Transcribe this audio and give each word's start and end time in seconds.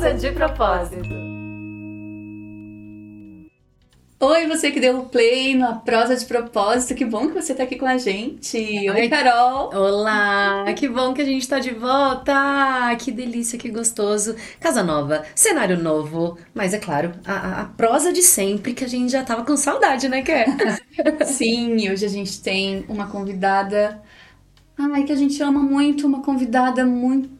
Prosa 0.00 0.14
de 0.14 0.32
Propósito. 0.32 1.10
Oi, 4.18 4.46
você 4.46 4.70
que 4.70 4.80
deu 4.80 5.02
play 5.04 5.54
na 5.54 5.74
prosa 5.74 6.16
de 6.16 6.24
propósito, 6.24 6.94
que 6.94 7.04
bom 7.04 7.28
que 7.28 7.34
você 7.34 7.54
tá 7.54 7.64
aqui 7.64 7.76
com 7.76 7.84
a 7.84 7.98
gente. 7.98 8.56
Oi, 8.56 9.08
Carol. 9.10 9.68
Olá, 9.74 10.64
que 10.74 10.88
bom 10.88 11.12
que 11.12 11.20
a 11.20 11.24
gente 11.26 11.46
tá 11.46 11.58
de 11.58 11.74
volta. 11.74 12.96
Que 12.98 13.12
delícia, 13.12 13.58
que 13.58 13.68
gostoso. 13.68 14.34
Casa 14.58 14.82
nova, 14.82 15.22
cenário 15.34 15.78
novo, 15.78 16.38
mas 16.54 16.72
é 16.72 16.78
claro, 16.78 17.12
a, 17.26 17.60
a 17.60 17.64
prosa 17.66 18.10
de 18.10 18.22
sempre 18.22 18.72
que 18.72 18.84
a 18.84 18.88
gente 18.88 19.12
já 19.12 19.22
tava 19.22 19.44
com 19.44 19.54
saudade, 19.54 20.08
né, 20.08 20.22
Ké? 20.22 20.46
Sim, 21.26 21.90
hoje 21.90 22.06
a 22.06 22.10
gente 22.10 22.40
tem 22.40 22.86
uma 22.88 23.06
convidada, 23.08 24.00
ai, 24.78 25.04
que 25.04 25.12
a 25.12 25.16
gente 25.16 25.42
ama 25.42 25.60
muito, 25.60 26.06
uma 26.06 26.22
convidada 26.22 26.86
muito 26.86 27.38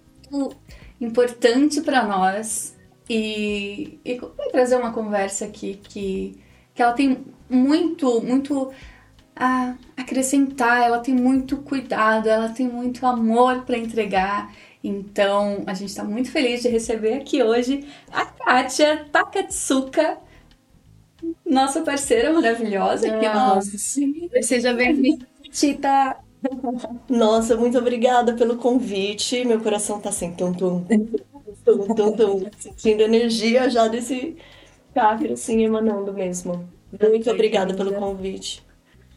importante 1.01 1.81
para 1.81 2.05
nós. 2.05 2.77
E, 3.09 3.99
e 4.05 4.19
vai 4.37 4.49
trazer 4.51 4.77
uma 4.77 4.93
conversa 4.93 5.45
aqui 5.45 5.81
que 5.83 6.41
que 6.81 6.83
ela 6.83 6.93
tem 6.93 7.25
muito, 7.49 8.23
muito 8.23 8.73
a 9.37 9.75
acrescentar, 9.97 10.83
ela 10.83 11.01
tem 11.01 11.15
muito 11.15 11.59
cuidado, 11.59 12.29
ela 12.29 12.49
tem 12.49 12.67
muito 12.67 13.05
amor 13.07 13.67
para 13.67 13.77
entregar. 13.77 14.55
Então, 14.83 15.63
a 15.67 15.75
gente 15.75 15.91
está 15.91 16.05
muito 16.05 16.31
feliz 16.31 16.63
de 16.63 16.69
receber 16.69 17.15
aqui 17.15 17.43
hoje 17.43 17.87
a 18.11 18.25
Kátia 18.25 19.05
Takatsuka, 19.13 20.19
nossa 21.45 21.83
parceira 21.83 22.33
maravilhosa. 22.33 23.15
Aqui 23.15 23.29
nossa, 23.29 23.77
Seja 24.43 24.73
bem-vinda, 24.73 25.27
Tita. 25.51 26.17
Nossa, 27.09 27.57
muito 27.57 27.79
obrigada 27.79 28.35
pelo 28.35 28.57
convite. 28.57 29.45
Meu 29.45 29.60
coração 29.63 30.01
tá 30.01 30.09
assim, 30.10 30.35
tum, 30.35 30.52
tum, 30.52 30.85
tum, 31.65 31.95
tum, 31.95 32.16
tum, 32.16 32.51
sentindo 32.59 33.02
energia 33.02 33.69
já 33.71 33.88
desse 33.88 34.37
chakra 34.96 35.35
assim 35.35 35.63
emanando 35.65 36.13
mesmo. 36.15 36.68
Muito 36.93 37.30
obrigada 37.30 37.74
pelo 37.74 37.95
convite. 37.95 38.66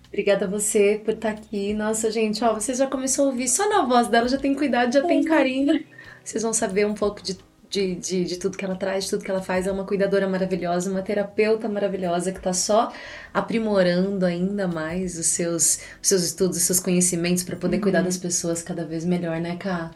Obrigada 0.07 0.45
a 0.45 0.49
você 0.49 1.01
por 1.03 1.15
estar 1.15 1.31
aqui. 1.31 1.73
Nossa, 1.73 2.11
gente, 2.11 2.43
ó, 2.43 2.53
você 2.55 2.73
já 2.75 2.87
começou 2.87 3.25
a 3.25 3.29
ouvir 3.29 3.47
só 3.49 3.67
na 3.69 3.85
voz 3.85 4.07
dela, 4.09 4.29
já 4.29 4.37
tem 4.39 4.55
cuidado, 4.55 4.93
já 4.93 5.03
tem 5.03 5.23
carinho. 5.23 5.85
Vocês 6.23 6.43
vão 6.43 6.53
saber 6.53 6.85
um 6.87 6.95
pouco 6.95 7.21
de, 7.23 7.37
de, 7.73 7.95
de, 7.95 8.23
de, 8.23 8.37
tudo 8.37 8.55
que 8.55 8.63
ela 8.63 8.75
traz, 8.75 9.05
de 9.05 9.09
tudo 9.09 9.23
que 9.23 9.31
ela 9.31 9.41
faz. 9.41 9.65
É 9.65 9.71
uma 9.71 9.83
cuidadora 9.83 10.27
maravilhosa, 10.27 10.91
uma 10.91 11.01
terapeuta 11.01 11.67
maravilhosa 11.67 12.31
que 12.31 12.37
está 12.37 12.53
só 12.53 12.93
aprimorando 13.33 14.27
ainda 14.27 14.67
mais 14.67 15.17
os 15.17 15.25
seus, 15.25 15.79
os 15.99 16.07
seus 16.07 16.21
estudos, 16.21 16.57
os 16.57 16.63
seus 16.63 16.79
conhecimentos 16.79 17.43
para 17.43 17.55
poder 17.55 17.77
uhum. 17.77 17.81
cuidar 17.81 18.03
das 18.03 18.15
pessoas 18.15 18.61
cada 18.61 18.85
vez 18.85 19.03
melhor, 19.03 19.41
né, 19.41 19.55
Ká? 19.55 19.89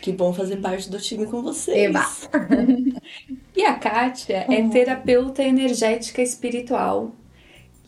Que 0.00 0.12
bom 0.12 0.32
fazer 0.32 0.58
parte 0.58 0.88
do 0.88 1.00
time 1.00 1.26
com 1.26 1.42
vocês. 1.42 1.76
Eba. 1.76 2.06
e 3.56 3.64
a 3.64 3.74
Kátia 3.74 4.46
é 4.48 4.68
terapeuta 4.68 5.42
energética 5.42 6.22
espiritual. 6.22 7.10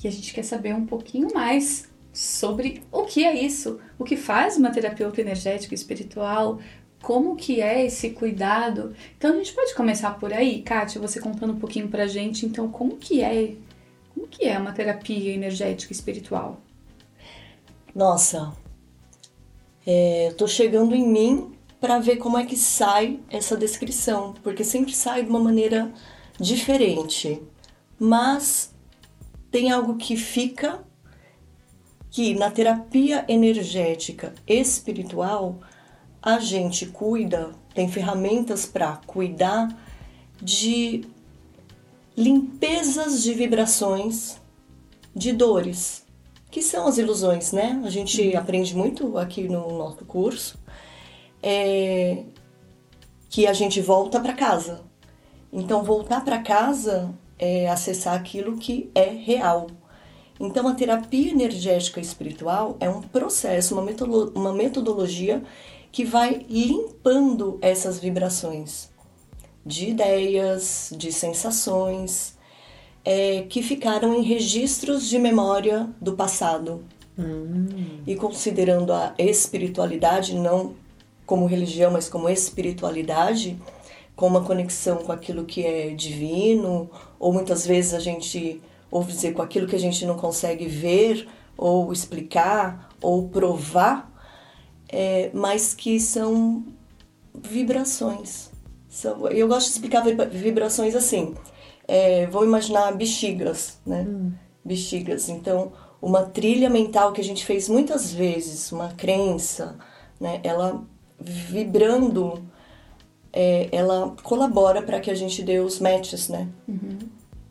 E 0.02 0.08
a 0.08 0.10
gente 0.10 0.34
quer 0.34 0.42
saber 0.42 0.74
um 0.74 0.84
pouquinho 0.84 1.28
mais 1.32 1.88
sobre 2.12 2.82
o 2.90 3.04
que 3.04 3.24
é 3.24 3.40
isso, 3.40 3.78
o 3.96 4.04
que 4.04 4.16
faz 4.16 4.56
uma 4.56 4.70
terapeuta 4.70 5.20
energética 5.20 5.74
espiritual, 5.74 6.58
como 7.02 7.36
que 7.36 7.60
é 7.60 7.86
esse 7.86 8.10
cuidado. 8.10 8.94
Então 9.16 9.32
a 9.32 9.36
gente 9.36 9.52
pode 9.52 9.74
começar 9.74 10.18
por 10.18 10.32
aí, 10.32 10.62
Kátia, 10.62 11.00
você 11.00 11.20
contando 11.20 11.52
um 11.52 11.58
pouquinho 11.58 11.88
pra 11.88 12.06
gente, 12.06 12.44
então 12.44 12.68
como 12.68 12.96
que 12.96 13.22
é, 13.22 13.54
como 14.14 14.26
que 14.26 14.46
é 14.46 14.58
uma 14.58 14.72
terapia 14.72 15.32
energética 15.32 15.92
espiritual? 15.92 16.60
Nossa, 17.94 18.52
é, 19.86 20.34
tô 20.36 20.46
chegando 20.46 20.94
em 20.94 21.06
mim 21.06 21.52
para 21.80 21.98
ver 21.98 22.16
como 22.16 22.36
é 22.36 22.44
que 22.44 22.56
sai 22.56 23.20
essa 23.30 23.56
descrição, 23.56 24.34
porque 24.42 24.64
sempre 24.64 24.92
sai 24.92 25.22
de 25.22 25.30
uma 25.30 25.38
maneira 25.38 25.92
diferente. 26.38 27.40
Mas 27.98 28.74
tem 29.50 29.70
algo 29.70 29.96
que 29.96 30.16
fica 30.16 30.84
que 32.10 32.34
na 32.34 32.50
terapia 32.50 33.24
energética 33.28 34.34
espiritual 34.46 35.60
a 36.22 36.38
gente 36.38 36.86
cuida, 36.86 37.50
tem 37.74 37.88
ferramentas 37.88 38.66
para 38.66 38.96
cuidar 39.06 39.68
de 40.40 41.04
limpezas 42.16 43.22
de 43.22 43.32
vibrações, 43.34 44.40
de 45.14 45.32
dores, 45.32 46.04
que 46.50 46.62
são 46.62 46.86
as 46.86 46.98
ilusões, 46.98 47.52
né? 47.52 47.80
A 47.84 47.90
gente 47.90 48.20
uhum. 48.20 48.38
aprende 48.38 48.76
muito 48.76 49.18
aqui 49.18 49.48
no 49.48 49.78
nosso 49.78 50.04
curso 50.04 50.58
é, 51.42 52.24
que 53.28 53.46
a 53.46 53.52
gente 53.52 53.80
volta 53.80 54.20
para 54.20 54.32
casa. 54.32 54.82
Então, 55.52 55.82
voltar 55.82 56.24
para 56.24 56.38
casa 56.38 57.14
é 57.38 57.68
acessar 57.68 58.14
aquilo 58.14 58.56
que 58.56 58.90
é 58.94 59.04
real. 59.04 59.68
Então, 60.40 60.68
a 60.68 60.74
terapia 60.74 61.30
energética 61.30 62.00
espiritual 62.00 62.76
é 62.80 62.88
um 62.88 63.00
processo, 63.00 63.74
uma, 63.74 63.82
metodolo 63.82 64.32
uma 64.34 64.52
metodologia 64.52 65.42
que 65.90 66.04
vai 66.04 66.46
limpando 66.48 67.58
essas 67.60 67.98
vibrações 67.98 68.90
de 69.64 69.90
ideias, 69.90 70.92
de 70.96 71.12
sensações, 71.12 72.36
é, 73.04 73.42
que 73.48 73.62
ficaram 73.62 74.14
em 74.14 74.22
registros 74.22 75.08
de 75.08 75.18
memória 75.18 75.88
do 76.00 76.14
passado. 76.14 76.84
Hum. 77.18 78.00
E 78.06 78.14
considerando 78.16 78.92
a 78.92 79.14
espiritualidade 79.18 80.34
não 80.34 80.74
como 81.26 81.46
religião, 81.46 81.90
mas 81.90 82.08
como 82.08 82.28
espiritualidade, 82.28 83.58
com 84.16 84.26
uma 84.26 84.42
conexão 84.42 84.96
com 84.96 85.12
aquilo 85.12 85.44
que 85.44 85.64
é 85.64 85.90
divino, 85.90 86.90
ou 87.18 87.32
muitas 87.32 87.66
vezes 87.66 87.92
a 87.92 88.00
gente 88.00 88.62
ouve 88.90 89.12
dizer 89.12 89.34
com 89.34 89.42
aquilo 89.42 89.66
que 89.66 89.76
a 89.76 89.80
gente 89.80 90.06
não 90.06 90.16
consegue 90.16 90.66
ver, 90.66 91.28
ou 91.56 91.92
explicar, 91.92 92.88
ou 93.02 93.28
provar, 93.28 94.10
é, 94.88 95.30
mas 95.34 95.74
que 95.74 96.00
são 96.00 96.64
vibrações. 97.34 98.50
São, 98.88 99.28
eu 99.28 99.46
gosto 99.46 99.66
de 99.66 99.72
explicar 99.72 100.02
vibrações 100.30 100.94
assim. 100.94 101.34
É, 101.86 102.26
vou 102.26 102.44
imaginar 102.44 102.92
bexigas, 102.96 103.78
né? 103.84 104.06
Hum. 104.08 104.32
Bexigas. 104.64 105.28
Então, 105.28 105.72
uma 106.00 106.22
trilha 106.22 106.68
mental 106.68 107.12
que 107.12 107.20
a 107.20 107.24
gente 107.24 107.44
fez 107.44 107.68
muitas 107.68 108.12
vezes, 108.12 108.72
uma 108.72 108.88
crença, 108.88 109.78
né? 110.20 110.40
Ela 110.42 110.84
vibrando, 111.20 112.44
é, 113.32 113.68
ela 113.72 114.14
colabora 114.22 114.82
para 114.82 115.00
que 115.00 115.10
a 115.10 115.14
gente 115.14 115.42
dê 115.42 115.58
os 115.58 115.80
matches, 115.80 116.28
né? 116.28 116.48
Uhum. 116.66 116.98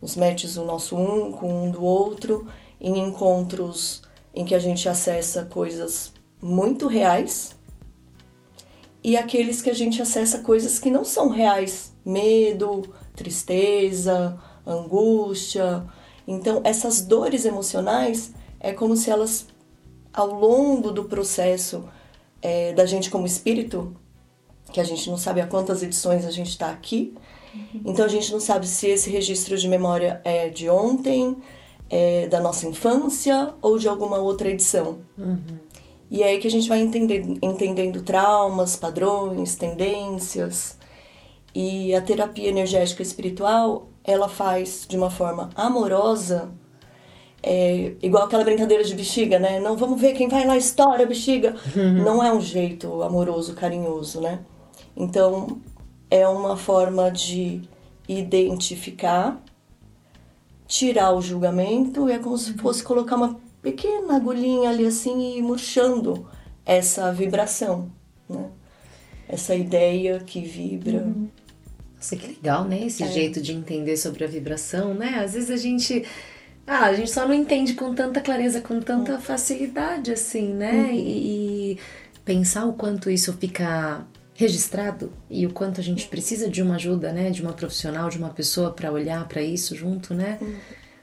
Os 0.02 0.16
matches 0.16 0.56
do 0.56 0.64
nosso 0.64 0.96
um 0.96 1.32
com 1.32 1.66
um 1.66 1.72
do 1.72 1.84
outro, 1.84 2.48
em 2.80 3.00
encontros 3.00 4.04
em 4.34 4.46
que 4.46 4.54
a 4.54 4.60
gente 4.60 4.88
acessa 4.88 5.46
coisas 5.46 6.14
muito 6.42 6.88
reais 6.88 7.56
e 9.04 9.16
aqueles 9.16 9.62
que 9.62 9.70
a 9.70 9.74
gente 9.74 10.02
acessa 10.02 10.40
coisas 10.40 10.80
que 10.80 10.92
não 10.92 11.06
são 11.06 11.30
reais, 11.30 11.94
medo, 12.06 12.94
tristeza, 13.16 14.38
angústia. 14.66 15.86
Então, 16.28 16.62
essas 16.64 17.02
dores 17.02 17.46
emocionais 17.46 18.34
é 18.60 18.74
como 18.74 18.98
se 18.98 19.10
elas, 19.10 19.48
ao 20.14 20.28
longo 20.28 20.92
do 20.92 21.06
processo 21.06 21.86
é, 22.42 22.74
da 22.74 22.86
gente 22.86 23.10
como 23.10 23.26
espírito, 23.26 23.96
que 24.72 24.80
a 24.80 24.84
gente 24.84 25.10
não 25.10 25.18
sabe 25.18 25.42
a 25.42 25.48
quantas 25.48 25.82
edições 25.82 26.26
a 26.26 26.32
gente 26.32 26.50
está 26.50 26.70
aqui. 26.70 27.16
Uhum. 27.54 27.82
Então 27.86 28.06
a 28.06 28.10
gente 28.10 28.32
não 28.32 28.40
sabe 28.40 28.68
se 28.68 28.88
esse 28.88 29.10
registro 29.10 29.58
de 29.58 29.68
memória 29.68 30.22
é 30.24 30.50
de 30.50 30.70
ontem, 30.70 31.38
é 31.90 32.28
da 32.28 32.40
nossa 32.40 32.68
infância 32.68 33.54
ou 33.62 33.78
de 33.78 33.88
alguma 33.88 34.18
outra 34.18 34.50
edição. 34.50 35.00
Uhum. 35.18 35.38
E 36.10 36.24
é 36.24 36.28
aí 36.28 36.40
que 36.40 36.48
a 36.48 36.52
gente 36.52 36.70
vai 36.70 36.80
entender, 36.80 37.26
entendendo 37.42 38.02
traumas, 38.02 38.76
padrões, 38.76 39.56
tendências. 39.56 40.78
E 41.54 41.94
a 41.94 42.02
terapia 42.02 42.50
energética 42.50 43.02
espiritual, 43.02 43.90
ela 44.04 44.30
faz 44.30 44.86
de 44.88 44.96
uma 44.96 45.10
forma 45.10 45.50
amorosa 45.56 46.52
é, 47.42 47.94
igual 48.02 48.26
aquela 48.26 48.44
brincadeira 48.44 48.84
de 48.84 48.94
bexiga, 48.96 49.40
né? 49.40 49.60
Não 49.60 49.78
vamos 49.78 50.00
ver 50.00 50.14
quem 50.14 50.28
vai 50.28 50.46
lá 50.46 50.58
estoura 50.58 51.04
a 51.04 51.06
bexiga. 51.06 51.56
Uhum. 51.76 52.04
Não 52.04 52.24
é 52.24 52.34
um 52.34 52.42
jeito 52.42 53.02
amoroso, 53.02 53.54
carinhoso, 53.54 54.22
né? 54.22 54.40
Então 54.96 55.62
é 56.10 56.28
uma 56.28 56.58
forma 56.58 57.12
de 57.12 57.62
identificar, 58.08 59.42
tirar 60.68 61.14
o 61.14 61.22
julgamento, 61.22 62.10
e 62.10 62.14
é 62.14 62.20
como 62.20 62.38
se 62.38 62.54
fosse 62.54 62.84
colocar 62.84 63.16
uma 63.16 63.40
pequena 63.62 64.16
agulhinha 64.16 64.70
ali 64.70 64.86
assim 64.86 65.38
e 65.38 65.42
murchando 65.42 66.28
essa 66.66 67.12
vibração, 67.12 67.92
né? 68.30 68.50
Essa 69.28 69.56
ideia 69.56 70.20
que 70.20 70.42
vibra. 70.42 71.00
Uhum. 71.00 71.28
Nossa, 71.96 72.16
que 72.16 72.28
legal, 72.28 72.64
né? 72.66 72.86
Esse 72.86 73.04
é. 73.04 73.12
jeito 73.12 73.42
de 73.42 73.54
entender 73.54 73.98
sobre 73.98 74.24
a 74.24 74.28
vibração, 74.28 74.94
né? 74.94 75.20
Às 75.24 75.34
vezes 75.34 75.50
a 75.50 75.58
gente 75.58 76.06
ah, 76.66 76.86
a 76.86 76.94
gente 76.94 77.10
só 77.10 77.26
não 77.26 77.34
entende 77.34 77.74
com 77.74 77.96
tanta 77.96 78.20
clareza, 78.20 78.60
com 78.60 78.82
tanta 78.82 79.16
hum. 79.16 79.22
facilidade, 79.22 80.12
assim, 80.12 80.54
né? 80.54 80.74
Uhum. 80.74 80.92
E, 80.92 81.72
e, 81.72 81.80
pensar 82.26 82.66
o 82.66 82.74
quanto 82.74 83.10
isso 83.10 83.32
fica 83.32 84.06
registrado 84.34 85.14
e 85.30 85.48
o 85.48 85.50
quanto 85.50 85.80
a 85.80 85.84
gente 85.84 86.08
precisa 86.08 86.50
de 86.50 86.62
uma 86.62 86.76
ajuda, 86.76 87.12
né, 87.14 87.32
de 87.32 87.42
uma 87.42 87.54
profissional, 87.54 88.10
de 88.10 88.18
uma 88.18 88.30
pessoa 88.30 88.72
para 88.72 88.92
olhar 88.92 89.26
para 89.28 89.42
isso 89.42 89.76
junto, 89.76 90.14
né? 90.14 90.38
Uhum. 90.42 90.56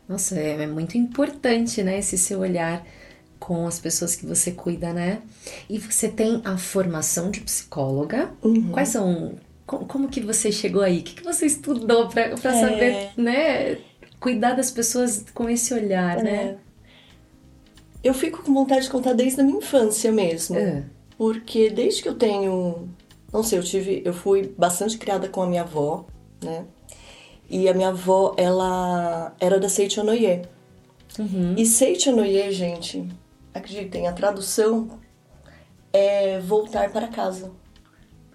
Nossa, 0.08 0.38
é, 0.38 0.62
é, 0.62 0.66
muito 0.66 0.98
importante, 0.98 1.82
né, 1.82 1.98
esse 1.98 2.18
seu 2.18 2.40
olhar 2.40 2.86
com 3.38 3.66
as 3.66 3.78
pessoas 3.78 4.14
que 4.14 4.24
você 4.24 4.52
cuida, 4.52 4.92
né? 4.92 5.20
E 5.68 5.78
você 5.78 6.08
tem 6.08 6.40
a 6.44 6.56
formação 6.56 7.30
de 7.30 7.40
psicóloga. 7.40 8.30
Uhum. 8.42 8.70
Quais 8.70 8.88
são 8.88 9.34
como, 9.66 9.86
como, 9.86 10.08
que 10.08 10.20
você 10.20 10.52
chegou 10.52 10.82
aí? 10.82 11.00
O 11.00 11.02
que, 11.02 11.14
que 11.16 11.24
você 11.24 11.46
estudou 11.46 12.08
para 12.08 12.30
é... 12.32 12.36
saber, 12.36 13.10
né, 13.16 13.78
cuidar 14.20 14.54
das 14.54 14.70
pessoas 14.70 15.24
com 15.34 15.48
esse 15.48 15.72
olhar, 15.74 16.22
né? 16.22 16.30
é. 16.30 16.44
né? 16.44 16.58
Eu 18.02 18.12
fico 18.12 18.42
com 18.42 18.52
vontade 18.52 18.84
de 18.84 18.90
contar 18.90 19.14
desde 19.14 19.40
a 19.40 19.44
minha 19.44 19.58
infância 19.58 20.12
mesmo. 20.12 20.56
É. 20.56 20.84
Porque 21.16 21.70
desde 21.70 22.02
que 22.02 22.08
eu 22.08 22.14
tenho. 22.14 22.88
Não 23.32 23.42
sei, 23.42 23.58
eu 23.58 23.62
tive. 23.62 24.02
Eu 24.04 24.12
fui 24.12 24.54
bastante 24.58 24.98
criada 24.98 25.28
com 25.28 25.42
a 25.42 25.46
minha 25.46 25.62
avó, 25.62 26.06
né? 26.42 26.66
E 27.54 27.68
a 27.68 27.72
minha 27.72 27.90
avó, 27.90 28.34
ela 28.36 29.32
era 29.38 29.60
da 29.60 29.68
Seichonoye. 29.68 30.42
Uhum. 31.16 31.54
E 31.56 31.64
Seichonoye, 31.64 32.50
gente, 32.50 33.08
acreditem, 33.54 34.08
a 34.08 34.12
tradução 34.12 34.98
é 35.92 36.40
voltar 36.40 36.90
para 36.90 37.06
casa. 37.06 37.52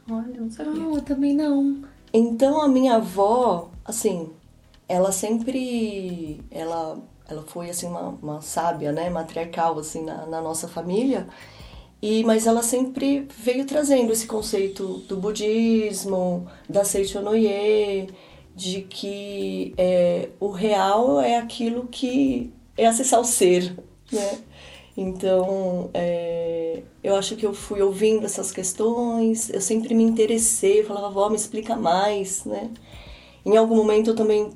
Olha, 0.09 0.39
não 0.39 0.49
sabia. 0.49 0.71
Não, 0.71 0.95
eu 0.95 1.01
também 1.01 1.35
não. 1.35 1.83
Então 2.13 2.61
a 2.61 2.69
minha 2.69 2.95
avó, 2.95 3.69
assim, 3.83 4.29
ela 4.87 5.11
sempre. 5.11 6.39
Ela 6.49 6.97
ela 7.27 7.43
foi 7.43 7.69
assim 7.69 7.87
uma, 7.87 8.17
uma 8.21 8.41
sábia, 8.41 8.93
né, 8.93 9.09
matriarcal 9.09 9.77
assim 9.77 10.05
na, 10.05 10.25
na 10.27 10.41
nossa 10.41 10.65
família. 10.65 11.27
E, 12.01 12.23
mas 12.23 12.47
ela 12.47 12.63
sempre 12.63 13.27
veio 13.37 13.65
trazendo 13.65 14.13
esse 14.13 14.25
conceito 14.25 14.99
do 14.99 15.17
budismo, 15.17 16.47
da 16.69 16.85
Seichonoye, 16.85 18.07
de 18.59 18.81
que 18.81 19.73
é, 19.77 20.27
o 20.37 20.49
real 20.49 21.21
é 21.21 21.37
aquilo 21.37 21.87
que 21.87 22.51
é 22.75 22.85
acessar 22.85 23.21
o 23.21 23.23
ser, 23.23 23.73
né? 24.11 24.39
Então, 24.97 25.89
é, 25.93 26.83
eu 27.01 27.15
acho 27.15 27.37
que 27.37 27.45
eu 27.45 27.53
fui 27.53 27.81
ouvindo 27.81 28.25
essas 28.25 28.51
questões, 28.51 29.49
eu 29.49 29.61
sempre 29.61 29.93
me 29.93 30.03
interessei, 30.03 30.83
falava, 30.83 31.09
vó, 31.09 31.29
me 31.29 31.37
explica 31.37 31.77
mais, 31.77 32.43
né? 32.43 32.69
Em 33.45 33.55
algum 33.55 33.77
momento 33.77 34.09
eu 34.09 34.15
também 34.15 34.49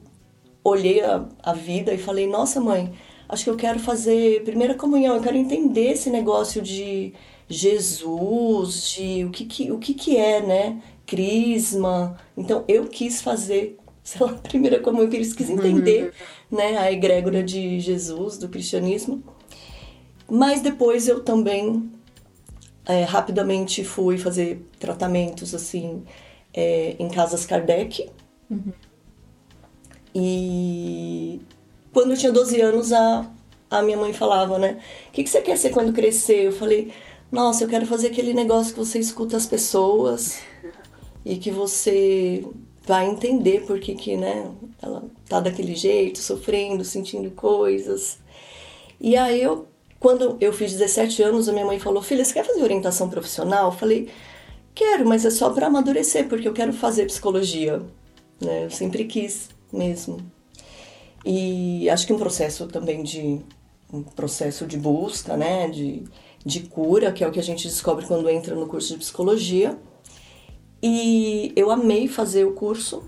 olhei 0.61 0.99
a, 1.01 1.25
a 1.41 1.53
vida 1.53 1.93
e 1.93 1.97
falei, 1.97 2.27
nossa 2.27 2.59
mãe, 2.59 2.91
acho 3.29 3.45
que 3.45 3.49
eu 3.49 3.55
quero 3.55 3.79
fazer 3.79 4.43
primeira 4.43 4.75
comunhão, 4.75 5.15
eu 5.15 5.21
quero 5.21 5.37
entender 5.37 5.91
esse 5.91 6.09
negócio 6.09 6.61
de 6.61 7.13
Jesus, 7.47 8.89
de 8.89 9.23
o 9.23 9.29
que, 9.29 9.45
que, 9.45 9.71
o 9.71 9.79
que, 9.79 9.93
que 9.93 10.17
é, 10.17 10.41
né? 10.41 10.81
Crisma. 11.05 12.17
Então 12.35 12.65
eu 12.67 12.85
quis 12.87 13.21
fazer, 13.21 13.77
sei 14.03 14.25
lá, 14.25 14.33
primeira 14.43 14.79
comunhão, 14.79 15.05
eu 15.05 15.09
quis 15.09 15.49
entender 15.49 16.13
uhum. 16.51 16.57
né, 16.57 16.77
a 16.77 16.91
egrégora 16.91 17.41
de 17.41 17.79
Jesus, 17.79 18.37
do 18.37 18.49
cristianismo. 18.49 19.23
Mas 20.29 20.61
depois 20.61 21.07
eu 21.07 21.23
também 21.23 21.89
é, 22.85 23.03
rapidamente 23.03 23.83
fui 23.83 24.17
fazer 24.17 24.65
tratamentos 24.79 25.53
assim 25.55 26.03
é, 26.53 26.95
em 26.99 27.09
casas 27.09 27.45
Kardec. 27.45 28.09
Uhum. 28.49 28.73
E 30.13 31.41
quando 31.91 32.11
eu 32.11 32.17
tinha 32.17 32.31
12 32.31 32.61
anos, 32.61 32.93
a, 32.93 33.29
a 33.69 33.81
minha 33.81 33.97
mãe 33.97 34.13
falava, 34.13 34.59
né? 34.59 34.79
O 35.09 35.11
que, 35.11 35.23
que 35.23 35.29
você 35.29 35.41
quer 35.41 35.57
ser 35.57 35.71
quando 35.71 35.93
crescer? 35.93 36.45
Eu 36.45 36.51
falei, 36.51 36.91
nossa, 37.31 37.63
eu 37.63 37.67
quero 37.67 37.85
fazer 37.85 38.07
aquele 38.07 38.33
negócio 38.33 38.73
que 38.73 38.79
você 38.79 38.99
escuta 38.99 39.35
as 39.35 39.45
pessoas 39.45 40.39
e 41.25 41.37
que 41.37 41.49
você 41.49 42.45
vai 42.85 43.07
entender 43.07 43.65
por 43.65 43.79
que, 43.79 43.95
que 43.95 44.17
né, 44.17 44.51
ela 44.81 45.03
tá 45.27 45.39
daquele 45.39 45.75
jeito, 45.75 46.19
sofrendo, 46.19 46.83
sentindo 46.83 47.31
coisas. 47.31 48.19
E 48.99 49.15
aí 49.15 49.41
eu, 49.41 49.67
quando 49.99 50.37
eu 50.41 50.51
fiz 50.51 50.73
17 50.73 51.23
anos, 51.23 51.47
a 51.47 51.53
minha 51.53 51.65
mãe 51.65 51.79
falou, 51.79 52.01
filha, 52.01 52.23
você 52.23 52.33
quer 52.33 52.45
fazer 52.45 52.61
orientação 52.61 53.09
profissional? 53.09 53.67
Eu 53.67 53.77
falei, 53.77 54.09
quero, 54.75 55.05
mas 55.07 55.25
é 55.25 55.29
só 55.29 55.49
para 55.49 55.67
amadurecer, 55.67 56.27
porque 56.27 56.47
eu 56.47 56.53
quero 56.53 56.73
fazer 56.73 57.05
psicologia. 57.05 57.81
Né? 58.41 58.65
Eu 58.65 58.69
sempre 58.69 59.05
quis 59.05 59.49
mesmo. 59.71 60.19
E 61.25 61.89
acho 61.89 62.05
que 62.05 62.13
um 62.13 62.17
processo 62.17 62.67
também 62.67 63.01
de 63.01 63.41
um 63.91 64.03
processo 64.03 64.65
de 64.65 64.75
busca, 64.75 65.37
né, 65.37 65.69
de, 65.69 66.03
de 66.43 66.61
cura, 66.61 67.11
que 67.11 67.23
é 67.23 67.27
o 67.27 67.31
que 67.31 67.39
a 67.39 67.43
gente 67.43 67.67
descobre 67.67 68.05
quando 68.05 68.29
entra 68.29 68.55
no 68.55 68.67
curso 68.67 68.93
de 68.93 68.99
psicologia. 68.99 69.77
E 70.85 71.53
eu 71.55 71.71
amei 71.71 72.09
fazer 72.09 72.43
o 72.43 72.51
curso, 72.51 73.03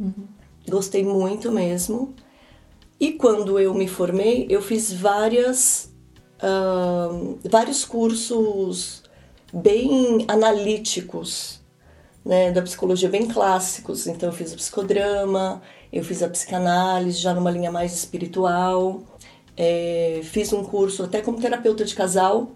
uhum. 0.00 0.26
gostei 0.68 1.04
muito 1.04 1.52
mesmo. 1.52 2.12
E 2.98 3.12
quando 3.12 3.56
eu 3.56 3.72
me 3.72 3.86
formei, 3.86 4.48
eu 4.50 4.60
fiz 4.60 4.92
várias, 4.92 5.92
uh, 6.42 7.38
vários 7.48 7.84
cursos 7.84 9.04
bem 9.52 10.24
analíticos 10.26 11.62
né, 12.24 12.50
da 12.50 12.62
psicologia 12.62 13.08
bem 13.08 13.28
clássicos. 13.28 14.08
Então 14.08 14.30
eu 14.30 14.32
fiz 14.32 14.52
o 14.52 14.56
psicodrama, 14.56 15.62
eu 15.92 16.02
fiz 16.02 16.20
a 16.20 16.28
psicanálise 16.28 17.18
já 17.18 17.32
numa 17.32 17.50
linha 17.50 17.70
mais 17.70 17.94
espiritual, 17.94 19.02
é, 19.56 20.20
fiz 20.24 20.52
um 20.52 20.64
curso 20.64 21.04
até 21.04 21.20
como 21.20 21.40
terapeuta 21.40 21.84
de 21.84 21.94
casal, 21.94 22.50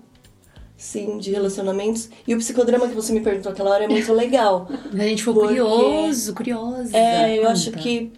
sim, 0.76 1.18
de 1.18 1.30
relacionamentos. 1.30 2.08
E 2.26 2.34
o 2.34 2.38
psicodrama 2.38 2.88
que 2.88 2.94
você 2.94 3.12
me 3.12 3.20
perguntou 3.20 3.52
aquela 3.52 3.70
hora 3.70 3.84
é 3.84 3.88
muito 3.88 4.12
legal. 4.12 4.68
a 4.92 4.96
gente 4.96 5.22
ficou 5.22 5.34
porque, 5.34 5.60
curioso, 5.60 6.34
curiosa. 6.34 6.96
É, 6.96 7.34
eu 7.34 7.42
Conta. 7.42 7.52
acho 7.52 7.72
que 7.72 8.12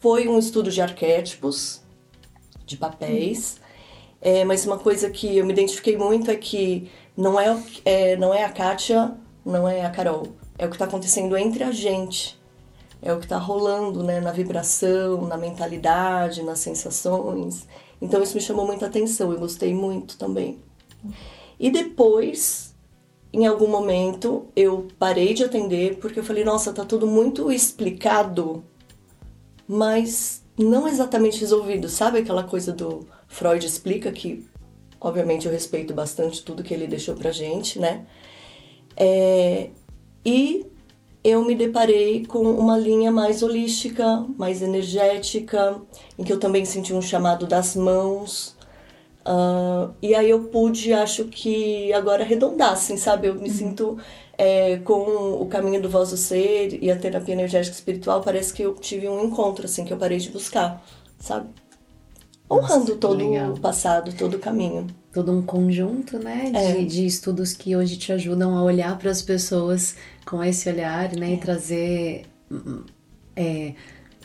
foi 0.00 0.28
um 0.28 0.38
estudo 0.38 0.70
de 0.70 0.80
arquétipos, 0.80 1.80
de 2.64 2.76
papéis. 2.76 3.56
Hum. 3.58 3.64
É, 4.20 4.44
mas 4.44 4.66
uma 4.66 4.78
coisa 4.78 5.08
que 5.10 5.36
eu 5.38 5.46
me 5.46 5.52
identifiquei 5.52 5.96
muito 5.96 6.30
é 6.30 6.34
que 6.34 6.90
não 7.16 7.38
é, 7.38 7.56
é 7.84 8.16
não 8.16 8.34
é 8.34 8.44
a 8.44 8.48
Kátia, 8.48 9.12
não 9.44 9.68
é 9.68 9.84
a 9.84 9.90
Carol 9.90 10.26
é 10.58 10.66
o 10.66 10.68
que 10.68 10.74
está 10.74 10.84
acontecendo 10.84 11.36
entre 11.36 11.62
a 11.62 11.70
gente, 11.70 12.38
é 13.00 13.12
o 13.12 13.18
que 13.18 13.26
está 13.26 13.38
rolando 13.38 14.02
né, 14.02 14.20
na 14.20 14.32
vibração, 14.32 15.22
na 15.22 15.36
mentalidade, 15.36 16.42
nas 16.42 16.58
sensações. 16.58 17.66
Então 18.02 18.20
isso 18.22 18.34
me 18.34 18.40
chamou 18.40 18.66
muita 18.66 18.86
atenção, 18.86 19.32
eu 19.32 19.38
gostei 19.38 19.72
muito 19.72 20.18
também. 20.18 20.58
E 21.58 21.70
depois, 21.70 22.74
em 23.32 23.46
algum 23.46 23.68
momento, 23.68 24.46
eu 24.54 24.88
parei 24.98 25.34
de 25.34 25.44
atender 25.44 25.96
porque 25.96 26.20
eu 26.20 26.24
falei, 26.24 26.44
nossa, 26.44 26.72
tá 26.72 26.84
tudo 26.84 27.06
muito 27.06 27.50
explicado, 27.50 28.64
mas 29.66 30.42
não 30.56 30.88
exatamente 30.88 31.40
resolvido. 31.40 31.88
Sabe 31.88 32.18
aquela 32.18 32.44
coisa 32.44 32.72
do 32.72 33.06
Freud 33.26 33.64
explica 33.64 34.10
que, 34.12 34.46
obviamente, 35.00 35.46
eu 35.46 35.52
respeito 35.52 35.92
bastante 35.92 36.42
tudo 36.42 36.62
que 36.62 36.72
ele 36.72 36.86
deixou 36.86 37.14
pra 37.14 37.30
gente, 37.30 37.78
né? 37.78 38.06
É, 38.96 39.70
e 40.24 40.66
eu 41.22 41.44
me 41.44 41.54
deparei 41.54 42.24
com 42.26 42.42
uma 42.42 42.78
linha 42.78 43.12
mais 43.12 43.42
holística, 43.42 44.24
mais 44.36 44.62
energética, 44.62 45.80
em 46.18 46.24
que 46.24 46.32
eu 46.32 46.40
também 46.40 46.64
senti 46.64 46.92
um 46.92 47.02
chamado 47.02 47.46
das 47.46 47.76
mãos. 47.76 48.56
Uh, 49.28 49.92
e 50.00 50.14
aí 50.14 50.30
eu 50.30 50.44
pude, 50.44 50.92
acho 50.92 51.26
que 51.26 51.92
agora 51.92 52.22
arredondar, 52.22 52.72
assim, 52.72 52.96
sabe? 52.96 53.26
Eu 53.26 53.34
me 53.34 53.48
uhum. 53.48 53.54
sinto 53.54 53.98
é, 54.38 54.78
com 54.78 55.02
o 55.42 55.46
caminho 55.46 55.82
do 55.82 55.90
voz 55.90 56.10
do 56.10 56.16
ser 56.16 56.82
e 56.82 56.90
a 56.90 56.96
terapia 56.96 57.34
energética 57.34 57.74
espiritual, 57.74 58.22
parece 58.22 58.54
que 58.54 58.62
eu 58.62 58.74
tive 58.74 59.06
um 59.06 59.24
encontro, 59.26 59.66
assim, 59.66 59.84
que 59.84 59.92
eu 59.92 59.98
parei 59.98 60.16
de 60.16 60.30
buscar, 60.30 60.82
sabe? 61.18 61.48
Honrando 62.50 62.96
todo 62.96 63.18
legal. 63.18 63.52
o 63.52 63.60
passado, 63.60 64.14
todo 64.16 64.34
o 64.34 64.38
caminho 64.38 64.86
todo 65.12 65.32
um 65.32 65.42
conjunto, 65.42 66.18
né, 66.18 66.50
de, 66.50 66.56
é. 66.56 66.84
de 66.84 67.06
estudos 67.06 67.52
que 67.52 67.74
hoje 67.74 67.96
te 67.96 68.12
ajudam 68.12 68.56
a 68.56 68.62
olhar 68.62 68.96
para 68.98 69.10
as 69.10 69.20
pessoas 69.20 69.96
com 70.24 70.44
esse 70.44 70.68
olhar, 70.68 71.10
né, 71.12 71.30
é. 71.30 71.34
e 71.34 71.36
trazer 71.38 72.22
é, 73.34 73.74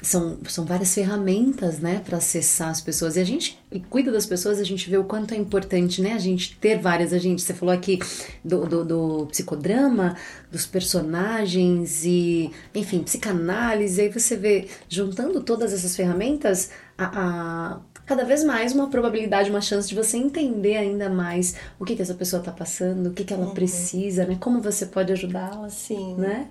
são, 0.03 0.37
são 0.47 0.65
várias 0.65 0.93
ferramentas, 0.93 1.79
né, 1.79 2.01
para 2.05 2.17
acessar 2.17 2.69
as 2.69 2.81
pessoas. 2.81 3.15
E 3.15 3.21
a 3.21 3.23
gente 3.23 3.57
e 3.71 3.79
cuida 3.79 4.11
das 4.11 4.25
pessoas, 4.25 4.59
a 4.59 4.63
gente 4.63 4.89
vê 4.89 4.97
o 4.97 5.03
quanto 5.05 5.33
é 5.33 5.37
importante, 5.37 6.01
né, 6.01 6.13
a 6.13 6.19
gente 6.19 6.57
ter 6.57 6.77
várias. 6.77 7.13
A 7.13 7.17
gente, 7.17 7.41
você 7.41 7.53
falou 7.53 7.73
aqui 7.73 7.99
do, 8.43 8.65
do, 8.67 8.85
do 8.85 9.25
psicodrama, 9.27 10.15
dos 10.51 10.65
personagens 10.65 12.03
e, 12.05 12.51
enfim, 12.75 13.01
psicanálise. 13.01 14.01
Aí 14.01 14.09
você 14.09 14.35
vê, 14.35 14.67
juntando 14.89 15.41
todas 15.41 15.73
essas 15.73 15.95
ferramentas, 15.95 16.69
a, 16.97 17.05
a 17.05 17.79
cada 18.05 18.25
vez 18.25 18.43
mais 18.43 18.73
uma 18.73 18.89
probabilidade, 18.89 19.49
uma 19.49 19.61
chance 19.61 19.87
de 19.87 19.95
você 19.95 20.17
entender 20.17 20.75
ainda 20.75 21.09
mais 21.09 21.55
o 21.79 21.85
que, 21.85 21.95
que 21.95 22.01
essa 22.01 22.13
pessoa 22.13 22.41
está 22.41 22.51
passando, 22.51 23.07
o 23.07 23.13
que, 23.13 23.23
que 23.23 23.33
ela 23.33 23.45
uhum. 23.45 23.53
precisa, 23.53 24.25
né? 24.25 24.37
Como 24.39 24.61
você 24.61 24.85
pode 24.85 25.13
ajudá-la, 25.13 25.69
Sim. 25.69 26.15
né? 26.15 26.49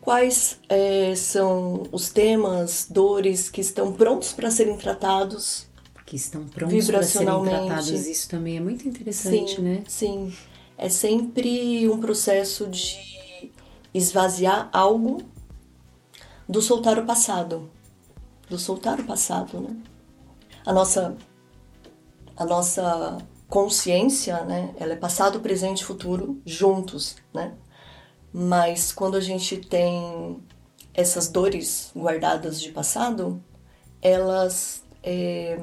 Quais 0.00 0.58
é, 0.68 1.14
são 1.14 1.86
os 1.92 2.10
temas, 2.10 2.86
dores 2.88 3.50
que 3.50 3.60
estão 3.60 3.92
prontos 3.92 4.32
para 4.32 4.50
serem 4.50 4.76
tratados? 4.76 5.66
Que 6.06 6.16
estão 6.16 6.46
prontos 6.46 6.86
para 6.86 7.02
serem 7.02 7.42
tratados. 7.44 7.90
Isso 7.90 8.28
também 8.28 8.56
é 8.56 8.60
muito 8.60 8.88
interessante, 8.88 9.56
sim, 9.56 9.62
né? 9.62 9.84
Sim. 9.86 10.32
É 10.76 10.88
sempre 10.88 11.88
um 11.88 11.98
processo 11.98 12.66
de 12.68 13.52
esvaziar 13.92 14.70
algo 14.72 15.22
do 16.48 16.62
soltar 16.62 16.98
o 16.98 17.04
passado, 17.04 17.68
do 18.48 18.58
soltar 18.58 19.00
o 19.00 19.04
passado, 19.04 19.60
né? 19.60 19.76
A 20.64 20.72
nossa 20.72 21.16
a 22.36 22.44
nossa 22.44 23.18
consciência, 23.48 24.44
né? 24.44 24.72
Ela 24.78 24.92
é 24.92 24.96
passado, 24.96 25.40
presente 25.40 25.80
e 25.80 25.84
futuro 25.84 26.40
juntos, 26.46 27.16
né? 27.34 27.54
Mas 28.32 28.92
quando 28.92 29.16
a 29.16 29.20
gente 29.20 29.56
tem 29.56 30.38
essas 30.92 31.28
dores 31.28 31.90
guardadas 31.96 32.60
de 32.60 32.70
passado, 32.70 33.42
elas 34.02 34.82
é, 35.02 35.58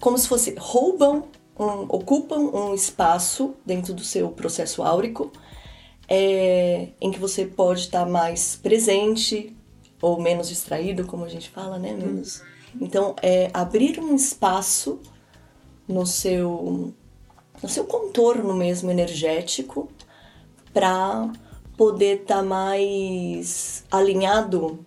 como 0.00 0.16
se 0.16 0.28
fosse 0.28 0.54
roubam, 0.58 1.24
um, 1.58 1.82
ocupam 1.88 2.38
um 2.38 2.74
espaço 2.74 3.54
dentro 3.66 3.92
do 3.92 4.04
seu 4.04 4.30
processo 4.30 4.82
áurico 4.82 5.32
é, 6.08 6.88
em 7.00 7.10
que 7.10 7.18
você 7.18 7.44
pode 7.44 7.80
estar 7.80 8.06
mais 8.06 8.56
presente 8.56 9.54
ou 10.00 10.20
menos 10.20 10.48
distraído, 10.48 11.04
como 11.04 11.24
a 11.24 11.28
gente 11.28 11.50
fala, 11.50 11.78
né? 11.78 11.92
Menos. 11.92 12.42
Então, 12.80 13.16
é 13.20 13.50
abrir 13.52 13.98
um 13.98 14.14
espaço 14.14 15.00
no 15.86 16.06
seu 16.06 16.94
no 17.60 17.68
seu 17.68 17.84
contorno 17.84 18.54
mesmo 18.54 18.88
energético 18.88 19.90
para 20.72 21.28
poder 21.78 22.22
estar 22.22 22.38
tá 22.38 22.42
mais 22.42 23.84
alinhado 23.90 24.84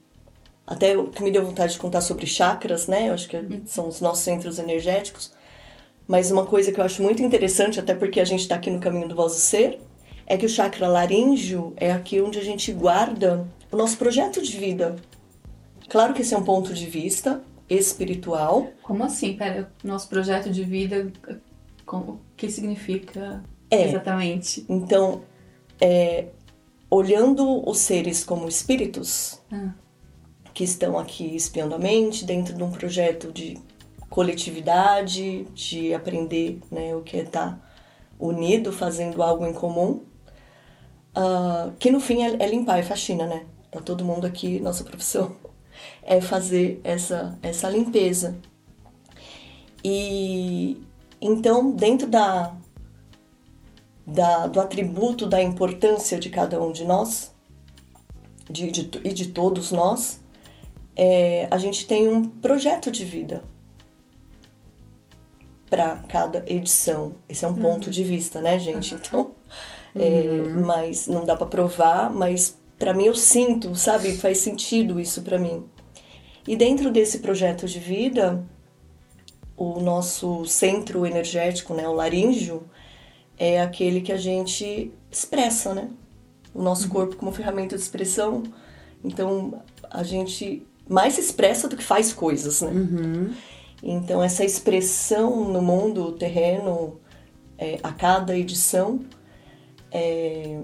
até 0.68 0.96
o 0.96 1.08
que 1.08 1.24
me 1.24 1.32
deu 1.32 1.46
vontade 1.46 1.74
de 1.74 1.80
contar 1.80 2.02
sobre 2.02 2.28
chakras, 2.28 2.86
né? 2.86 3.10
Eu 3.10 3.14
acho 3.14 3.28
que 3.28 3.38
são 3.66 3.88
os 3.88 4.02
nossos 4.02 4.24
centros 4.24 4.60
energéticos. 4.60 5.32
Mas 6.08 6.30
uma 6.30 6.46
coisa 6.46 6.72
que 6.72 6.80
eu 6.80 6.84
acho 6.84 7.02
muito 7.02 7.24
interessante, 7.24 7.80
até 7.80 7.96
porque 7.96 8.20
a 8.20 8.26
gente 8.26 8.42
está 8.42 8.56
aqui 8.56 8.70
no 8.70 8.80
caminho 8.80 9.08
do 9.08 9.16
vosso 9.16 9.40
ser, 9.40 9.80
é 10.28 10.38
que 10.38 10.46
o 10.46 10.50
chakra 10.50 10.88
laríngeo 10.88 11.74
é 11.78 11.92
aqui 11.92 12.22
onde 12.22 12.38
a 12.38 12.44
gente 12.44 12.72
guarda 12.74 13.48
o 13.72 13.78
nosso 13.78 13.98
projeto 13.98 14.42
de 14.42 14.58
vida. 14.58 14.98
Claro 15.90 16.14
que 16.14 16.22
esse 16.22 16.34
é 16.34 16.38
um 16.38 16.44
ponto 16.44 16.74
de 16.74 16.86
vista 16.86 17.42
espiritual. 17.70 18.68
Como 18.84 19.04
assim? 19.04 19.34
Pera, 19.34 19.72
nosso 19.84 20.10
projeto 20.10 20.50
de 20.50 20.64
vida, 20.64 21.12
o 21.88 22.18
que 22.36 22.50
significa 22.50 23.42
é, 23.70 23.88
exatamente? 23.88 24.66
Então, 24.68 25.22
é, 25.80 26.28
olhando 26.92 27.68
os 27.68 27.80
seres 27.80 28.24
como 28.24 28.48
espíritos, 28.48 29.42
ah 29.52 29.74
que 30.54 30.64
estão 30.64 30.98
aqui 30.98 31.36
espiando 31.36 31.76
a 31.76 31.80
mente 31.80 32.26
dentro 32.26 32.54
de 32.56 32.64
um 32.64 32.72
projeto 32.72 33.32
de 33.32 33.58
coletividade, 34.10 35.46
de 35.54 35.94
aprender 35.94 36.60
né, 36.70 36.96
o 36.96 37.02
que 37.02 37.18
é 37.18 37.24
estar 37.24 37.52
tá 37.52 37.60
unido, 38.20 38.72
fazendo 38.72 39.24
algo 39.24 39.46
em 39.46 39.54
comum, 39.54 40.04
uh, 41.16 41.72
que 41.80 41.90
no 41.90 42.00
fim 42.00 42.24
é, 42.24 42.44
é, 42.44 42.48
limpar, 42.48 42.80
é 42.80 42.84
faxina, 42.84 43.26
né? 43.26 43.46
Tá 43.72 43.80
todo 43.80 44.04
mundo 44.04 44.28
aqui, 44.28 44.60
nossa 44.60 44.84
profissão 44.84 45.36
é 46.04 46.20
fazer 46.20 46.82
essa, 46.84 47.38
essa 47.42 47.70
limpeza. 47.70 48.38
E 49.84 50.78
então, 51.22 51.72
dentro 51.72 52.08
da, 52.08 52.54
da, 54.06 54.48
do 54.48 54.60
atributo 54.60 55.28
da 55.28 55.42
importância 55.42 56.20
de 56.20 56.30
cada 56.30 56.62
um 56.62 56.72
de 56.72 56.84
nós, 56.84 57.34
de, 58.50 58.72
de, 58.72 59.02
e 59.04 59.14
de 59.14 59.28
todos 59.28 59.72
nós, 59.72 60.22
é, 60.96 61.48
a 61.50 61.58
gente 61.58 61.88
tem 61.88 62.08
um 62.08 62.26
projeto 62.26 62.92
de 62.92 63.06
vida 63.06 63.44
para 65.70 65.98
cada 66.10 66.44
edição. 66.48 67.16
Esse 67.30 67.46
é 67.46 67.48
um 67.48 67.52
uhum. 67.52 67.62
ponto 67.62 67.90
de 67.90 68.04
vista, 68.04 68.42
né, 68.42 68.60
gente? 68.60 68.94
Então, 68.94 69.32
é, 69.96 70.02
uhum. 70.02 70.66
mas 70.66 71.08
não 71.08 71.26
dá 71.26 71.36
para 71.36 71.48
provar, 71.48 72.12
mas 72.12 72.60
para 72.78 72.94
mim 72.94 73.06
eu 73.06 73.16
sinto, 73.16 73.74
sabe? 73.76 74.18
Faz 74.18 74.40
sentido 74.40 75.00
isso 75.00 75.22
para 75.22 75.38
mim. 75.38 75.64
E 76.48 76.56
dentro 76.56 76.92
desse 76.92 77.20
projeto 77.20 77.68
de 77.68 77.80
vida, 77.80 78.44
o 79.56 79.80
nosso 79.80 80.46
centro 80.46 81.06
energético, 81.06 81.74
né, 81.74 81.88
o 81.88 81.94
laríngeo, 81.94 82.64
é 83.38 83.62
aquele 83.62 84.02
que 84.02 84.12
a 84.12 84.18
gente 84.18 84.92
expressa, 85.10 85.74
né? 85.74 85.90
O 86.54 86.62
nosso 86.62 86.84
uhum. 86.86 86.90
corpo 86.90 87.16
como 87.16 87.32
ferramenta 87.32 87.76
de 87.76 87.82
expressão. 87.82 88.44
Então, 89.04 89.62
a 89.90 90.04
gente 90.04 90.66
mais 90.88 91.14
se 91.14 91.22
expressa 91.22 91.68
do 91.68 91.78
que 91.78 91.84
faz 91.84 92.14
coisas, 92.14 92.62
né? 92.62 92.72
Uhum. 92.72 93.34
Então, 93.82 94.22
essa 94.22 94.44
expressão 94.44 95.52
no 95.52 95.62
mundo 95.62 96.12
terreno, 96.12 97.00
é, 97.58 97.80
a 97.82 97.92
cada 97.92 98.38
edição, 98.38 99.04
é, 99.92 100.60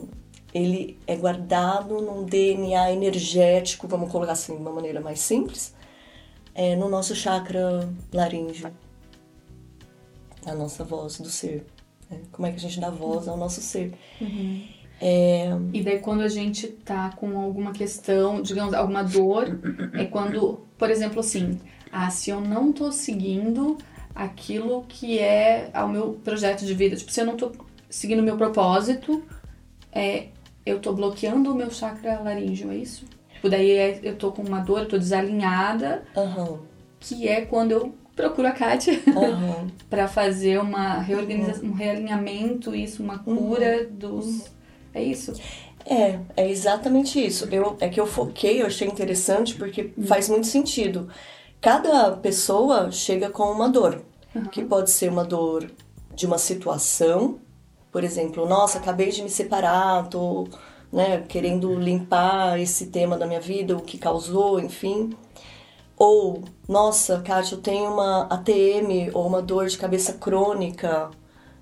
ele 0.53 0.99
é 1.07 1.15
guardado 1.15 2.01
num 2.01 2.23
DNA 2.23 2.91
energético, 2.91 3.87
vamos 3.87 4.11
colocar 4.11 4.33
assim 4.33 4.55
de 4.55 4.61
uma 4.61 4.71
maneira 4.71 5.01
mais 5.01 5.19
simples, 5.19 5.73
é, 6.53 6.75
no 6.75 6.89
nosso 6.89 7.15
chakra 7.15 7.89
laríngeo, 8.13 8.71
a 10.45 10.53
nossa 10.53 10.83
voz 10.83 11.19
do 11.19 11.29
ser. 11.29 11.65
Né? 12.09 12.19
Como 12.31 12.47
é 12.47 12.51
que 12.51 12.57
a 12.57 12.59
gente 12.59 12.79
dá 12.79 12.89
voz 12.89 13.27
ao 13.27 13.37
nosso 13.37 13.61
ser? 13.61 13.93
Uhum. 14.19 14.63
É... 14.99 15.49
E 15.73 15.83
daí 15.83 15.99
quando 15.99 16.21
a 16.21 16.27
gente 16.27 16.67
tá 16.67 17.11
com 17.15 17.39
alguma 17.39 17.71
questão, 17.71 18.41
digamos, 18.41 18.73
alguma 18.73 19.03
dor, 19.03 19.59
é 19.93 20.05
quando, 20.05 20.65
por 20.77 20.89
exemplo, 20.89 21.19
assim, 21.19 21.59
ah, 21.91 22.09
se 22.09 22.29
eu 22.29 22.41
não 22.41 22.71
tô 22.71 22.91
seguindo 22.91 23.77
aquilo 24.15 24.83
que 24.87 25.19
é 25.19 25.71
o 25.75 25.87
meu 25.87 26.13
projeto 26.23 26.65
de 26.65 26.73
vida, 26.73 26.95
tipo, 26.95 27.11
se 27.11 27.21
eu 27.21 27.25
não 27.25 27.37
tô 27.37 27.51
seguindo 27.89 28.19
o 28.19 28.23
meu 28.23 28.35
propósito, 28.35 29.23
é, 29.91 30.27
eu 30.65 30.79
tô 30.79 30.93
bloqueando 30.93 31.51
o 31.51 31.55
meu 31.55 31.69
chakra 31.71 32.19
laríngeo, 32.19 32.71
é 32.71 32.77
isso? 32.77 33.05
Tipo, 33.33 33.49
daí 33.49 33.71
é, 33.71 33.99
eu 34.03 34.15
tô 34.15 34.31
com 34.31 34.41
uma 34.41 34.59
dor, 34.59 34.79
eu 34.79 34.87
tô 34.87 34.97
desalinhada, 34.97 36.03
uhum. 36.15 36.59
que 36.99 37.27
é 37.27 37.41
quando 37.41 37.71
eu 37.71 37.95
procuro 38.17 38.47
a 38.47 38.51
Kátia 38.51 38.99
uhum. 39.07 39.69
para 39.89 40.07
fazer 40.09 40.59
uma 40.59 40.99
reorganização, 40.99 41.63
uhum. 41.63 41.71
um 41.71 41.73
realinhamento, 41.73 42.75
isso, 42.75 43.01
uma 43.01 43.19
cura 43.19 43.85
dos 43.85 44.51
é 44.93 45.03
isso? 45.03 45.33
É, 45.85 46.19
é 46.35 46.49
exatamente 46.49 47.23
isso. 47.23 47.47
Eu, 47.51 47.77
é 47.79 47.87
que 47.87 47.99
eu 47.99 48.07
foquei, 48.07 48.61
eu 48.61 48.65
achei 48.65 48.87
interessante 48.87 49.55
porque 49.55 49.93
uhum. 49.95 50.05
faz 50.07 50.27
muito 50.27 50.47
sentido. 50.47 51.07
Cada 51.61 52.11
pessoa 52.11 52.91
chega 52.91 53.29
com 53.29 53.43
uma 53.43 53.69
dor, 53.69 54.01
uhum. 54.35 54.45
que 54.45 54.63
pode 54.63 54.89
ser 54.89 55.09
uma 55.09 55.23
dor 55.23 55.71
de 56.13 56.25
uma 56.25 56.39
situação, 56.39 57.39
por 57.91 58.03
exemplo, 58.03 58.47
nossa, 58.47 58.79
acabei 58.79 59.09
de 59.09 59.21
me 59.21 59.29
separar, 59.29 60.07
tô 60.07 60.47
né, 60.91 61.23
querendo 61.27 61.73
limpar 61.75 62.59
esse 62.59 62.87
tema 62.87 63.17
da 63.17 63.27
minha 63.27 63.39
vida, 63.39 63.77
o 63.77 63.81
que 63.81 63.97
causou, 63.97 64.59
enfim. 64.59 65.15
Ou, 65.97 66.43
nossa, 66.67 67.21
Kátia, 67.21 67.55
eu 67.55 67.61
tenho 67.61 67.91
uma 67.91 68.27
ATM 68.27 69.11
ou 69.13 69.25
uma 69.25 69.41
dor 69.41 69.67
de 69.67 69.77
cabeça 69.77 70.13
crônica, 70.13 71.09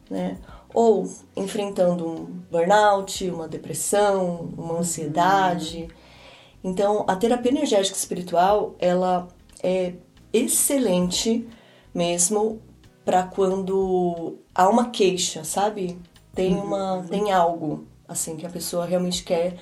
né? 0.09 0.37
ou 0.75 1.09
enfrentando 1.37 2.05
um 2.05 2.25
burnout, 2.51 3.29
uma 3.29 3.47
depressão, 3.47 4.53
uma 4.57 4.79
ansiedade. 4.79 5.87
Então, 6.61 7.05
a 7.07 7.15
terapia 7.15 7.49
energética 7.49 7.97
espiritual, 7.97 8.75
ela 8.77 9.29
é 9.63 9.93
excelente 10.33 11.47
mesmo 11.93 12.61
para 13.05 13.23
quando 13.23 14.39
há 14.53 14.67
uma 14.67 14.89
queixa, 14.89 15.45
sabe? 15.45 15.97
Tem 16.33 16.53
uma 16.53 16.95
uhum. 16.95 17.07
tem 17.07 17.31
algo 17.31 17.87
assim 18.05 18.35
que 18.35 18.45
a 18.45 18.49
pessoa 18.49 18.85
realmente 18.85 19.23
quer 19.23 19.57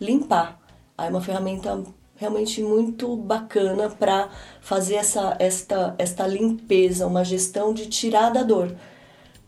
limpar. 0.00 0.60
Aí 0.96 1.08
é 1.08 1.10
uma 1.10 1.20
ferramenta 1.20 1.82
realmente 2.22 2.62
muito 2.62 3.16
bacana 3.16 3.90
para 3.90 4.30
fazer 4.60 4.94
essa 4.94 5.36
esta 5.40 5.94
esta 5.98 6.24
limpeza, 6.24 7.04
uma 7.06 7.24
gestão 7.24 7.74
de 7.74 7.86
tirar 7.86 8.30
da 8.30 8.44
dor. 8.44 8.74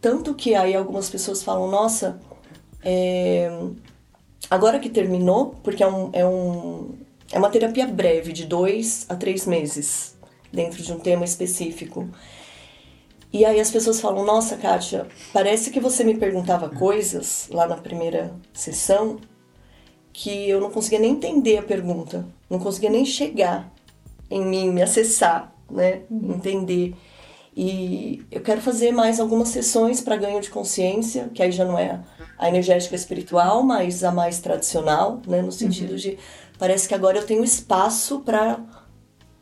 Tanto 0.00 0.35
que 0.35 0.54
aí 0.57 0.75
algumas 0.75 1.09
pessoas 1.09 1.43
falam, 1.43 1.71
nossa, 1.71 2.21
é... 2.83 3.49
agora 4.50 4.81
que 4.81 4.90
terminou, 4.90 5.54
porque 5.62 5.83
é, 5.83 5.87
um, 5.87 6.11
é, 6.12 6.26
um, 6.26 6.95
é 7.33 7.38
uma 7.38 7.49
terapia 7.49 7.87
breve, 7.87 8.33
de 8.33 8.45
dois 8.45 9.07
a 9.09 9.14
três 9.14 9.47
meses, 9.47 10.16
dentro 10.52 10.83
de 10.83 10.93
um 10.93 10.99
tema 10.99 11.25
específico. 11.25 12.09
E 13.33 13.45
aí 13.45 13.61
as 13.61 13.71
pessoas 13.71 14.00
falam, 14.00 14.25
nossa, 14.25 14.57
Kátia, 14.57 15.07
parece 15.33 15.71
que 15.71 15.81
você 15.81 16.04
me 16.04 16.16
perguntava 16.16 16.69
coisas 16.69 17.49
lá 17.50 17.66
na 17.66 17.76
primeira 17.76 18.33
sessão 18.52 19.19
que 20.14 20.49
eu 20.49 20.61
não 20.61 20.71
conseguia 20.71 21.00
nem 21.00 21.11
entender 21.11 21.59
a 21.59 21.62
pergunta, 21.62 22.25
não 22.49 22.61
conseguia 22.61 22.88
nem 22.88 23.04
chegar 23.04 23.71
em 24.30 24.47
mim, 24.47 24.71
me 24.71 24.80
acessar, 24.80 25.52
né? 25.68 26.02
Entender. 26.09 26.94
E 27.56 28.23
eu 28.30 28.40
quero 28.40 28.61
fazer 28.61 28.92
mais 28.92 29.18
algumas 29.18 29.49
sessões 29.49 30.00
para 30.00 30.16
ganho 30.16 30.40
de 30.40 30.50
consciência, 30.50 31.28
que 31.35 31.42
aí 31.42 31.50
já 31.50 31.64
não 31.64 31.76
é 31.76 32.00
a 32.38 32.49
energética 32.49 32.94
espiritual, 32.94 33.64
mas 33.64 34.04
a 34.04 34.12
mais 34.12 34.38
tradicional, 34.38 35.21
né? 35.26 35.42
No 35.42 35.50
sentido 35.50 35.90
uhum. 35.90 35.97
de 35.97 36.16
parece 36.61 36.87
que 36.87 36.94
agora 36.94 37.18
eu 37.18 37.26
tenho 37.26 37.42
espaço 37.42 38.21
para 38.21 38.61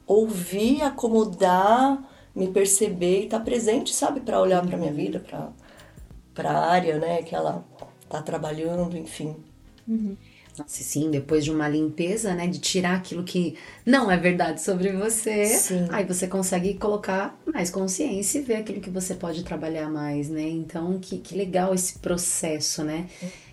ouvir, 0.06 0.82
acomodar, 0.82 2.02
me 2.34 2.48
perceber 2.48 3.20
e 3.20 3.24
estar 3.24 3.40
tá 3.40 3.44
presente, 3.44 3.94
sabe, 3.94 4.20
para 4.20 4.40
olhar 4.40 4.66
para 4.66 4.78
minha 4.78 4.92
vida, 4.92 5.20
para 5.20 5.50
para 6.34 6.50
a 6.50 6.70
área, 6.70 6.98
né, 6.98 7.22
que 7.22 7.34
ela 7.34 7.62
está 8.04 8.22
trabalhando, 8.22 8.96
enfim. 8.96 9.36
Uhum. 9.86 10.16
Nossa, 10.58 10.82
sim, 10.82 11.10
depois 11.10 11.44
de 11.44 11.50
uma 11.50 11.68
limpeza, 11.68 12.34
né? 12.34 12.46
De 12.46 12.58
tirar 12.58 12.96
aquilo 12.96 13.24
que 13.24 13.56
não 13.86 14.10
é 14.10 14.16
verdade 14.16 14.60
sobre 14.60 14.92
você. 14.92 15.46
Sim. 15.46 15.86
Aí 15.90 16.04
você 16.04 16.26
consegue 16.26 16.74
colocar 16.74 17.38
mais 17.52 17.70
consciência 17.70 18.38
e 18.38 18.42
ver 18.42 18.56
aquilo 18.56 18.80
que 18.80 18.90
você 18.90 19.14
pode 19.14 19.42
trabalhar 19.44 19.88
mais, 19.88 20.28
né? 20.28 20.42
Então, 20.42 20.98
que, 20.98 21.18
que 21.18 21.34
legal 21.34 21.74
esse 21.74 21.98
processo, 21.98 22.84
né? 22.84 23.08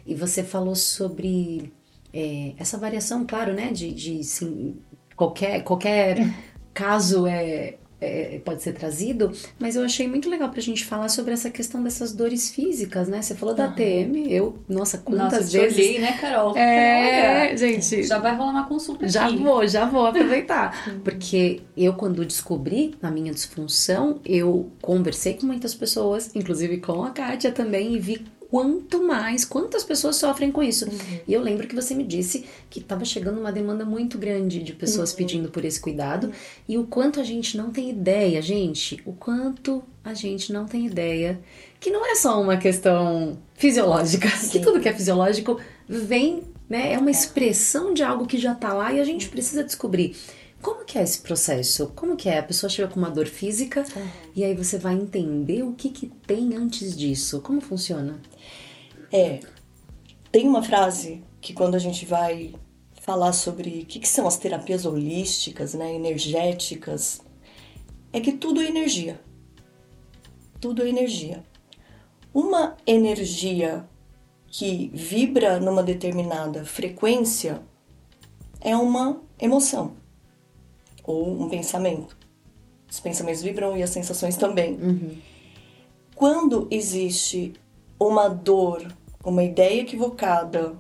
E 0.06 0.14
você 0.14 0.44
falou 0.44 0.76
sobre 0.76 1.72
é, 2.14 2.54
essa 2.58 2.78
variação, 2.78 3.26
claro, 3.26 3.54
né? 3.54 3.72
De, 3.72 3.94
de 3.94 4.24
sim, 4.24 4.76
qualquer, 5.16 5.64
qualquer 5.64 6.18
caso 6.74 7.26
é, 7.28 7.78
é, 8.02 8.40
pode 8.44 8.62
ser 8.64 8.74
trazido, 8.74 9.32
mas 9.60 9.76
eu 9.76 9.84
achei 9.84 10.08
muito 10.08 10.30
legal 10.30 10.50
pra 10.50 10.62
gente 10.62 10.86
falar 10.86 11.10
sobre 11.10 11.34
essa 11.34 11.50
questão 11.50 11.84
dessas 11.84 12.14
dores 12.14 12.50
físicas, 12.50 13.08
né? 13.08 13.22
Você 13.22 13.36
falou 13.36 13.54
da. 13.54 13.70
TM, 13.70 14.32
eu, 14.32 14.58
nossa, 14.68 14.98
quantas 14.98 15.34
Nossa, 15.34 15.58
vezes. 15.60 15.78
olhei, 15.78 16.00
né, 16.00 16.14
Carol? 16.20 16.58
É, 16.58 17.56
gente. 17.56 18.04
Já 18.04 18.18
vai 18.18 18.36
rolar 18.36 18.52
uma 18.52 18.68
consulta 18.68 19.08
Já 19.08 19.28
aqui. 19.28 19.38
vou, 19.38 19.68
já 19.68 19.86
vou 19.86 20.06
aproveitar. 20.08 20.86
Porque 21.04 21.62
eu, 21.78 21.94
quando 21.94 22.26
descobri 22.26 22.96
a 23.02 23.12
minha 23.12 23.34
disfunção, 23.34 24.20
eu 24.26 24.72
conversei 24.82 25.36
com 25.36 25.46
muitas 25.46 25.74
pessoas, 25.74 26.36
inclusive 26.36 26.78
com 26.78 27.04
a 27.04 27.12
Kátia 27.12 27.52
também, 27.52 27.96
e 27.96 28.00
vi 28.00 28.26
quanto 28.50 29.04
mais, 29.04 29.46
quantas 29.46 29.84
pessoas 29.84 30.16
sofrem 30.16 30.52
com 30.52 30.64
isso. 30.64 30.88
E 31.28 31.34
eu 31.34 31.42
lembro 31.42 31.68
que 31.68 31.76
você 31.76 31.94
me 31.94 32.04
disse 32.04 32.46
que 32.70 32.80
estava 32.80 33.06
chegando 33.06 33.40
uma 33.40 33.52
demanda 33.52 33.86
muito 33.86 34.18
grande 34.18 34.64
de 34.64 34.74
pessoas 34.74 35.14
pedindo 35.14 35.50
por 35.50 35.64
esse 35.64 35.80
cuidado 35.80 36.32
e 36.68 36.78
o 36.78 36.86
quanto 36.86 37.20
a 37.20 37.24
gente 37.24 37.56
não 37.56 37.70
tem 37.70 37.90
ideia, 37.90 38.42
gente, 38.42 39.00
o 39.06 39.14
quanto 39.14 39.84
a 40.04 40.14
gente 40.16 40.52
não 40.52 40.66
tem 40.66 40.88
ideia 40.88 41.40
que 41.80 41.92
não 41.92 42.06
é 42.06 42.16
só 42.16 42.42
uma 42.42 42.58
questão 42.58 43.38
fisiológica, 43.54 44.28
que 44.28 44.38
Sim. 44.38 44.62
tudo 44.62 44.80
que 44.80 44.90
é 44.90 44.94
fisiológico 44.94 45.60
vem, 45.88 46.44
né, 46.68 46.94
é 46.94 46.98
uma 46.98 47.12
expressão 47.12 47.94
de 47.94 48.04
algo 48.04 48.26
que 48.26 48.38
já 48.38 48.56
tá 48.56 48.74
lá 48.74 48.92
e 48.92 49.00
a 49.00 49.04
gente 49.04 49.30
precisa 49.30 49.64
descobrir. 49.64 50.16
Como 50.62 50.84
que 50.84 50.98
é 50.98 51.04
esse 51.04 51.22
processo? 51.22 51.88
Como 51.96 52.18
que 52.18 52.28
é? 52.28 52.40
A 52.40 52.44
pessoa 52.44 52.70
chega 52.70 52.90
com 52.90 53.00
uma 53.00 53.10
dor 53.10 53.28
física 53.28 53.86
e 54.36 54.44
aí 54.44 54.54
você 54.54 54.78
vai 54.78 54.94
entender 54.94 55.64
o 55.64 55.74
que 55.74 55.90
que 55.90 56.08
tem 56.08 56.56
antes 56.56 56.98
disso. 56.98 57.42
Como 57.42 57.62
funciona? 57.62 58.22
É, 59.12 59.40
tem 60.32 60.48
uma 60.48 60.62
frase 60.62 61.24
que 61.40 61.54
quando 61.54 61.76
a 61.76 61.80
gente 61.80 62.06
vai 62.06 62.54
falar 63.02 63.32
sobre 63.32 63.82
o 63.84 63.86
que, 63.86 64.00
que 64.00 64.08
são 64.08 64.28
as 64.28 64.38
terapias 64.38 64.86
holísticas, 64.86 65.74
né, 65.74 65.94
energéticas, 65.94 67.22
é 68.12 68.20
que 68.20 68.34
tudo 68.34 68.62
é 68.62 68.66
energia. 68.66 69.20
Tudo 70.60 70.84
é 70.84 70.90
energia. 70.90 71.42
Uma 72.34 72.76
energia 72.86 73.88
que 74.48 74.92
vibra 74.94 75.60
numa 75.60 75.82
determinada 75.82 76.66
frequência 76.66 77.62
é 78.60 78.76
uma 78.76 79.22
emoção 79.40 79.99
ou 81.10 81.28
um 81.28 81.50
pensamento. 81.50 82.16
Os 82.88 83.00
pensamentos 83.00 83.42
vibram 83.42 83.76
e 83.76 83.82
as 83.82 83.90
sensações 83.90 84.38
também. 84.38 84.78
Quando 86.14 86.68
existe 86.70 87.54
uma 88.00 88.28
dor, 88.28 88.86
uma 89.24 89.44
ideia 89.44 89.82
equivocada, 89.82 90.76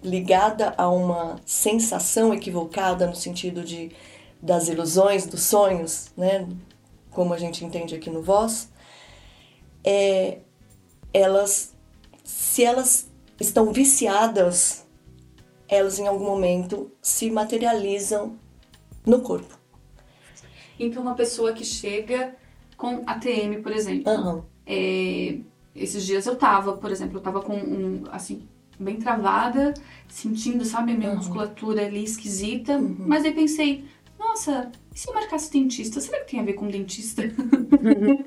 ligada 0.00 0.74
a 0.78 0.88
uma 0.88 1.40
sensação 1.44 2.32
equivocada 2.32 3.04
no 3.06 3.16
sentido 3.16 3.64
de 3.64 3.90
das 4.40 4.68
ilusões, 4.68 5.26
dos 5.26 5.42
sonhos, 5.42 6.12
né? 6.16 6.48
Como 7.10 7.34
a 7.34 7.38
gente 7.38 7.64
entende 7.64 7.96
aqui 7.96 8.08
no 8.08 8.22
Voz, 8.22 8.70
é, 9.82 10.38
elas, 11.12 11.74
se 12.22 12.62
elas 12.62 13.10
estão 13.40 13.72
viciadas, 13.72 14.86
elas 15.68 15.98
em 15.98 16.06
algum 16.06 16.24
momento 16.24 16.92
se 17.02 17.28
materializam 17.28 18.38
no 19.06 19.20
corpo. 19.20 19.56
Então, 20.78 21.02
uma 21.02 21.14
pessoa 21.14 21.52
que 21.52 21.64
chega 21.64 22.34
com 22.76 23.02
ATM, 23.06 23.62
por 23.62 23.72
exemplo. 23.72 24.10
Aham. 24.12 24.44
É, 24.66 25.38
esses 25.74 26.04
dias 26.04 26.26
eu 26.26 26.36
tava, 26.36 26.74
por 26.74 26.90
exemplo, 26.90 27.16
eu 27.18 27.22
tava 27.22 27.40
com 27.40 27.56
um, 27.56 28.04
assim, 28.12 28.42
bem 28.78 28.96
travada, 28.96 29.74
sentindo, 30.08 30.64
sabe, 30.64 30.92
a 30.92 30.94
minha 30.96 31.10
Uhum. 31.10 31.16
musculatura 31.16 31.86
ali 31.86 32.04
esquisita. 32.04 32.78
Mas 32.78 33.24
aí 33.24 33.32
pensei, 33.32 33.84
nossa, 34.18 34.70
e 34.94 34.98
se 34.98 35.08
eu 35.08 35.14
marcasse 35.14 35.50
dentista? 35.50 36.00
Será 36.00 36.20
que 36.20 36.30
tem 36.32 36.40
a 36.40 36.44
ver 36.44 36.52
com 36.52 36.68
dentista? 36.68 37.22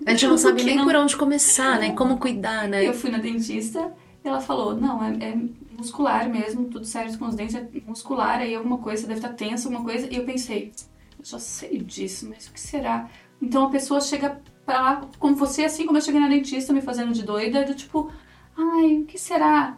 A 0.06 0.12
gente 0.12 0.28
não 0.28 0.38
sabe 0.38 0.64
nem 0.64 0.76
não? 0.78 0.86
por 0.86 0.96
onde 0.96 1.16
começar, 1.16 1.80
né? 1.80 1.94
Como 1.94 2.18
cuidar, 2.18 2.68
né? 2.68 2.86
Eu 2.88 2.94
fui 2.94 3.10
na 3.12 3.18
dentista 3.20 3.94
e 4.24 4.28
ela 4.28 4.42
falou, 4.42 4.76
não, 4.76 5.02
é, 5.04 5.12
é 5.22 5.38
muscular 5.82 6.30
mesmo, 6.30 6.66
tudo 6.66 6.86
certo 6.86 7.18
com 7.18 7.26
os 7.26 7.36
dentes, 7.36 7.56
é 7.56 7.68
muscular, 7.86 8.40
aí 8.40 8.54
alguma 8.56 8.78
coisa, 8.78 9.08
deve 9.08 9.20
estar 9.20 9.34
tensa, 9.34 9.68
alguma 9.68 9.84
coisa. 9.84 10.08
E 10.12 10.16
eu 10.16 10.24
pensei, 10.26 10.72
eu 11.20 11.26
já 11.26 11.40
sei 11.40 11.80
disso, 11.80 12.28
mas 12.30 12.48
o 12.48 12.54
que 12.54 12.60
será? 12.60 13.10
Então 13.42 13.66
a 13.66 13.70
pessoa 13.70 14.00
chega 14.00 14.42
pra 14.66 14.82
lá, 14.82 15.10
como 15.20 15.36
você, 15.36 15.66
assim 15.66 15.86
como 15.86 15.98
eu 15.98 16.02
cheguei 16.02 16.22
na 16.22 16.28
dentista, 16.30 16.72
me 16.72 16.82
fazendo 16.82 17.12
de 17.14 17.24
doida, 17.24 17.64
do 17.66 17.74
tipo, 17.76 18.12
ai, 18.58 19.00
o 19.00 19.06
que 19.06 19.18
será? 19.18 19.78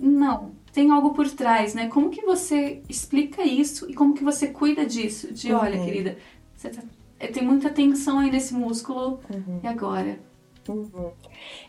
Não, 0.00 0.52
tem 0.72 0.90
algo 0.90 1.10
por 1.14 1.28
trás, 1.30 1.74
né? 1.74 1.88
Como 1.88 2.10
que 2.10 2.22
você 2.22 2.82
explica 2.88 3.42
isso 3.42 3.90
e 3.90 3.94
como 3.94 4.14
que 4.14 4.24
você 4.24 4.48
cuida 4.48 4.84
disso? 4.84 5.32
De, 5.32 5.52
olha, 5.52 5.78
Uhum. 5.78 5.84
querida, 5.84 6.18
você 6.54 6.70
tá- 6.70 6.82
é, 7.18 7.26
tem 7.28 7.42
muita 7.42 7.70
tensão 7.70 8.18
aí 8.18 8.30
nesse 8.30 8.52
músculo, 8.54 9.20
e 9.62 9.66
agora? 9.66 10.18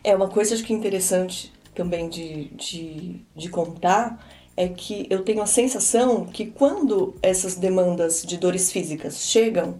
É 0.02 0.14
uma 0.14 0.28
coisa 0.28 0.54
acho 0.54 0.64
que 0.64 0.72
interessante 0.72 1.52
também 1.78 2.08
de, 2.08 2.46
de, 2.56 3.24
de 3.36 3.48
contar 3.48 4.18
é 4.56 4.66
que 4.66 5.06
eu 5.08 5.22
tenho 5.22 5.40
a 5.40 5.46
sensação 5.46 6.26
que 6.26 6.46
quando 6.46 7.14
essas 7.22 7.54
demandas 7.54 8.24
de 8.24 8.36
dores 8.36 8.72
físicas 8.72 9.20
chegam, 9.20 9.78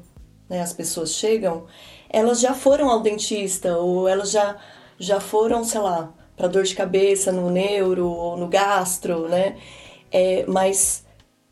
né, 0.48 0.62
as 0.62 0.72
pessoas 0.72 1.14
chegam, 1.14 1.66
elas 2.08 2.38
já 2.40 2.54
foram 2.54 2.88
ao 2.88 3.02
dentista 3.02 3.76
ou 3.76 4.06
elas 4.06 4.30
já, 4.30 4.56
já 4.96 5.18
foram, 5.18 5.64
sei 5.64 5.80
lá, 5.80 6.14
para 6.36 6.46
dor 6.46 6.62
de 6.62 6.76
cabeça 6.76 7.32
no 7.32 7.50
neuro 7.50 8.06
ou 8.06 8.36
no 8.36 8.46
gastro, 8.46 9.28
né? 9.28 9.56
É, 10.12 10.44
mas 10.46 11.04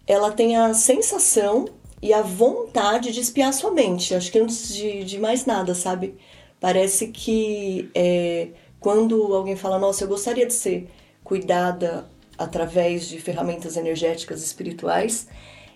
ela 0.07 0.31
tem 0.31 0.57
a 0.57 0.73
sensação 0.73 1.65
e 2.01 2.15
a 2.15 2.23
vontade 2.23 3.11
de 3.11 3.19
espiar 3.21 3.53
sua 3.53 3.73
mente. 3.73 4.15
Acho 4.15 4.31
que 4.31 4.39
antes 4.39 4.73
de, 4.73 5.03
de 5.03 5.19
mais 5.19 5.45
nada, 5.45 5.75
sabe? 5.75 6.17
Parece 6.61 7.09
que 7.09 7.91
é, 7.93 8.51
quando 8.81 9.35
alguém 9.35 9.57
fala, 9.57 9.79
nossa, 9.79 10.05
eu 10.05 10.09
gostaria 10.09 10.47
de 10.47 10.55
ser 10.55 10.89
cuidada 11.25 12.09
através 12.39 13.09
de 13.09 13.21
ferramentas 13.21 13.77
energéticas 13.77 14.43
espirituais, 14.43 15.27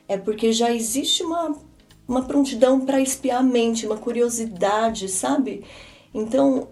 é 0.06 0.16
porque 0.16 0.52
já 0.52 0.72
existe 0.72 1.22
uma, 1.22 1.56
uma 2.06 2.24
prontidão 2.24 2.84
para 2.84 3.00
espiar 3.00 3.40
a 3.40 3.42
mente, 3.42 3.86
uma 3.86 3.96
curiosidade, 3.96 5.08
sabe? 5.08 5.64
Então, 6.12 6.68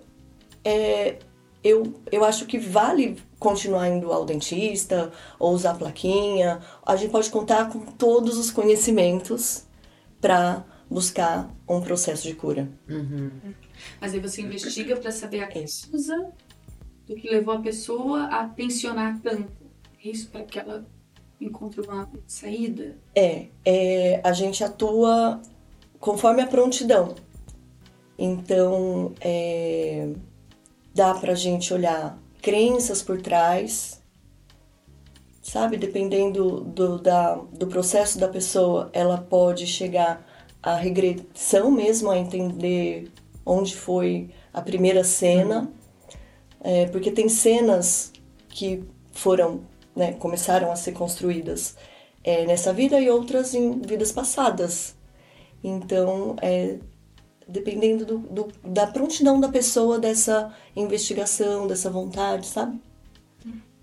é, 0.65 1.17
eu, 1.63 1.95
eu 2.11 2.25
acho 2.25 2.47
que 2.47 2.59
vale 2.59 3.17
continuar 3.39 3.89
indo 3.89 4.13
ao 4.13 4.25
dentista 4.25 5.13
ou 5.39 5.53
usar 5.53 5.75
plaquinha. 5.75 6.61
A 6.85 6.97
gente 6.97 7.11
pode 7.11 7.31
contar 7.31 7.71
com 7.71 7.81
todos 7.81 8.37
os 8.37 8.51
conhecimentos 8.51 9.65
para 10.21 10.65
buscar 10.91 11.49
um 11.69 11.81
processo 11.81 12.25
de 12.25 12.35
cura. 12.35 12.69
Mas 14.01 14.15
aí 14.15 14.21
você 14.21 14.43
investiga 14.43 14.97
pra 14.97 15.11
saber 15.11 15.41
a 15.41 15.49
causa 15.49 16.33
do 17.07 17.15
que 17.15 17.29
levou 17.29 17.55
a 17.55 17.61
pessoa 17.61 18.25
a 18.25 18.49
tensionar 18.49 19.21
tanto. 19.21 19.53
É 20.05 20.09
Isso 20.09 20.29
para 20.31 20.45
que 20.45 20.59
ela 20.59 20.87
encontre 21.41 21.81
uma 21.81 22.11
saída. 22.27 22.97
É, 23.15 23.47
é, 23.65 24.21
a 24.25 24.33
gente 24.33 24.63
atua 24.63 25.41
conforme 25.99 26.43
a 26.43 26.47
prontidão. 26.47 27.15
Então, 28.19 29.15
é, 29.21 30.11
dá 30.95 31.15
pra 31.15 31.35
gente 31.35 31.73
olhar 31.73 32.19
crenças 32.43 33.03
por 33.03 33.21
trás, 33.21 34.03
sabe? 35.41 35.77
Dependendo 35.77 36.63
do, 36.63 36.99
da, 36.99 37.37
do 37.37 37.67
processo 37.69 38.19
da 38.19 38.29
pessoa, 38.29 38.91
ela 38.93 39.19
pode 39.19 39.67
chegar 39.67 40.27
à 40.63 40.75
regressão 40.75 41.71
mesmo, 41.71 42.11
a 42.11 42.19
entender 42.19 43.11
onde 43.49 43.75
foi 43.77 44.31
a 44.53 44.61
primeira 44.63 45.03
cena. 45.05 45.71
É, 46.61 46.87
porque 46.87 47.11
tem 47.13 47.29
cenas 47.29 48.13
que 48.49 48.85
foram, 49.13 49.63
né, 49.95 50.13
começaram 50.15 50.73
a 50.73 50.77
ser 50.77 50.93
construídas 50.93 51.77
é, 52.25 52.45
nessa 52.47 52.73
vida 52.73 53.01
e 53.01 53.09
outras 53.11 53.55
em 53.55 53.81
vidas 53.81 54.13
passadas. 54.13 54.97
Então, 55.63 56.37
é, 56.43 56.79
dependendo 57.49 58.05
do, 58.07 58.19
do- 58.19 58.53
da 58.65 58.87
prontidão 58.87 59.41
da 59.41 59.49
pessoa, 59.49 59.99
dessa 59.99 60.53
investigação, 60.77 61.67
dessa 61.67 61.91
vontade, 61.91 62.47
sabe? 62.47 62.81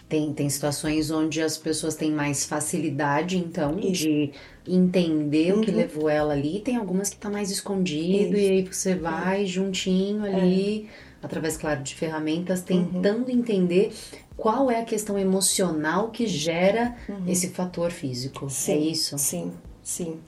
Tem, 0.07 0.31
tem 0.33 0.47
situações 0.49 1.09
onde 1.09 1.41
as 1.41 1.57
pessoas 1.57 1.95
têm 1.95 2.11
mais 2.11 2.45
facilidade, 2.45 3.37
então, 3.37 3.79
Isso. 3.79 4.03
de 4.03 4.31
entender 4.67 5.53
o 5.53 5.61
que 5.61 5.71
Uhum. 5.71 5.77
levou 5.77 6.07
ela 6.09 6.33
ali. 6.33 6.59
Tem 6.59 6.75
algumas 6.75 7.09
que 7.09 7.17
tá 7.17 7.29
mais 7.29 7.49
escondido, 7.49 8.37
e 8.37 8.49
aí 8.49 8.63
você 8.63 8.93
vai 8.95 9.45
juntinho 9.47 10.23
ali, 10.23 10.87
através, 11.23 11.57
claro, 11.57 11.81
de 11.81 11.95
ferramentas, 11.95 12.61
tentando 12.61 13.31
entender. 13.31 13.91
qual 14.37 14.69
é 14.69 14.81
a 14.81 14.83
questão 14.85 15.17
emocional 15.17 16.09
que 16.11 16.27
gera 16.27 16.93
uhum. 17.07 17.23
esse 17.25 17.49
fator 17.51 17.89
físico. 17.89 18.47
É 18.47 18.49
sim, 18.49 18.71
é 18.73 18.77
isso? 18.77 19.17
Sim, 19.17 19.53
sim. 19.81 20.19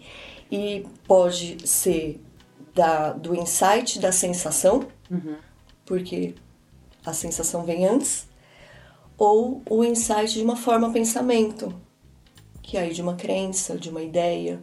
E 0.50 0.86
pode 1.06 1.58
ser 1.68 2.22
da, 2.74 3.12
do 3.12 3.36
insight 3.36 4.00
da 4.00 4.14
sensação, 4.14 4.88
uhum. 5.12 5.36
porque 5.86 6.36
a 7.06 7.12
sensação 7.12 7.66
vem 7.66 7.86
antes, 7.86 8.28
ou 9.18 9.62
o 9.70 9.84
insight 9.84 10.34
de 10.34 10.44
uma 10.44 10.56
forma 10.56 10.92
pensamento, 10.92 11.74
que 12.62 12.78
é 12.78 12.82
aí 12.82 12.94
de 12.94 13.02
uma 13.02 13.16
crença, 13.16 13.78
de 13.78 13.90
uma 13.90 14.02
ideia. 14.02 14.62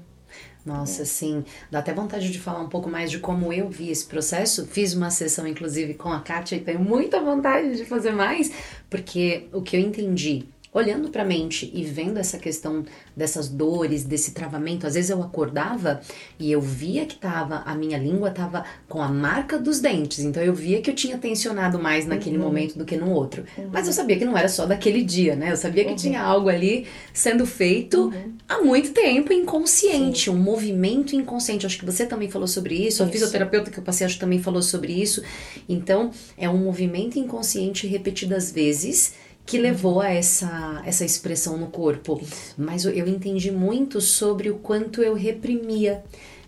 Nossa, 0.65 1.03
é. 1.03 1.05
sim. 1.05 1.45
Dá 1.71 1.81
até 1.81 1.93
vontade 1.93 2.31
de 2.31 2.39
falar 2.39 2.61
um 2.61 2.69
pouco 2.69 2.89
mais 2.89 3.11
de 3.11 3.19
como 3.19 3.53
eu 3.53 3.69
vi 3.69 3.91
esse 3.91 4.07
processo. 4.07 4.67
Fiz 4.67 4.95
uma 4.95 5.11
sessão, 5.11 5.47
inclusive, 5.47 5.95
com 5.95 6.11
a 6.11 6.21
Kátia 6.21 6.57
e 6.57 6.61
tenho 6.61 6.81
muita 6.81 7.21
vontade 7.21 7.77
de 7.77 7.85
fazer 7.85 8.13
mais, 8.13 8.51
porque 8.89 9.49
o 9.53 9.61
que 9.61 9.77
eu 9.77 9.81
entendi 9.81 10.47
olhando 10.75 11.09
para 11.09 11.23
a 11.23 11.25
mente 11.25 11.71
e 11.73 11.85
vendo 11.85 12.19
essa 12.19 12.37
questão 12.37 12.85
dessas 13.17 13.49
dores, 13.49 14.03
desse 14.03 14.33
travamento, 14.33 14.89
às 14.89 14.95
vezes 14.95 15.09
eu 15.09 15.23
acordava 15.23 16.01
e 16.37 16.51
eu 16.51 16.61
via 16.61 17.07
que 17.07 17.15
tava 17.15 17.63
a 17.65 17.77
minha 17.77 17.97
língua 17.97 18.33
tava 18.33 18.65
com 18.89 19.01
a 19.01 19.09
marca 19.09 19.57
dos 19.57 19.79
dentes, 19.79 20.19
então 20.19 20.43
eu 20.43 20.53
via 20.53 20.83
que 20.83 20.91
eu 20.91 20.95
tinha 20.95 21.17
tensionado 21.17 21.79
mais 21.79 22.07
naquele 22.07 22.37
uhum. 22.37 22.43
momento 22.43 22.77
do 22.77 22.85
que 22.85 22.97
no 22.97 23.11
outro. 23.13 23.45
Uhum. 23.57 23.69
Mas 23.73 23.87
eu 23.87 23.93
sabia 23.93 24.19
que 24.19 24.25
não 24.25 24.37
era 24.37 24.49
só 24.49 24.67
daquele 24.67 25.05
dia, 25.05 25.37
né? 25.37 25.53
Eu 25.53 25.57
sabia 25.57 25.85
que 25.85 25.91
uhum. 25.91 25.97
tinha 25.97 26.21
algo 26.21 26.49
ali 26.49 26.87
sendo 27.13 27.47
feito 27.47 28.07
uhum. 28.07 28.33
há 28.49 28.61
muito 28.61 28.91
tempo 28.91 29.33
inconsciente, 29.33 30.25
Sim. 30.25 30.31
um 30.31 30.39
movimento 30.39 31.15
inconsciente. 31.15 31.67
Acho 31.67 31.79
que 31.79 31.87
você 31.87 32.05
também 32.05 32.29
falou 32.29 32.49
sobre 32.49 32.75
isso, 32.75 32.87
isso. 32.87 33.05
a 33.05 33.07
fisioterapeuta 33.07 33.71
que 33.71 33.79
eu 33.79 33.85
passei 33.85 34.05
acho 34.05 34.17
que 34.17 34.21
também 34.21 34.43
falou 34.43 34.61
sobre 34.61 34.93
isso. 34.93 35.23
Então, 35.69 36.11
é 36.37 36.49
um 36.49 36.59
movimento 36.59 37.17
inconsciente 37.17 37.87
repetidas 37.87 38.51
vezes 38.51 39.15
que 39.47 39.59
levou 39.59 40.01
a 40.01 40.09
essa, 40.09 40.83
essa 40.85 41.05
expressão 41.05 41.57
no 41.57 41.67
corpo. 41.67 42.21
Mas 42.57 42.85
eu 42.85 43.07
entendi 43.07 43.51
muito 43.51 44.01
sobre 44.01 44.51
o 44.51 44.57
quanto 44.57 45.03
eu 45.03 45.15
reprimia. 45.15 46.03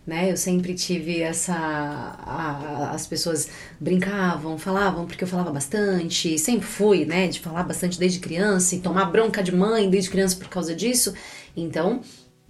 Né? 0.07 0.31
Eu 0.31 0.37
sempre 0.37 0.73
tive 0.73 1.21
essa. 1.21 1.53
A, 1.55 2.93
as 2.93 3.07
pessoas 3.07 3.49
brincavam, 3.81 4.57
falavam, 4.57 5.05
porque 5.05 5.25
eu 5.25 5.29
falava 5.29 5.51
bastante, 5.51 6.39
sempre 6.39 6.65
fui, 6.65 7.05
né, 7.05 7.27
de 7.27 7.41
falar 7.41 7.65
bastante 7.65 7.99
desde 7.99 8.21
criança 8.21 8.77
e 8.77 8.79
tomar 8.79 9.07
bronca 9.07 9.43
de 9.43 9.53
mãe 9.53 9.91
desde 9.91 10.09
criança 10.09 10.37
por 10.37 10.49
causa 10.49 10.77
disso. 10.77 11.13
Então, 11.57 12.03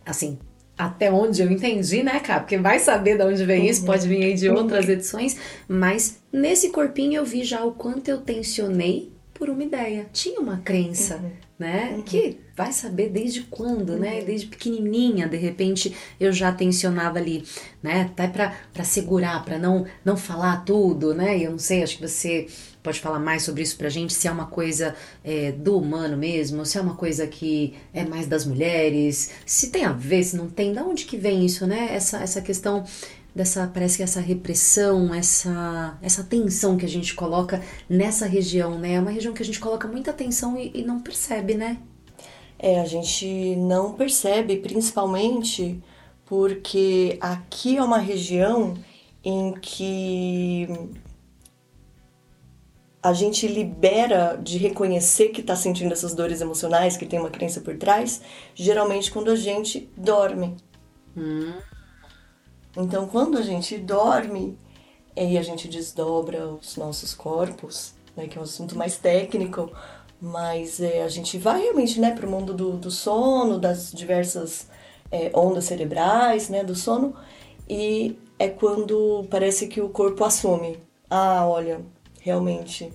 assim, 0.04 0.38
até 0.76 1.10
onde 1.10 1.40
eu 1.40 1.50
entendi, 1.50 2.02
né, 2.02 2.20
cara? 2.20 2.40
Porque 2.40 2.58
vai 2.58 2.78
saber 2.78 3.16
de 3.16 3.24
onde 3.24 3.42
vem 3.46 3.66
isso, 3.66 3.86
pode 3.86 4.06
vir 4.06 4.22
aí 4.22 4.34
de 4.34 4.50
outras 4.50 4.86
edições, 4.86 5.36
mas 5.66 6.18
nesse 6.30 6.68
corpinho 6.68 7.14
eu 7.14 7.24
vi 7.24 7.42
já 7.42 7.64
o 7.64 7.72
quanto 7.72 8.08
eu 8.08 8.18
tensionei 8.18 9.15
por 9.38 9.50
uma 9.50 9.62
ideia. 9.62 10.06
Tinha 10.12 10.40
uma 10.40 10.58
crença, 10.58 11.16
uhum. 11.16 11.30
né? 11.58 11.94
Uhum. 11.96 12.02
Que 12.02 12.38
vai 12.56 12.72
saber 12.72 13.10
desde 13.10 13.42
quando, 13.42 13.96
né? 13.96 14.10
uhum. 14.10 14.16
né? 14.18 14.24
Desde 14.24 14.46
pequenininha, 14.46 15.28
de 15.28 15.36
repente 15.36 15.94
eu 16.18 16.32
já 16.32 16.52
tensionava 16.52 17.18
ali, 17.18 17.44
né? 17.82 18.02
Até 18.02 18.28
para 18.28 18.84
segurar, 18.84 19.44
para 19.44 19.58
não 19.58 19.86
não 20.04 20.16
falar 20.16 20.64
tudo, 20.64 21.14
né? 21.14 21.38
Eu 21.38 21.52
não 21.52 21.58
sei, 21.58 21.82
acho 21.82 21.96
que 21.96 22.06
você 22.08 22.46
pode 22.82 23.00
falar 23.00 23.18
mais 23.18 23.42
sobre 23.42 23.62
isso 23.62 23.76
pra 23.76 23.88
gente, 23.88 24.14
se 24.14 24.28
é 24.28 24.30
uma 24.30 24.46
coisa 24.46 24.94
é, 25.24 25.50
do 25.50 25.76
humano 25.76 26.16
mesmo, 26.16 26.64
se 26.64 26.78
é 26.78 26.80
uma 26.80 26.94
coisa 26.94 27.26
que 27.26 27.74
é 27.92 28.04
mais 28.04 28.28
das 28.28 28.46
mulheres, 28.46 29.32
se 29.44 29.70
tem 29.70 29.84
a 29.84 29.90
ver, 29.90 30.22
se 30.22 30.36
não 30.36 30.48
tem, 30.48 30.72
da 30.72 30.84
onde 30.84 31.04
que 31.04 31.16
vem 31.16 31.44
isso, 31.44 31.66
né? 31.66 31.88
Essa, 31.90 32.18
essa 32.18 32.40
questão 32.40 32.84
dessa 33.36 33.70
parece 33.72 33.98
que 33.98 34.02
essa 34.02 34.18
repressão, 34.18 35.14
essa 35.14 35.98
essa 36.00 36.24
tensão 36.24 36.78
que 36.78 36.86
a 36.86 36.88
gente 36.88 37.14
coloca 37.14 37.62
nessa 37.88 38.26
região, 38.26 38.78
né? 38.78 38.94
É 38.94 39.00
uma 39.00 39.10
região 39.10 39.34
que 39.34 39.42
a 39.42 39.44
gente 39.44 39.60
coloca 39.60 39.86
muita 39.86 40.10
atenção 40.10 40.56
e, 40.56 40.72
e 40.74 40.82
não 40.82 41.00
percebe, 41.00 41.54
né? 41.54 41.78
É, 42.58 42.80
a 42.80 42.86
gente 42.86 43.54
não 43.56 43.92
percebe, 43.92 44.56
principalmente 44.56 45.82
porque 46.24 47.18
aqui 47.20 47.76
é 47.76 47.82
uma 47.82 47.98
região 47.98 48.74
em 49.22 49.52
que 49.52 50.66
a 53.02 53.12
gente 53.12 53.46
libera 53.46 54.40
de 54.42 54.56
reconhecer 54.56 55.28
que 55.28 55.42
está 55.42 55.54
sentindo 55.54 55.92
essas 55.92 56.14
dores 56.14 56.40
emocionais, 56.40 56.96
que 56.96 57.04
tem 57.04 57.20
uma 57.20 57.30
crença 57.30 57.60
por 57.60 57.76
trás, 57.76 58.22
geralmente 58.54 59.12
quando 59.12 59.30
a 59.30 59.36
gente 59.36 59.90
dorme. 59.94 60.56
Hum. 61.14 61.52
Então, 62.76 63.06
quando 63.06 63.38
a 63.38 63.42
gente 63.42 63.78
dorme, 63.78 64.58
aí 65.16 65.38
a 65.38 65.42
gente 65.42 65.66
desdobra 65.66 66.46
os 66.46 66.76
nossos 66.76 67.14
corpos, 67.14 67.94
né, 68.14 68.26
que 68.26 68.36
é 68.36 68.40
um 68.40 68.44
assunto 68.44 68.76
mais 68.76 68.98
técnico, 68.98 69.70
mas 70.20 70.80
é, 70.80 71.02
a 71.02 71.08
gente 71.08 71.38
vai 71.38 71.62
realmente 71.62 71.98
né, 72.00 72.14
para 72.14 72.26
o 72.26 72.30
mundo 72.30 72.52
do, 72.52 72.72
do, 72.72 72.90
sono, 72.90 73.58
das 73.58 73.92
diversas 73.92 74.68
é, 75.10 75.30
ondas 75.34 75.64
cerebrais 75.64 76.48
né, 76.50 76.62
do 76.62 76.74
sono, 76.74 77.14
e 77.68 78.18
é 78.38 78.48
quando 78.48 79.26
parece 79.30 79.68
que 79.68 79.80
o 79.80 79.88
corpo 79.88 80.24
assume: 80.24 80.78
ah, 81.08 81.46
olha, 81.46 81.80
realmente 82.20 82.92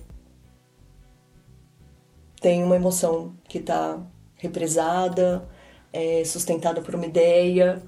tem 2.40 2.62
uma 2.62 2.76
emoção 2.76 3.34
que 3.48 3.58
está 3.58 4.00
represada, 4.36 5.48
é, 5.92 6.24
sustentada 6.24 6.80
por 6.80 6.94
uma 6.94 7.06
ideia, 7.06 7.82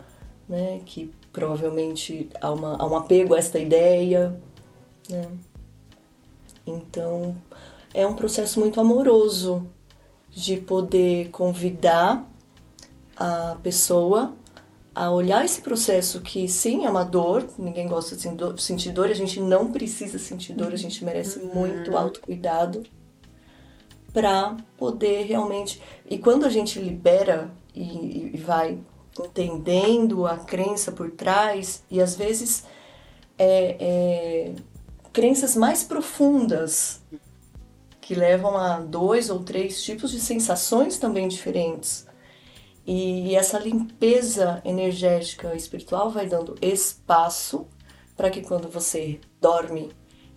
né, 0.49 0.81
que 0.85 1.13
provavelmente 1.35 2.31
há, 2.41 2.51
uma, 2.51 2.77
há 2.77 2.87
um 2.87 2.97
apego 2.97 3.35
a 3.35 3.39
esta 3.39 3.59
ideia. 3.59 4.41
Né? 5.11 5.27
Então, 6.65 7.37
é 7.93 8.07
um 8.07 8.15
processo 8.15 8.61
muito 8.61 8.81
amoroso 8.81 9.67
de 10.31 10.57
poder 10.57 11.29
convidar 11.31 12.25
a 13.17 13.57
pessoa 13.63 14.33
a 14.95 15.11
olhar 15.11 15.45
esse 15.45 15.61
processo 15.61 16.21
que 16.21 16.47
sim 16.49 16.85
é 16.85 16.91
uma 16.91 17.05
dor, 17.05 17.45
ninguém 17.59 17.89
gosta 17.89 18.15
de 18.15 18.63
sentir 18.63 18.93
dor, 18.93 19.11
a 19.11 19.15
gente 19.15 19.41
não 19.41 19.73
precisa 19.73 20.21
sentir 20.21 20.53
dor, 20.53 20.73
a 20.73 20.77
gente 20.77 21.05
merece 21.05 21.41
uhum. 21.41 21.53
muito 21.53 21.97
autocuidado 21.97 22.85
para 24.13 24.57
poder 24.79 25.25
realmente. 25.25 25.83
E 26.09 26.17
quando 26.17 26.47
a 26.47 26.49
gente 26.49 26.79
libera 26.79 27.51
e, 27.75 28.31
e 28.35 28.37
vai 28.39 28.79
entendendo 29.19 30.27
a 30.27 30.37
crença 30.37 30.91
por 30.93 31.11
trás 31.11 31.83
e 31.91 32.01
às 32.01 32.17
vezes 32.17 32.65
é, 33.39 33.77
é, 33.81 34.55
crenças 35.13 35.57
mais 35.57 35.85
profundas 35.85 37.01
que 38.01 38.15
levam 38.15 38.57
a 38.57 38.81
dois 38.81 39.31
ou 39.31 39.43
três 39.43 39.83
tipos 39.83 40.11
de 40.11 40.21
sensações 40.21 40.99
também 40.99 41.27
diferentes. 41.27 42.07
E 42.87 43.35
essa 43.35 43.59
limpeza 43.59 44.61
energética 44.65 45.55
espiritual 45.55 46.11
vai 46.11 46.27
dando 46.27 46.55
espaço 46.61 47.67
para 48.15 48.29
que 48.31 48.43
quando 48.43 48.69
você 48.69 49.21
dorme, 49.41 49.91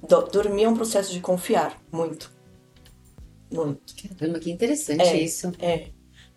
do, 0.07 0.21
dormir 0.21 0.63
é 0.63 0.69
um 0.69 0.75
processo 0.75 1.11
de 1.11 1.19
confiar 1.19 1.81
muito. 1.91 2.31
Muito. 3.51 3.93
Caramba, 4.17 4.39
que 4.39 4.51
interessante 4.51 5.01
é, 5.01 5.21
isso. 5.21 5.51
É. 5.59 5.89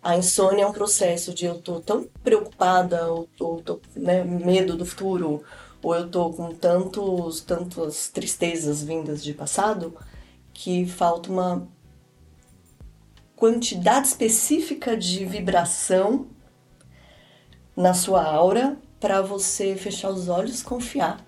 A 0.03 0.17
insônia 0.17 0.63
é 0.63 0.67
um 0.67 0.71
processo 0.73 1.33
de 1.33 1.45
eu 1.45 1.59
tô 1.59 1.79
tão 1.79 2.07
preocupada, 2.23 3.11
ou 3.11 3.29
tô, 3.37 3.57
tô 3.57 3.79
né, 3.95 4.23
medo 4.23 4.75
do 4.75 4.85
futuro, 4.85 5.43
ou 5.81 5.95
eu 5.95 6.09
tô 6.09 6.31
com 6.31 6.53
tantos, 6.55 7.41
tantas 7.41 8.09
tristezas 8.09 8.81
vindas 8.81 9.23
de 9.23 9.33
passado, 9.33 9.95
que 10.53 10.87
falta 10.87 11.31
uma 11.31 11.67
quantidade 13.35 14.07
específica 14.07 14.97
de 14.97 15.23
vibração 15.25 16.27
na 17.75 17.93
sua 17.93 18.23
aura 18.23 18.77
para 18.99 19.21
você 19.21 19.75
fechar 19.75 20.09
os 20.09 20.29
olhos, 20.29 20.63
confiar. 20.63 21.25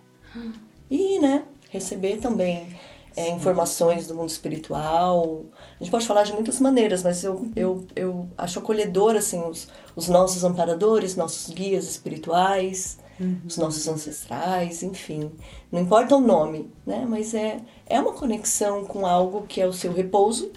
E, 0.89 1.19
né, 1.19 1.43
receber 1.69 2.17
também 2.17 2.75
é, 3.15 3.29
informações 3.29 4.07
do 4.07 4.15
mundo 4.15 4.29
espiritual. 4.29 5.45
A 5.79 5.83
gente 5.83 5.91
pode 5.91 6.07
falar 6.07 6.23
de 6.23 6.33
muitas 6.33 6.59
maneiras, 6.59 7.03
mas 7.03 7.23
eu, 7.23 7.47
eu, 7.55 7.85
eu 7.95 8.27
acho 8.37 8.59
acolhedor 8.59 9.15
assim, 9.15 9.41
os, 9.43 9.67
os 9.95 10.07
nossos 10.07 10.43
amparadores, 10.43 11.15
nossos 11.15 11.53
guias 11.53 11.85
espirituais, 11.85 12.97
uhum. 13.19 13.41
os 13.47 13.57
nossos 13.57 13.87
ancestrais, 13.87 14.81
enfim. 14.83 15.31
Não 15.71 15.81
importa 15.81 16.15
o 16.15 16.21
nome, 16.21 16.71
né? 16.85 17.05
mas 17.07 17.33
é, 17.33 17.59
é 17.85 17.99
uma 17.99 18.13
conexão 18.13 18.83
com 18.85 19.05
algo 19.05 19.45
que 19.47 19.61
é 19.61 19.67
o 19.67 19.73
seu 19.73 19.93
repouso 19.93 20.51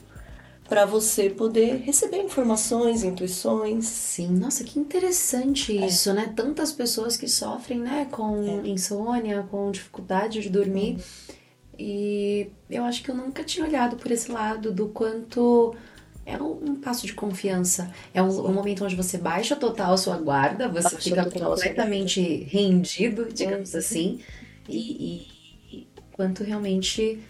para 0.66 0.84
você 0.84 1.30
poder 1.30 1.76
receber 1.82 2.20
informações, 2.20 3.04
intuições. 3.04 3.84
Sim, 3.86 4.30
nossa, 4.30 4.64
que 4.64 4.80
interessante 4.80 5.78
é. 5.78 5.86
isso, 5.86 6.12
né? 6.12 6.32
Tantas 6.34 6.72
pessoas 6.72 7.16
que 7.16 7.28
sofrem, 7.28 7.78
né, 7.78 8.08
com 8.10 8.42
é. 8.42 8.68
insônia, 8.68 9.46
com 9.48 9.70
dificuldade 9.70 10.40
de 10.40 10.48
dormir. 10.48 10.94
Uhum 10.94 11.36
e 11.78 12.50
eu 12.70 12.84
acho 12.84 13.02
que 13.02 13.10
eu 13.10 13.14
nunca 13.14 13.44
tinha 13.44 13.66
olhado 13.66 13.96
por 13.96 14.10
esse 14.10 14.30
lado 14.30 14.72
do 14.72 14.88
quanto 14.88 15.74
é 16.24 16.36
um, 16.40 16.70
um 16.70 16.74
passo 16.76 17.06
de 17.06 17.14
confiança. 17.14 17.90
É 18.12 18.22
um, 18.22 18.28
um, 18.28 18.52
momento 18.52 18.84
onde 18.84 18.96
você 18.96 19.16
baixa 19.16 19.54
total 19.54 19.94
a 19.94 19.96
sua 19.96 20.16
guarda, 20.16 20.68
você 20.68 20.82
baixa 20.82 21.00
fica 21.00 21.30
completamente 21.30 22.20
rendido, 22.44 23.28
digamos 23.32 23.72
uhum. 23.72 23.78
assim, 23.78 24.20
e, 24.68 24.76
e, 24.76 25.78
e 25.78 25.88
quanto 26.12 26.42
realmente 26.42 27.20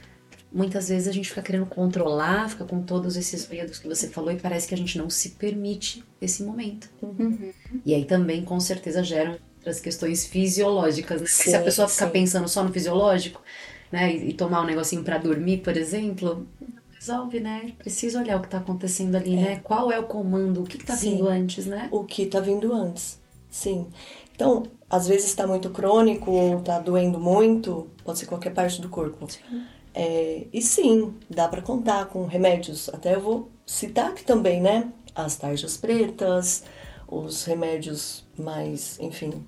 muitas 0.50 0.88
vezes 0.88 1.06
a 1.08 1.12
gente 1.12 1.28
fica 1.28 1.42
querendo 1.42 1.66
controlar, 1.66 2.48
fica 2.48 2.64
com 2.64 2.80
todos 2.80 3.16
esses 3.16 3.46
medos 3.48 3.78
que 3.78 3.86
você 3.86 4.08
falou 4.08 4.32
e 4.32 4.36
parece 4.36 4.66
que 4.66 4.74
a 4.74 4.78
gente 4.78 4.96
não 4.96 5.10
se 5.10 5.30
permite 5.30 6.02
esse 6.20 6.42
momento. 6.42 6.88
Uhum. 7.02 7.52
E 7.84 7.94
aí 7.94 8.06
também, 8.06 8.42
com 8.42 8.58
certeza, 8.58 9.04
geram 9.04 9.36
outras 9.56 9.80
questões 9.80 10.26
fisiológicas, 10.26 11.20
né? 11.20 11.26
Porque 11.26 11.42
se 11.42 11.54
a 11.54 11.58
Sim, 11.58 11.64
pessoa 11.64 11.88
ficar 11.88 12.06
sim. 12.06 12.12
pensando 12.12 12.48
só 12.48 12.64
no 12.64 12.72
fisiológico, 12.72 13.42
né, 13.90 14.14
e, 14.14 14.32
tomar 14.32 14.62
um 14.62 14.66
negocinho 14.66 15.02
pra 15.02 15.18
dormir, 15.18 15.58
por 15.58 15.76
exemplo, 15.76 16.46
não 16.60 16.68
resolve, 16.92 17.40
né? 17.40 17.72
Precisa 17.78 18.20
olhar 18.20 18.38
o 18.38 18.42
que 18.42 18.48
tá 18.48 18.58
acontecendo 18.58 19.14
ali, 19.14 19.36
né? 19.36 19.60
Qual 19.62 19.90
é 19.92 19.98
o 19.98 20.04
comando, 20.04 20.62
o 20.62 20.64
que, 20.64 20.78
tá 20.78 20.96
Sim. 20.96 21.12
vindo 21.12 21.28
antes, 21.28 21.66
né? 21.66 21.88
o 21.90 22.04
que 22.04 22.26
tá 22.26 22.40
vindo 22.40 22.72
antes. 22.72 23.20
Sim. 23.50 23.86
Então, 24.34 24.64
às 24.88 25.08
vezes 25.08 25.26
está 25.26 25.46
muito 25.46 25.70
crônico 25.70 26.30
ou 26.30 26.60
tá 26.60 26.78
doendo 26.78 27.18
muito, 27.18 27.88
pode 28.04 28.18
ser 28.18 28.26
qualquer 28.26 28.52
parte 28.52 28.80
do 28.80 28.88
corpo. 28.88 29.26
É, 29.94 30.46
e 30.52 30.60
sim, 30.60 31.14
dá 31.28 31.48
para 31.48 31.62
contar 31.62 32.06
com 32.06 32.26
remédios. 32.26 32.90
Até 32.90 33.14
eu 33.14 33.20
vou 33.20 33.50
citar 33.64 34.10
aqui 34.10 34.24
também, 34.24 34.60
né? 34.60 34.92
As 35.14 35.36
tarjas 35.36 35.78
pretas, 35.78 36.64
os 37.08 37.44
remédios 37.44 38.26
mais, 38.38 38.98
enfim, 39.00 39.42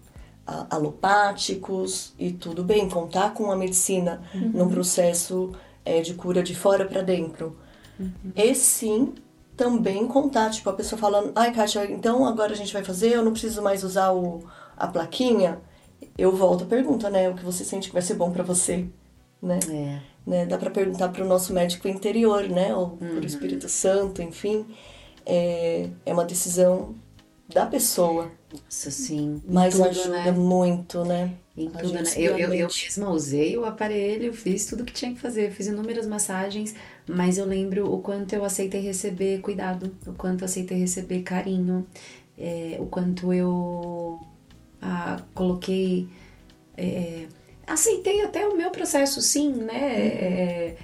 alopáticos 0.70 2.14
e 2.18 2.32
tudo 2.32 2.64
bem, 2.64 2.88
contar 2.88 3.34
com 3.34 3.50
a 3.52 3.56
medicina 3.56 4.22
num 4.34 4.68
processo 4.68 5.52
é, 5.84 6.00
de 6.00 6.14
cura 6.14 6.42
de 6.42 6.54
fora 6.54 6.84
para 6.84 7.02
dentro. 7.02 7.56
E 8.34 8.54
sim, 8.54 9.14
também 9.56 10.06
contar, 10.06 10.50
tipo, 10.50 10.70
a 10.70 10.72
pessoa 10.72 10.98
falando, 10.98 11.32
ai, 11.34 11.52
Kátia, 11.52 11.90
então 11.90 12.24
agora 12.24 12.52
a 12.52 12.56
gente 12.56 12.72
vai 12.72 12.84
fazer, 12.84 13.14
eu 13.14 13.24
não 13.24 13.32
preciso 13.32 13.60
mais 13.60 13.82
usar 13.82 14.12
o, 14.12 14.44
a 14.76 14.86
plaquinha. 14.86 15.60
Eu 16.16 16.34
volto 16.34 16.64
a 16.64 16.66
pergunta, 16.66 17.10
né? 17.10 17.28
O 17.28 17.34
que 17.34 17.44
você 17.44 17.64
sente 17.64 17.88
que 17.88 17.92
vai 17.92 18.02
ser 18.02 18.14
bom 18.14 18.30
para 18.30 18.44
você, 18.44 18.86
né? 19.42 19.58
É. 19.68 20.00
né? 20.24 20.46
Dá 20.46 20.56
para 20.56 20.70
perguntar 20.70 21.08
para 21.08 21.24
o 21.24 21.26
nosso 21.26 21.52
médico 21.52 21.88
interior, 21.88 22.48
né? 22.48 22.74
Ou 22.74 22.90
para 22.90 23.08
o 23.08 23.26
Espírito 23.26 23.68
Santo, 23.68 24.22
enfim. 24.22 24.64
É, 25.26 25.88
é 26.06 26.12
uma 26.12 26.24
decisão 26.24 26.94
da 27.48 27.66
pessoa, 27.66 28.30
Nossa, 28.52 28.90
sim. 28.90 29.42
Mas 29.46 29.78
tudo, 29.78 29.84
ajuda 29.88 30.08
né? 30.08 30.32
muito, 30.32 31.04
né? 31.04 31.38
Em 31.56 31.70
tudo, 31.70 32.00
né? 32.02 32.12
Eu, 32.16 32.36
eu, 32.38 32.54
eu 32.54 32.68
mesma 32.68 33.10
usei 33.10 33.56
o 33.58 33.64
aparelho, 33.64 34.32
fiz 34.32 34.66
tudo 34.66 34.84
que 34.84 34.92
tinha 34.92 35.12
que 35.12 35.20
fazer, 35.20 35.50
fiz 35.50 35.66
inúmeras 35.66 36.06
massagens, 36.06 36.74
mas 37.06 37.36
eu 37.38 37.44
lembro 37.44 37.92
o 37.92 38.00
quanto 38.00 38.32
eu 38.34 38.44
aceitei 38.44 38.80
receber 38.80 39.40
cuidado, 39.40 39.94
o 40.06 40.12
quanto 40.12 40.42
eu 40.42 40.46
aceitei 40.46 40.78
receber 40.78 41.22
carinho, 41.22 41.86
é, 42.38 42.76
o 42.80 42.86
quanto 42.86 43.32
eu 43.32 44.20
ah, 44.82 45.22
coloquei. 45.34 46.08
é, 46.76 47.26
aceitei 47.66 48.22
até 48.24 48.46
o 48.48 48.56
meu 48.56 48.70
processo, 48.70 49.20
sim, 49.22 49.52
né? 49.52 49.76
É, 49.76 50.76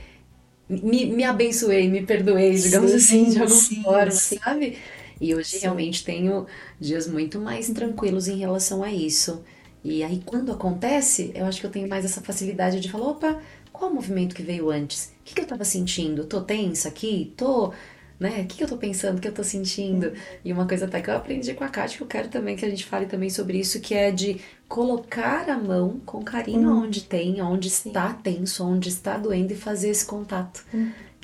me, 0.69 1.07
me 1.07 1.25
abençoei, 1.25 1.89
me 1.89 2.07
perdoei, 2.07 2.59
digamos 2.61 2.93
Sim, 2.93 2.95
assim, 2.95 3.31
de 3.31 3.39
alguma 3.41 3.61
sim, 3.61 3.83
forma, 3.83 4.11
sim. 4.11 4.39
sabe? 4.45 4.79
E 5.21 5.35
hoje 5.35 5.51
Sim. 5.51 5.61
realmente 5.61 6.05
tenho 6.05 6.47
dias 6.81 7.07
muito 7.07 7.41
mais 7.41 7.69
tranquilos 7.71 8.29
em 8.29 8.39
relação 8.39 8.83
a 8.83 8.93
isso. 8.93 9.43
E 9.85 10.03
aí, 10.03 10.23
quando 10.25 10.51
acontece, 10.51 11.31
eu 11.35 11.45
acho 11.45 11.61
que 11.61 11.67
eu 11.67 11.71
tenho 11.71 11.89
mais 11.89 12.05
essa 12.05 12.23
facilidade 12.23 12.81
de 12.81 12.91
falar: 12.91 13.11
opa, 13.11 13.43
qual 13.73 13.91
o 13.91 13.95
movimento 13.95 14.35
que 14.35 14.43
veio 14.43 14.71
antes? 14.71 15.13
O 15.21 15.25
que, 15.25 15.35
que 15.35 15.41
eu 15.43 15.47
tava 15.47 15.65
sentindo? 15.65 16.25
Tô 16.25 16.41
tensa 16.41 16.89
aqui? 16.89 17.33
Tô. 17.37 17.73
Né? 18.19 18.43
O 18.43 18.47
que, 18.47 18.57
que 18.59 18.65
eu 18.65 18.69
tô 18.69 18.77
pensando? 18.79 19.19
O 19.19 19.21
que 19.21 19.29
eu 19.29 19.35
tô 19.35 19.43
sentindo? 19.43 20.13
E 20.45 20.53
uma 20.53 20.67
coisa 20.67 20.87
até 20.87 21.03
que 21.03 21.11
eu 21.11 21.17
aprendi 21.17 21.53
com 21.53 21.65
a 21.65 21.69
Kátia, 21.69 21.99
que 21.99 22.03
eu 22.05 22.07
quero 22.07 22.29
também 22.29 22.57
que 22.57 22.65
a 22.65 22.71
gente 22.71 22.87
fale 22.87 23.07
também 23.07 23.29
sobre 23.29 23.59
isso, 23.59 23.81
que 23.81 23.93
é 23.93 24.11
de 24.13 24.41
colocar 24.69 25.51
a 25.51 25.59
mão 25.59 26.01
com 26.07 26.23
carinho 26.23 26.71
onde 26.71 27.03
tem, 27.03 27.43
onde 27.43 27.69
está 27.69 28.13
tenso, 28.15 28.65
onde 28.65 28.89
está 28.89 29.19
doendo 29.19 29.53
e 29.53 29.57
fazer 29.57 29.91
esse 29.91 30.07
contato. 30.07 30.65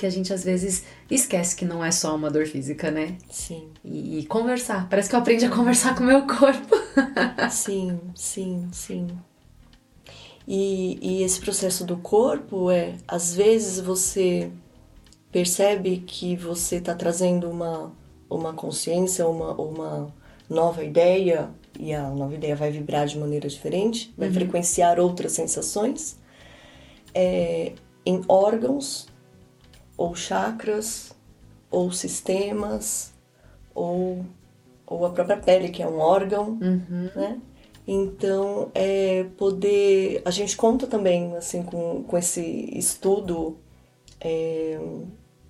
Que 0.01 0.07
a 0.07 0.11
gente 0.11 0.33
às 0.33 0.43
vezes 0.43 0.85
esquece 1.11 1.55
que 1.55 1.67
não 1.67 1.85
é 1.85 1.91
só 1.91 2.17
uma 2.17 2.31
dor 2.31 2.47
física, 2.47 2.91
né? 2.91 3.19
Sim, 3.31 3.69
E, 3.85 4.21
e 4.21 4.25
conversar. 4.25 4.89
Parece 4.89 5.11
que 5.11 5.15
eu 5.15 5.21
aprendi 5.21 5.45
a 5.45 5.51
conversar 5.51 5.95
com 5.95 6.03
o 6.03 6.07
meu 6.07 6.27
corpo. 6.27 6.75
sim, 7.53 8.01
sim, 8.15 8.67
sim. 8.73 9.09
E, 10.49 10.99
e 11.03 11.23
esse 11.23 11.39
processo 11.39 11.85
do 11.85 11.99
corpo 11.99 12.71
é, 12.71 12.95
às 13.07 13.35
vezes 13.35 13.79
você 13.79 14.51
percebe 15.31 15.99
que 15.99 16.35
você 16.35 16.77
está 16.77 16.95
trazendo 16.95 17.51
uma, 17.51 17.93
uma 18.31 18.55
consciência, 18.55 19.29
uma, 19.29 19.53
uma 19.53 20.15
nova 20.49 20.83
ideia, 20.83 21.51
e 21.79 21.93
a 21.93 22.09
nova 22.09 22.35
ideia 22.35 22.57
vai 22.57 22.71
vibrar 22.71 23.07
de 23.07 23.19
maneira 23.19 23.47
diferente, 23.47 24.15
vai 24.17 24.31
frequenciar 24.33 24.99
outras 24.99 25.33
sensações, 25.33 26.19
é, 27.15 27.75
em 28.07 28.23
órgãos, 28.27 29.10
ou 30.01 30.15
chakras, 30.15 31.13
ou 31.71 31.93
sistemas, 31.93 33.13
ou, 33.75 34.25
ou 34.87 35.05
a 35.05 35.11
própria 35.11 35.37
pele, 35.37 35.69
que 35.69 35.83
é 35.83 35.87
um 35.87 35.99
órgão, 35.99 36.59
né? 37.15 37.39
Então, 37.87 38.71
é 38.75 39.27
poder... 39.37 40.23
A 40.25 40.31
gente 40.31 40.57
conta 40.57 40.87
também, 40.87 41.37
assim, 41.37 41.63
com, 41.63 42.03
com 42.03 42.17
esse 42.17 42.41
estudo 42.73 43.59
é, 44.19 44.81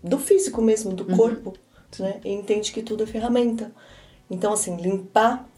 do 0.03 0.19
físico 0.19 0.61
mesmo, 0.61 0.95
do 0.95 1.05
corpo, 1.05 1.53
né? 2.01 2.21
E 2.25 2.33
entende 2.33 2.73
que 2.73 2.83
tudo 2.83 3.05
é 3.05 3.07
ferramenta. 3.07 3.71
Então, 4.29 4.53
assim, 4.53 4.77
limpar 4.77 5.49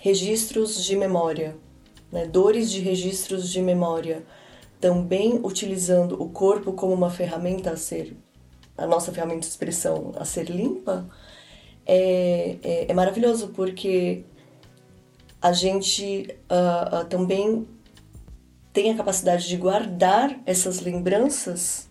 registros 0.00 0.82
de 0.82 0.96
memória, 0.96 1.58
né? 2.10 2.26
Dores 2.26 2.70
de 2.70 2.80
registros 2.80 3.50
de 3.50 3.60
memória, 3.60 4.24
também 4.84 5.40
utilizando 5.42 6.22
o 6.22 6.28
corpo 6.28 6.74
como 6.74 6.92
uma 6.92 7.08
ferramenta 7.08 7.70
a 7.70 7.76
ser... 7.76 8.14
A 8.76 8.86
nossa 8.86 9.10
ferramenta 9.10 9.40
de 9.40 9.46
expressão 9.46 10.12
a 10.14 10.26
ser 10.26 10.50
limpa, 10.50 11.08
é, 11.86 12.58
é, 12.62 12.90
é 12.90 12.92
maravilhoso, 12.92 13.48
porque 13.48 14.24
a 15.40 15.52
gente 15.52 16.36
ah, 16.50 17.00
ah, 17.00 17.04
também 17.04 17.66
tem 18.74 18.90
a 18.90 18.94
capacidade 18.94 19.48
de 19.48 19.56
guardar 19.56 20.38
essas 20.44 20.80
lembranças 20.80 21.88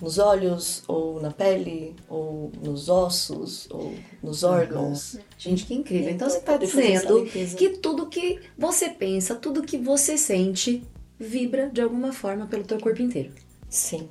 nos 0.00 0.16
olhos, 0.16 0.82
ou 0.88 1.20
na 1.20 1.32
pele, 1.32 1.94
ou 2.08 2.50
nos 2.62 2.88
ossos, 2.88 3.68
ou 3.70 3.92
nos 4.22 4.42
órgãos. 4.42 5.18
Gente, 5.36 5.66
que 5.66 5.74
incrível. 5.74 6.12
Então, 6.12 6.28
Então, 6.28 6.30
você 6.30 6.40
tá 6.40 6.54
essa 6.54 6.64
dizendo 6.64 7.26
que 7.58 7.68
tudo 7.76 8.06
que 8.06 8.40
você 8.56 8.88
pensa, 8.88 9.34
tudo 9.34 9.60
que 9.62 9.76
você 9.76 10.16
sente, 10.16 10.82
vibra 11.22 11.70
de 11.72 11.80
alguma 11.80 12.12
forma 12.12 12.46
pelo 12.46 12.64
teu 12.64 12.78
corpo 12.78 13.00
inteiro. 13.00 13.32
Sim. 13.68 14.08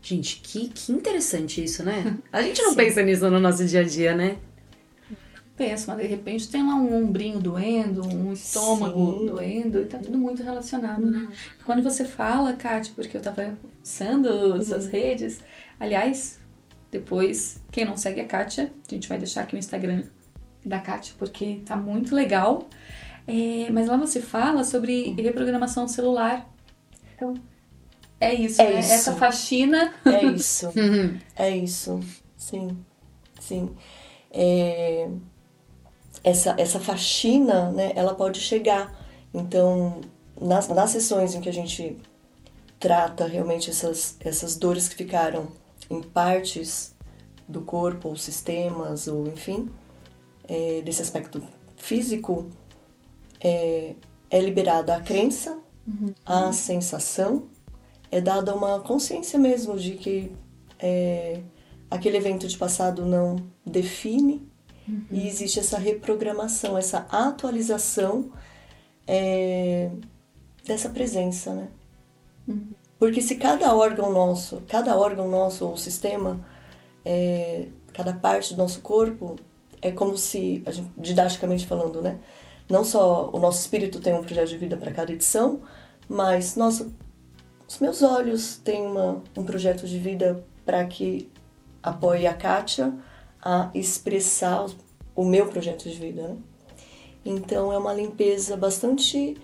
Gente, 0.00 0.40
que, 0.40 0.68
que 0.68 0.92
interessante 0.92 1.62
isso, 1.62 1.82
né? 1.84 2.18
A 2.32 2.42
gente 2.42 2.60
não 2.62 2.70
Sim. 2.70 2.76
pensa 2.76 3.02
nisso 3.02 3.30
no 3.30 3.38
nosso 3.38 3.64
dia 3.64 3.80
a 3.80 3.84
dia, 3.84 4.14
né? 4.14 4.38
Pensa, 5.56 5.92
mas 5.92 6.02
de 6.02 6.08
repente 6.08 6.48
tem 6.50 6.66
lá 6.66 6.74
um 6.74 7.04
ombrinho 7.04 7.38
doendo, 7.38 8.04
um 8.06 8.32
estômago 8.32 9.18
Sim. 9.18 9.26
doendo, 9.26 9.82
e 9.82 9.84
tá 9.84 9.98
tudo 9.98 10.16
muito 10.18 10.42
relacionado, 10.42 11.08
né? 11.08 11.28
Quando 11.64 11.82
você 11.82 12.04
fala, 12.04 12.54
Kátia, 12.54 12.92
porque 12.96 13.16
eu 13.16 13.20
tava 13.20 13.56
usando 13.84 14.62
suas 14.64 14.86
redes, 14.86 15.40
aliás, 15.78 16.40
depois, 16.90 17.60
quem 17.70 17.84
não 17.84 17.96
segue 17.96 18.20
a 18.20 18.26
Kátia, 18.26 18.72
a 18.90 18.94
gente 18.94 19.08
vai 19.08 19.18
deixar 19.18 19.42
aqui 19.42 19.54
o 19.54 19.58
Instagram 19.58 20.02
da 20.64 20.78
Kátia, 20.78 21.14
porque 21.18 21.60
tá 21.64 21.76
muito 21.76 22.14
legal. 22.14 22.68
É, 23.26 23.70
mas 23.70 23.86
lá 23.86 23.96
você 23.96 24.20
fala 24.20 24.64
sobre 24.64 25.12
reprogramação 25.12 25.86
celular. 25.86 26.51
Então, 27.22 27.34
é 28.20 28.34
isso, 28.34 28.60
É 28.60 28.72
né? 28.72 28.80
isso. 28.80 28.92
Essa 28.92 29.12
faxina. 29.14 29.94
É 30.04 30.24
isso. 30.24 30.72
É 31.36 31.50
isso, 31.50 32.00
sim, 32.36 32.76
sim. 33.40 33.70
É, 34.30 35.08
essa, 36.24 36.54
essa 36.58 36.80
faxina, 36.80 37.70
né, 37.70 37.92
ela 37.94 38.14
pode 38.14 38.40
chegar. 38.40 38.92
Então, 39.32 40.00
nas, 40.40 40.68
nas 40.68 40.90
sessões 40.90 41.34
em 41.34 41.40
que 41.40 41.48
a 41.48 41.52
gente 41.52 41.96
trata 42.78 43.26
realmente 43.26 43.70
essas, 43.70 44.16
essas 44.20 44.56
dores 44.56 44.88
que 44.88 44.96
ficaram 44.96 45.48
em 45.88 46.02
partes 46.02 46.94
do 47.48 47.60
corpo, 47.62 48.08
ou 48.08 48.16
sistemas, 48.16 49.06
ou 49.06 49.26
enfim, 49.28 49.70
é, 50.48 50.82
desse 50.82 51.02
aspecto 51.02 51.42
físico, 51.76 52.50
é, 53.40 53.94
é 54.30 54.40
liberada 54.40 54.96
a 54.96 55.00
crença, 55.00 55.58
a 56.24 56.52
sensação, 56.52 57.48
é 58.10 58.20
dada 58.20 58.54
uma 58.54 58.80
consciência 58.80 59.38
mesmo 59.38 59.78
de 59.78 59.92
que 59.92 60.32
é, 60.78 61.40
aquele 61.90 62.16
evento 62.16 62.46
de 62.46 62.56
passado 62.56 63.04
não 63.06 63.36
define 63.64 64.46
e 65.10 65.26
existe 65.26 65.60
essa 65.60 65.78
reprogramação, 65.78 66.76
essa 66.76 67.06
atualização 67.10 68.30
é, 69.06 69.90
dessa 70.66 70.88
presença, 70.88 71.54
né? 71.54 71.68
Porque 72.98 73.20
se 73.20 73.36
cada 73.36 73.74
órgão 73.74 74.12
nosso, 74.12 74.62
cada 74.68 74.96
órgão 74.96 75.28
nosso 75.28 75.66
ou 75.66 75.76
sistema, 75.76 76.44
é, 77.04 77.68
cada 77.92 78.12
parte 78.12 78.54
do 78.54 78.58
nosso 78.58 78.80
corpo, 78.80 79.36
é 79.80 79.90
como 79.90 80.16
se, 80.16 80.62
didaticamente 80.96 81.66
falando, 81.66 82.00
né? 82.00 82.18
Não 82.72 82.84
só 82.86 83.28
o 83.30 83.38
nosso 83.38 83.60
espírito 83.60 84.00
tem 84.00 84.14
um 84.14 84.22
projeto 84.22 84.48
de 84.48 84.56
vida 84.56 84.78
para 84.78 84.90
cada 84.90 85.12
edição, 85.12 85.60
mas 86.08 86.56
nosso 86.56 86.90
os 87.68 87.78
meus 87.78 88.00
olhos 88.02 88.56
têm 88.56 88.80
uma, 88.86 89.22
um 89.36 89.44
projeto 89.44 89.86
de 89.86 89.98
vida 89.98 90.42
para 90.64 90.82
que 90.86 91.28
apoie 91.82 92.26
a 92.26 92.32
Kátia 92.32 92.94
a 93.42 93.70
expressar 93.74 94.66
o 95.14 95.22
meu 95.22 95.48
projeto 95.48 95.86
de 95.86 95.94
vida. 95.98 96.28
Né? 96.28 96.36
Então 97.26 97.70
é 97.70 97.76
uma 97.76 97.92
limpeza 97.92 98.56
bastante 98.56 99.36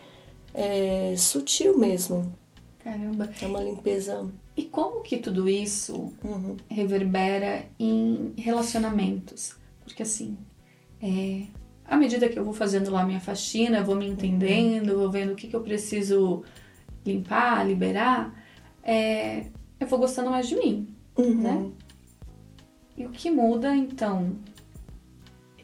é, 0.54 1.14
sutil 1.18 1.76
mesmo. 1.76 2.32
Caramba. 2.78 3.28
É 3.42 3.46
uma 3.46 3.62
limpeza. 3.62 4.26
E 4.56 4.62
como 4.62 5.02
que 5.02 5.18
tudo 5.18 5.50
isso 5.50 6.14
Uhum. 6.24 6.56
reverbera 6.66 7.66
em 7.78 8.32
relacionamentos? 8.38 9.54
Porque 9.84 10.02
assim, 10.02 10.38
é, 11.02 11.42
à 11.88 11.96
medida 11.96 12.29
que 12.29 12.38
eu 12.38 12.44
vou 12.44 12.53
fazendo 12.53 12.90
lá 12.90 13.05
minha 13.05 13.20
faxina, 13.20 13.79
eu 13.79 13.85
vou 13.85 13.96
me 13.96 14.07
entendendo, 14.07 14.98
vou 14.98 15.11
vendo 15.11 15.33
o 15.33 15.37
que, 15.37 15.48
que 15.48 15.57
eu 15.57 15.62
preciso 15.62 16.44
limpar, 17.05 17.66
liberar, 17.66 18.35
é, 18.83 19.46
eu 19.81 19.87
vou 19.87 19.98
gostando 19.98 20.31
mais 20.31 20.46
de 20.48 20.57
mim. 20.57 20.88
Uhum. 21.16 21.35
Né? 21.35 21.70
E 22.96 23.07
o 23.07 23.11
que 23.11 23.31
muda 23.31 23.74
então 23.74 24.37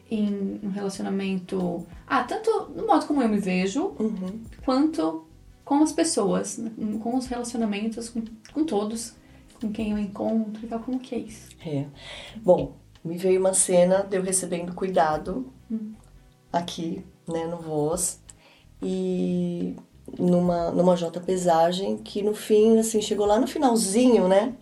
em 0.09 0.59
um 0.63 0.69
relacionamento, 0.69 1.85
ah, 2.07 2.23
tanto 2.23 2.71
no 2.75 2.87
modo 2.87 3.05
como 3.05 3.21
eu 3.21 3.29
me 3.29 3.37
vejo, 3.37 3.95
Uhum. 3.99 4.41
quanto 4.63 5.25
com 5.63 5.81
as 5.83 5.91
pessoas, 5.91 6.59
com 7.01 7.17
os 7.17 7.25
relacionamentos, 7.27 8.09
com, 8.09 8.23
com 8.53 8.63
todos, 8.63 9.15
com 9.59 9.71
quem 9.71 9.91
eu 9.91 9.97
encontro 9.97 10.63
e 10.63 10.67
tal, 10.67 10.79
como 10.79 10.99
que 10.99 11.15
é 11.15 11.19
isso? 11.19 11.49
É. 11.65 11.85
Bom, 12.37 12.75
me 13.03 13.17
veio 13.17 13.39
uma 13.39 13.53
cena 13.53 14.03
de 14.03 14.15
eu 14.15 14.21
recebendo 14.21 14.73
cuidado 14.73 15.51
aqui, 16.57 17.05
né, 17.27 17.45
no 17.45 17.57
Voz, 17.57 18.19
e 18.81 19.75
numa, 20.17 20.71
numa 20.71 20.95
J 20.95 21.19
pesagem, 21.19 21.97
que 21.97 22.21
no 22.21 22.33
fim, 22.33 22.77
assim, 22.77 23.01
chegou 23.01 23.25
lá 23.25 23.39
no 23.39 23.47
finalzinho, 23.47 24.27
né, 24.27 24.53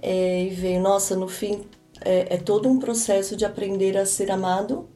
é, 0.00 0.44
e 0.44 0.50
veio, 0.50 0.80
nossa, 0.80 1.16
no 1.16 1.28
fim, 1.28 1.62
é, 2.00 2.34
é 2.34 2.36
todo 2.36 2.68
um 2.68 2.78
processo 2.78 3.36
de 3.36 3.44
aprender 3.44 3.96
a 3.96 4.04
ser 4.06 4.30
amado 4.30 4.88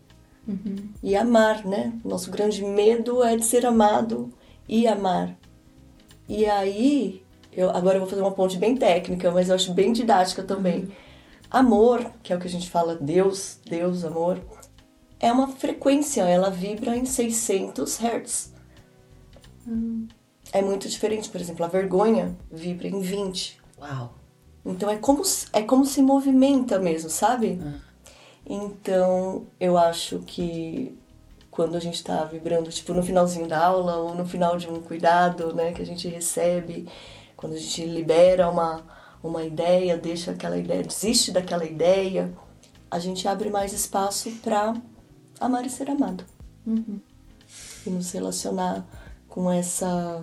e 1.03 1.14
amar, 1.14 1.66
né? 1.66 1.92
Nosso 2.05 2.31
grande 2.31 2.64
medo 2.64 3.22
é 3.22 3.37
de 3.37 3.44
ser 3.44 3.66
amado 3.66 4.31
e 4.66 4.87
amar. 4.87 5.37
E 6.27 6.46
aí, 6.46 7.22
eu, 7.53 7.70
agora 7.70 7.96
eu 7.96 8.01
vou 8.01 8.09
fazer 8.09 8.22
uma 8.22 8.33
ponte 8.33 8.57
bem 8.57 8.77
técnica, 8.77 9.31
mas 9.31 9.48
eu 9.48 9.55
acho 9.55 9.72
bem 9.74 9.92
didática 9.92 10.42
também. 10.42 10.88
Amor, 11.51 12.11
que 12.22 12.33
é 12.33 12.37
o 12.37 12.38
que 12.38 12.46
a 12.46 12.51
gente 12.51 12.70
fala, 12.70 12.94
Deus, 12.94 13.59
Deus, 13.68 14.05
amor, 14.05 14.38
é 15.20 15.31
uma 15.33 15.48
frequência, 15.48 16.22
ela 16.22 16.50
vibra 16.50 16.96
em 16.96 17.04
600 17.04 17.98
Hz. 18.00 18.52
É 20.52 20.62
muito 20.62 20.88
diferente, 20.88 21.28
por 21.28 21.40
exemplo, 21.40 21.64
a 21.64 21.68
vergonha 21.68 22.37
vibra 22.50 22.88
em 22.88 23.00
20. 23.00 23.61
Uau. 23.78 24.14
Então 24.64 24.90
é 24.90 24.96
como, 24.96 25.24
se- 25.24 25.46
é 25.52 25.62
como 25.62 25.85
se 25.85 26.00
movimenta 26.02 26.78
mesmo, 26.78 27.11
sabe? 27.11 27.61
Então 28.46 29.46
eu 29.61 29.76
acho 29.76 30.20
que 30.20 30.96
quando 31.50 31.76
a 31.76 31.81
gente 31.81 32.02
tá 32.04 32.24
vibrando, 32.24 32.70
tipo 32.70 32.94
no 32.94 33.02
finalzinho 33.02 33.46
da 33.48 33.64
aula 33.66 33.96
ou 33.96 34.14
no 34.14 34.24
final 34.26 34.57
de 34.57 34.68
um 34.68 34.81
cuidado, 34.81 35.52
né, 35.54 35.72
que 35.72 35.83
a 35.83 35.87
gente 35.87 36.07
recebe, 36.09 36.88
quando 37.37 37.54
a 37.54 37.59
gente 37.59 37.85
libera 37.85 38.48
uma, 38.48 38.83
uma 39.22 39.42
ideia, 39.42 39.96
deixa 39.98 40.31
aquela 40.31 40.57
ideia, 40.57 40.83
desiste 40.83 41.31
daquela 41.33 41.64
ideia, 41.64 42.33
a 42.90 42.98
gente 42.98 43.26
abre 43.28 43.50
mais 43.50 43.72
espaço 43.72 44.31
para 44.42 44.74
amar 45.40 45.64
e 45.66 45.70
ser 45.70 45.90
amado. 45.90 46.24
E 47.87 47.90
nos 47.90 48.11
relacionar 48.12 48.87
com 49.29 49.51
essa. 49.51 50.22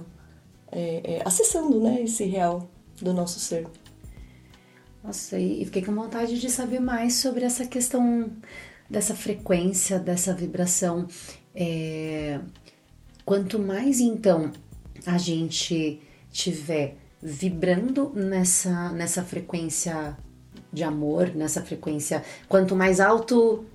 É, 0.71 1.15
é, 1.15 1.21
acessando, 1.25 1.79
né, 1.79 2.01
esse 2.03 2.25
real 2.25 2.69
do 3.01 3.13
nosso 3.13 3.39
ser. 3.39 3.67
Nossa, 5.03 5.37
e 5.37 5.61
e 5.61 5.65
fiquei 5.65 5.83
com 5.83 5.93
vontade 5.93 6.39
de 6.39 6.49
saber 6.49 6.79
mais 6.79 7.15
sobre 7.15 7.45
essa 7.45 7.65
questão 7.65 8.31
dessa 8.89 9.15
frequência, 9.15 9.99
dessa 9.99 10.33
vibração. 10.33 11.07
É, 11.53 12.39
Quanto 13.25 13.57
mais 13.57 13.99
então 13.99 14.51
a 15.03 15.17
gente 15.17 15.99
tiver 16.31 16.95
vibrando 17.21 18.11
nessa, 18.13 18.91
nessa 18.91 19.23
frequência 19.23 20.15
de 20.71 20.83
amor, 20.83 21.33
nessa 21.33 21.63
frequência, 21.63 22.23
quanto 22.47 22.75
mais 22.75 22.99
alto, 22.99 23.65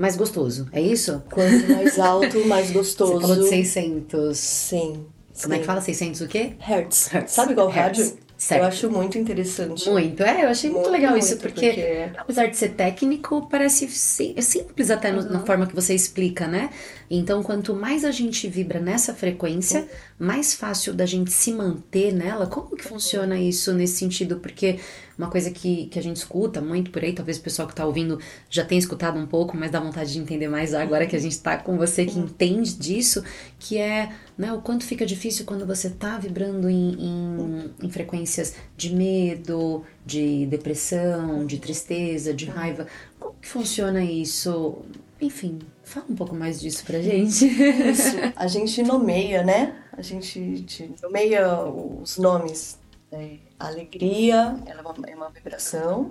mais 0.00 0.16
gostoso. 0.16 0.68
É 0.72 0.80
isso? 0.80 1.22
Quanto 1.30 1.70
mais 1.72 1.98
alto, 1.98 2.44
mais 2.46 2.70
gostoso. 2.70 3.12
Você 3.14 3.20
falou 3.20 3.36
de 3.42 3.48
600. 3.48 4.36
Sim. 4.38 5.06
Como 5.42 5.54
é 5.54 5.56
sim. 5.56 5.60
que 5.60 5.66
fala 5.66 5.80
600 5.80 6.20
o 6.22 6.26
quê? 6.28 6.52
Hertz. 6.58 7.06
Hertz. 7.08 7.32
Sabe 7.32 7.52
igual 7.52 7.68
Hertz. 7.68 7.98
rádio? 8.00 8.18
Certo. 8.36 8.62
Eu 8.62 8.68
acho 8.68 8.90
muito 8.90 9.18
interessante. 9.18 9.88
Muito, 9.90 10.22
é, 10.22 10.44
eu 10.44 10.48
achei 10.48 10.70
muito, 10.70 10.84
Muito, 10.84 10.92
legal 10.96 11.10
muito, 11.10 11.22
isso, 11.24 11.36
porque, 11.36 11.66
porque- 11.68 12.10
apesar 12.16 12.46
de 12.46 12.56
ser 12.56 12.70
técnico, 12.70 13.46
parece 13.50 13.84
é 13.84 14.40
simples 14.40 14.90
até 14.90 15.12
no- 15.12 15.28
na 15.30 15.40
forma 15.40 15.66
que 15.66 15.74
você 15.74 15.94
explica, 15.94 16.46
né? 16.48 16.70
Então, 17.12 17.42
quanto 17.42 17.74
mais 17.74 18.04
a 18.04 18.12
gente 18.12 18.46
vibra 18.46 18.78
nessa 18.78 19.12
frequência, 19.12 19.88
mais 20.16 20.54
fácil 20.54 20.94
da 20.94 21.04
gente 21.04 21.32
se 21.32 21.52
manter 21.52 22.12
nela. 22.12 22.46
Como 22.46 22.76
que 22.76 22.84
funciona 22.84 23.36
isso 23.36 23.74
nesse 23.74 23.96
sentido? 23.96 24.36
Porque 24.36 24.78
uma 25.18 25.28
coisa 25.28 25.50
que, 25.50 25.86
que 25.86 25.98
a 25.98 26.02
gente 26.02 26.18
escuta 26.18 26.60
muito 26.60 26.92
por 26.92 27.02
aí, 27.02 27.12
talvez 27.12 27.36
o 27.36 27.42
pessoal 27.42 27.66
que 27.66 27.74
tá 27.74 27.84
ouvindo 27.84 28.20
já 28.48 28.64
tenha 28.64 28.78
escutado 28.78 29.18
um 29.18 29.26
pouco, 29.26 29.56
mas 29.56 29.72
dá 29.72 29.80
vontade 29.80 30.12
de 30.12 30.20
entender 30.20 30.46
mais 30.46 30.72
agora 30.72 31.04
que 31.04 31.16
a 31.16 31.18
gente 31.18 31.36
tá 31.40 31.56
com 31.56 31.76
você 31.76 32.06
que 32.06 32.16
entende 32.16 32.74
disso, 32.74 33.24
que 33.58 33.76
é 33.76 34.12
né, 34.38 34.52
o 34.52 34.60
quanto 34.60 34.84
fica 34.84 35.04
difícil 35.04 35.44
quando 35.44 35.66
você 35.66 35.90
tá 35.90 36.16
vibrando 36.16 36.70
em, 36.70 36.92
em, 36.92 37.70
em 37.82 37.90
frequências 37.90 38.54
de 38.76 38.94
medo, 38.94 39.84
de 40.06 40.46
depressão, 40.46 41.44
de 41.44 41.58
tristeza, 41.58 42.32
de 42.32 42.46
raiva. 42.46 42.86
Como 43.18 43.34
que 43.42 43.48
funciona 43.48 44.02
isso? 44.04 44.78
Enfim, 45.20 45.58
fala 45.90 46.06
um 46.08 46.14
pouco 46.14 46.34
mais 46.34 46.60
disso 46.60 46.84
pra 46.84 47.00
gente. 47.00 47.44
Isso. 47.46 48.16
A 48.36 48.46
gente 48.46 48.82
nomeia, 48.82 49.42
né? 49.42 49.76
A 49.92 50.02
gente 50.02 50.62
te- 50.62 50.94
nomeia 51.02 51.62
os 51.64 52.16
nomes. 52.18 52.78
né? 53.10 53.38
A 53.58 53.66
alegria 53.68 54.56
ela 54.66 54.80
é 54.80 54.82
uma, 54.82 54.94
é 55.08 55.14
uma 55.16 55.28
vibração. 55.30 56.10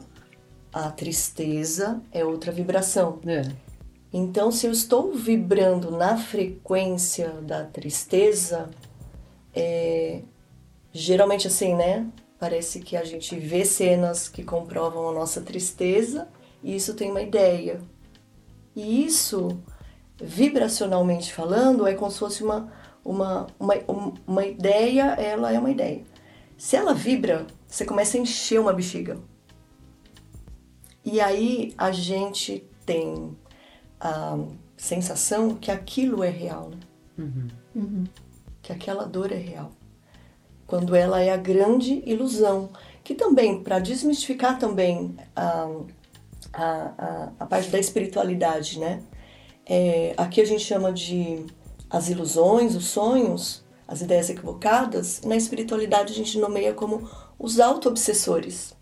A 0.72 0.92
tristeza 0.92 2.02
é 2.12 2.24
outra 2.24 2.52
vibração. 2.52 3.20
Então, 4.14 4.52
se 4.52 4.66
eu 4.68 4.72
estou 4.72 5.14
vibrando 5.14 5.92
na 5.92 6.18
frequência 6.18 7.30
da 7.42 7.64
tristeza, 7.64 8.70
é, 9.56 10.22
geralmente 10.92 11.48
assim, 11.48 11.76
né? 11.76 12.08
Parece 12.40 12.80
que 12.80 12.96
a 12.96 13.04
gente 13.04 13.36
vê 13.38 13.66
cenas 13.66 14.30
que 14.30 14.44
comprovam 14.44 15.10
a 15.10 15.12
nossa 15.14 15.42
tristeza 15.42 16.28
e 16.64 16.76
isso 16.76 16.94
tem 16.94 17.12
uma 17.12 17.22
ideia. 17.22 17.82
E 18.76 19.06
isso, 19.06 19.60
vibracionalmente 20.22 21.34
falando, 21.34 21.88
é 21.88 21.94
como 21.94 22.12
se 22.12 22.20
fosse 22.20 22.44
uma, 22.44 22.72
uma, 23.04 23.48
uma, 23.60 23.76
um- 23.88 24.14
uma 24.28 24.46
ideia, 24.46 25.14
ela 25.14 25.52
é 25.52 25.58
uma 25.60 25.72
ideia. 25.72 26.04
Se 26.58 26.76
ela 26.76 26.94
vibra, 26.94 27.48
você 27.68 27.86
começa 27.86 28.18
a 28.18 28.20
encher 28.20 28.60
uma 28.60 28.74
bexiga. 28.74 29.18
E 31.06 31.22
aí 31.22 31.74
a 31.78 31.92
gente 31.92 32.68
tem 32.86 33.36
a 34.00 34.38
sensação 34.76 35.56
que 35.56 35.72
aquilo 35.72 36.24
é 36.24 36.30
real, 36.30 36.70
né? 36.70 36.78
Que 38.62 38.72
aquela 38.74 39.06
dor 39.06 39.32
é 39.32 39.38
real. 39.38 39.72
Quando 40.68 40.96
ela 40.96 41.22
é 41.22 41.32
a 41.32 41.38
grande 41.38 42.04
ilusão. 42.06 42.70
Que 43.04 43.16
também, 43.16 43.64
para 43.64 43.80
desmistificar 43.80 44.60
também 44.60 45.16
a, 45.36 45.68
a, 46.54 46.64
a, 46.98 47.32
a 47.40 47.46
parte 47.46 47.70
da 47.70 47.80
espiritualidade, 47.80 48.78
né? 48.80 49.02
É, 49.72 50.16
aqui 50.18 50.42
a 50.42 50.46
gente 50.46 50.64
chama 50.64 50.92
de 50.92 51.46
as 51.88 52.10
ilusões, 52.10 52.76
os 52.76 52.86
sonhos, 52.86 53.64
as 53.88 54.02
ideias 54.02 54.28
equivocadas. 54.30 55.22
Na 55.22 55.36
espiritualidade 55.36 56.12
a 56.12 56.16
gente 56.16 56.40
nomeia 56.40 56.74
como 56.74 57.08
os 57.38 57.60
auto-obsessores. 57.60 58.76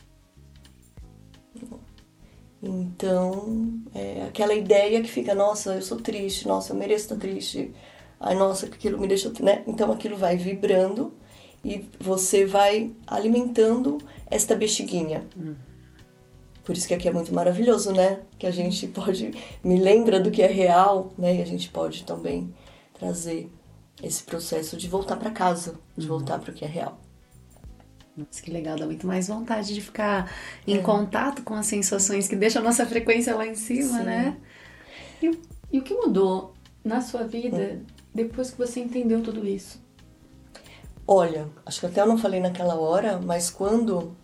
Então, 2.64 3.82
é 3.94 4.24
aquela 4.24 4.54
ideia 4.54 5.02
que 5.02 5.10
fica, 5.10 5.36
nossa, 5.36 5.76
eu 5.76 5.82
sou 5.82 5.98
triste, 6.00 6.48
nossa, 6.48 6.72
eu 6.72 6.78
mereço 6.78 7.04
estar 7.04 7.18
triste. 7.18 7.74
Ai, 8.20 8.36
nossa, 8.36 8.66
aquilo 8.66 8.98
me 8.98 9.08
deixa, 9.08 9.32
né? 9.42 9.64
Então 9.68 9.92
aquilo 9.92 10.16
vai 10.16 10.38
vibrando 10.38 11.14
e 11.64 11.86
você 12.00 12.46
vai 12.46 12.92
alimentando 13.06 13.98
esta 14.30 14.56
bexiguinha. 14.56 15.28
Por 16.68 16.76
isso 16.76 16.86
que 16.86 16.94
aqui 16.94 17.08
é 17.08 17.14
muito 17.14 17.34
maravilhoso, 17.34 17.94
né? 17.94 18.20
Que 18.38 18.46
a 18.46 18.52
gente 18.52 18.88
pode 18.88 19.32
me 19.64 19.80
lembra 19.80 20.20
do 20.20 20.30
que 20.30 20.42
é 20.42 20.48
real, 20.48 21.14
né? 21.18 21.38
E 21.38 21.42
a 21.42 21.46
gente 21.46 21.70
pode 21.70 22.04
também 22.04 22.54
trazer 23.00 23.50
esse 24.04 24.22
processo 24.22 24.76
de 24.76 24.86
voltar 24.86 25.16
para 25.16 25.32
casa, 25.32 25.80
de 25.96 26.06
voltar 26.06 26.40
para 26.40 26.52
o 26.52 26.54
que 26.54 26.66
é 26.66 26.68
real. 26.68 27.00
Nossa, 28.18 28.42
que 28.44 28.52
legal, 28.52 28.78
dá 28.78 28.86
muito 28.86 29.08
mais 29.08 29.30
vontade 29.30 29.74
de 29.74 29.80
ficar 29.80 30.30
em 30.68 30.82
contato 30.82 31.42
com 31.42 31.54
as 31.54 31.68
sensações 31.68 32.28
que 32.28 32.36
deixam 32.36 32.62
a 32.62 32.66
nossa 32.66 32.86
frequência 32.86 33.34
lá 33.34 33.48
em 33.48 33.56
cima, 33.56 34.00
Sim. 34.00 34.04
né? 34.04 34.38
E, 35.24 35.40
e 35.72 35.80
o 35.80 35.82
que 35.82 35.94
mudou 35.94 36.54
na 36.84 37.00
sua 37.00 37.24
vida 37.24 37.82
depois 38.14 38.52
que 38.52 38.58
você 38.58 38.82
entendeu 38.82 39.24
tudo 39.24 39.48
isso? 39.48 39.82
Olha, 41.08 41.48
acho 41.66 41.80
que 41.80 41.86
até 41.86 42.02
eu 42.02 42.08
não 42.08 42.18
falei 42.18 42.42
naquela 42.42 42.76
hora, 42.76 43.22
mas 43.24 43.50
quando 43.50 44.18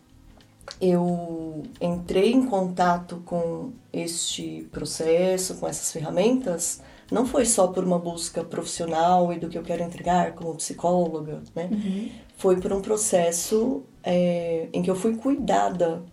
eu 0.80 1.64
entrei 1.80 2.32
em 2.32 2.45
contato 2.45 3.22
com 3.26 3.72
este 3.91 4.68
processo, 4.72 5.55
com 5.55 5.68
essas 5.68 5.91
ferramentas, 5.91 6.82
não 7.11 7.26
foi 7.26 7.45
só 7.45 7.68
por 7.68 7.84
uma 7.84 7.99
busca 7.99 8.43
profissional 8.43 9.32
e 9.32 9.38
do 9.38 9.49
que 9.49 9.57
eu 9.57 9.64
quero 9.64 9.84
entregar 9.84 10.34
como 10.34 10.55
psicóloga, 10.55 11.41
né? 11.55 11.70
Uhum. 11.72 12.09
Foi 12.38 12.59
por 12.59 12.74
um 12.74 12.82
processo 12.82 13.84
é, 14.03 14.68
em 14.74 14.82
que 14.82 14.89
eu 14.89 14.95
fui 14.95 15.16
cuidada 15.16 16.03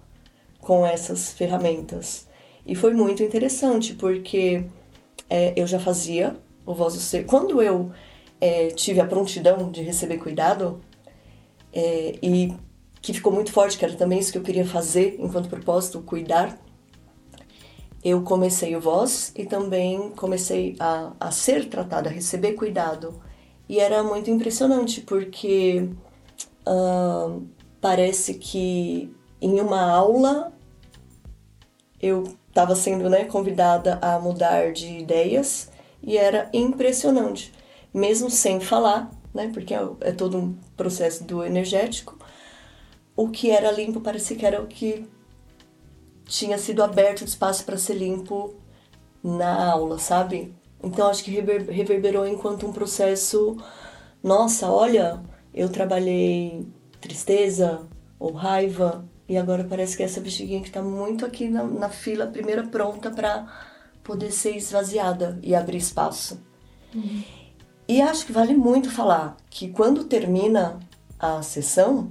com 0.61 0.84
essas 0.84 1.32
ferramentas. 1.32 2.28
E 2.66 2.74
foi 2.74 2.92
muito 2.92 3.22
interessante, 3.22 3.94
porque 3.94 4.64
é, 5.28 5.55
eu 5.57 5.66
já 5.66 5.80
fazia 5.80 6.36
o 6.66 6.74
Voz 6.74 6.94
do 6.94 7.01
Ser. 7.01 7.24
Quando 7.24 7.62
eu 7.62 7.90
é, 8.40 8.68
tive 8.68 9.01
a 9.01 9.07
prontidão 9.07 9.70
de 9.70 9.82
receber 9.82 10.18
cuidado, 10.18 10.80
é, 11.72 12.18
e 12.22 12.53
que 13.01 13.12
ficou 13.12 13.32
muito 13.32 13.53
forte, 13.53 13.78
que 13.78 13.84
era 13.84 13.94
também 13.94 14.18
isso 14.18 14.32
que 14.32 14.38
eu 14.38 14.42
queria 14.42 14.66
fazer 14.66 15.16
enquanto 15.18 15.48
propósito, 15.48 16.03
cuidar, 16.03 16.59
eu 18.03 18.22
comecei 18.22 18.74
o 18.74 18.80
Voz 18.80 19.32
e 19.36 19.44
também 19.44 20.11
comecei 20.11 20.74
a, 20.80 21.12
a 21.20 21.30
ser 21.30 21.68
tratada, 21.68 22.09
a 22.09 22.12
receber 22.12 22.55
cuidado. 22.55 23.20
E 23.68 23.78
era 23.78 24.03
muito 24.03 24.30
impressionante, 24.30 25.03
porque 25.03 25.90
uh, 26.66 27.46
parece 27.80 28.34
que 28.34 29.14
em 29.40 29.61
uma 29.61 29.82
aula 29.82 30.53
eu 32.01 32.24
estava 32.48 32.74
sendo 32.74 33.09
né, 33.09 33.24
convidada 33.24 33.98
a 34.01 34.18
mudar 34.18 34.72
de 34.72 34.98
ideias 34.98 35.70
e 36.03 36.16
era 36.16 36.48
impressionante, 36.53 37.53
mesmo 37.92 38.30
sem 38.30 38.59
falar, 38.61 39.11
né, 39.32 39.51
porque 39.53 39.74
é, 39.74 39.88
é 40.01 40.12
todo 40.12 40.38
um 40.38 40.55
processo 40.76 41.22
do 41.24 41.44
energético. 41.44 42.18
O 43.21 43.29
que 43.29 43.51
era 43.51 43.71
limpo 43.71 44.01
parecia 44.01 44.35
que 44.35 44.47
era 44.47 44.62
o 44.62 44.66
que 44.66 45.07
tinha 46.25 46.57
sido 46.57 46.83
aberto 46.83 47.23
espaço 47.23 47.66
para 47.66 47.77
ser 47.77 47.93
limpo 47.93 48.55
na 49.23 49.73
aula, 49.73 49.99
sabe? 49.99 50.55
Então 50.83 51.07
acho 51.07 51.23
que 51.23 51.31
reverberou 51.31 52.27
enquanto 52.27 52.66
um 52.66 52.73
processo. 52.73 53.59
Nossa, 54.23 54.71
olha, 54.71 55.23
eu 55.53 55.68
trabalhei 55.68 56.66
tristeza 56.99 57.87
ou 58.18 58.33
raiva 58.33 59.05
e 59.29 59.37
agora 59.37 59.64
parece 59.64 59.99
que 59.99 60.03
é 60.03 60.07
essa 60.07 60.23
bexiguinha 60.23 60.62
que 60.62 60.68
está 60.68 60.81
muito 60.81 61.27
aqui 61.27 61.47
na, 61.47 61.62
na 61.62 61.91
fila, 61.91 62.27
primeira 62.27 62.68
pronta 62.68 63.11
para 63.11 63.47
poder 64.03 64.33
ser 64.33 64.57
esvaziada 64.57 65.39
e 65.43 65.55
abrir 65.55 65.77
espaço. 65.77 66.41
Uhum. 66.95 67.23
E 67.87 68.01
acho 68.01 68.25
que 68.25 68.33
vale 68.33 68.55
muito 68.55 68.91
falar 68.91 69.37
que 69.51 69.68
quando 69.68 70.05
termina 70.05 70.81
a 71.18 71.43
sessão, 71.43 72.11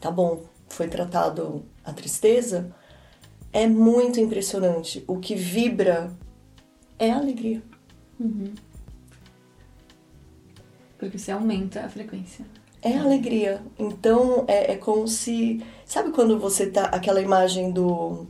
tá 0.00 0.10
bom, 0.10 0.44
foi 0.68 0.88
tratado 0.88 1.64
a 1.84 1.92
tristeza, 1.92 2.74
é 3.52 3.66
muito 3.66 4.20
impressionante. 4.20 5.04
O 5.06 5.18
que 5.18 5.34
vibra 5.34 6.12
é 6.98 7.10
a 7.10 7.16
alegria. 7.16 7.62
Uhum. 8.20 8.52
Porque 10.98 11.18
você 11.18 11.30
aumenta 11.30 11.80
a 11.80 11.88
frequência. 11.88 12.44
É 12.82 12.96
alegria. 12.96 13.62
Então 13.78 14.44
é, 14.46 14.72
é 14.72 14.76
como 14.76 15.06
se. 15.08 15.62
Sabe 15.84 16.10
quando 16.10 16.38
você 16.38 16.66
tá. 16.66 16.84
aquela 16.86 17.20
imagem 17.20 17.70
do. 17.70 18.26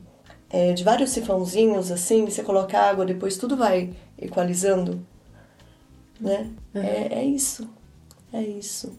É, 0.51 0.73
de 0.73 0.83
vários 0.83 1.11
sifãozinhos 1.11 1.91
assim, 1.91 2.25
você 2.25 2.43
coloca 2.43 2.79
água, 2.79 3.05
depois 3.05 3.37
tudo 3.37 3.55
vai 3.55 3.93
equalizando? 4.17 5.05
Né? 6.19 6.51
Uhum. 6.75 6.83
É, 6.83 7.09
é 7.21 7.25
isso. 7.25 7.69
É 8.33 8.43
isso. 8.43 8.99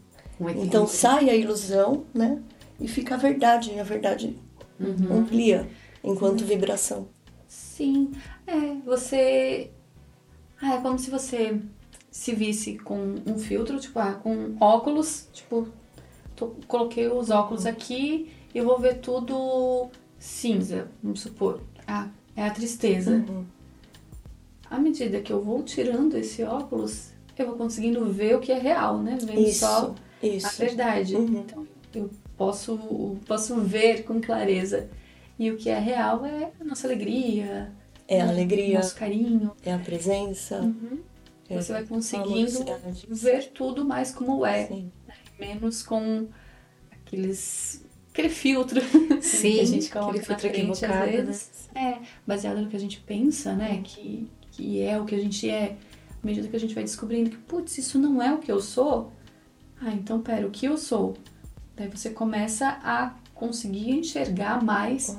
então 0.58 0.86
sai 0.86 1.30
a 1.30 1.36
ilusão, 1.36 2.06
né? 2.14 2.42
E 2.80 2.88
fica 2.88 3.16
a 3.16 3.18
verdade. 3.18 3.80
A 3.80 3.84
verdade 3.84 4.38
uhum. 4.80 5.20
amplia 5.20 5.70
enquanto 6.04 6.42
uhum. 6.42 6.48
vibração. 6.48 7.08
Sim. 7.48 8.12
É, 8.46 8.76
você. 8.86 9.72
Ah, 10.62 10.76
é 10.76 10.82
como 10.82 11.00
se 11.00 11.10
você 11.10 11.60
se 12.12 12.34
visse 12.34 12.78
com 12.78 13.16
um 13.26 13.38
filtro, 13.38 13.80
tipo, 13.80 13.98
ah, 14.00 14.14
com 14.14 14.56
óculos, 14.60 15.28
tipo, 15.32 15.68
tô, 16.36 16.48
coloquei 16.68 17.08
os 17.08 17.30
óculos 17.30 17.66
aqui 17.66 18.32
e 18.54 18.62
vou 18.62 18.78
ver 18.80 19.00
tudo 19.00 19.90
cinza, 20.18 20.90
vamos 21.02 21.22
supor. 21.22 21.62
Ah, 21.88 22.10
é 22.36 22.44
a 22.44 22.52
tristeza. 22.52 23.12
Uhum. 23.12 23.46
À 24.70 24.78
medida 24.78 25.22
que 25.22 25.32
eu 25.32 25.42
vou 25.42 25.64
tirando 25.64 26.16
esse 26.16 26.44
óculos, 26.44 27.12
eu 27.38 27.48
vou 27.48 27.56
conseguindo 27.56 28.06
ver 28.12 28.36
o 28.36 28.40
que 28.40 28.52
é 28.52 28.60
real, 28.60 29.00
né? 29.00 29.18
Vendo 29.20 29.42
isso, 29.42 29.60
só 29.60 29.96
isso. 30.22 30.48
a 30.48 30.50
verdade. 30.52 31.16
Uhum. 31.16 31.40
Então, 31.40 31.68
eu 31.96 32.10
posso, 32.40 33.18
posso 33.28 33.60
ver 33.60 34.04
com 34.06 34.22
clareza. 34.22 34.90
E 35.38 35.52
o 35.52 35.58
que 35.58 35.70
é 35.70 35.78
real 35.78 36.26
é 36.26 36.52
a 36.60 36.64
nossa 36.64 36.88
alegria. 36.88 37.72
É 38.08 38.22
a 38.22 38.30
alegria. 38.30 38.78
Nosso 38.78 38.96
carinho. 38.96 39.52
É 39.64 39.74
a 39.74 39.78
presença. 39.78 40.62
Uhum. 40.62 41.00
Você 41.50 41.74
vai 41.74 41.84
conseguindo 41.84 42.66
ver 43.10 43.50
tudo 43.50 43.84
mais 43.84 44.12
como 44.12 44.46
é, 44.46 44.68
Sim. 44.68 44.92
menos 45.40 45.82
com 45.82 46.28
aqueles 46.92 47.84
aquele 48.12 48.30
filtro 48.30 48.82
Sim, 49.22 49.54
que 49.56 49.60
a 49.60 49.66
gente 49.66 49.90
coloca 49.90 50.10
aquele 50.12 50.26
filtro 50.26 50.50
frente, 50.50 50.60
equivocado, 50.60 51.04
às 51.04 51.12
vezes. 51.12 51.70
Né? 51.74 51.82
É, 51.82 52.08
baseado 52.26 52.62
no 52.62 52.70
que 52.70 52.76
a 52.76 52.80
gente 52.80 53.00
pensa, 53.00 53.54
né? 53.54 53.82
Que, 53.84 54.30
que 54.52 54.82
é 54.82 55.00
o 55.00 55.06
que 55.06 55.16
a 55.16 55.20
gente 55.20 55.50
é. 55.50 55.76
À 56.22 56.26
medida 56.26 56.48
que 56.48 56.56
a 56.56 56.60
gente 56.60 56.76
vai 56.76 56.84
descobrindo 56.84 57.32
que, 57.32 57.38
putz, 57.38 57.78
isso 57.78 57.98
não 57.98 58.22
é 58.22 58.34
o 58.34 58.38
que 58.38 58.52
eu 58.52 58.62
sou. 58.62 59.12
Ah, 59.82 59.92
então 59.92 60.22
pera, 60.22 60.46
o 60.46 60.52
que 60.52 60.66
eu 60.66 60.78
sou? 60.78 61.16
Daí 61.80 61.88
você 61.88 62.10
começa 62.10 62.78
a 62.84 63.14
conseguir 63.34 63.92
enxergar 63.92 64.62
mais 64.62 65.18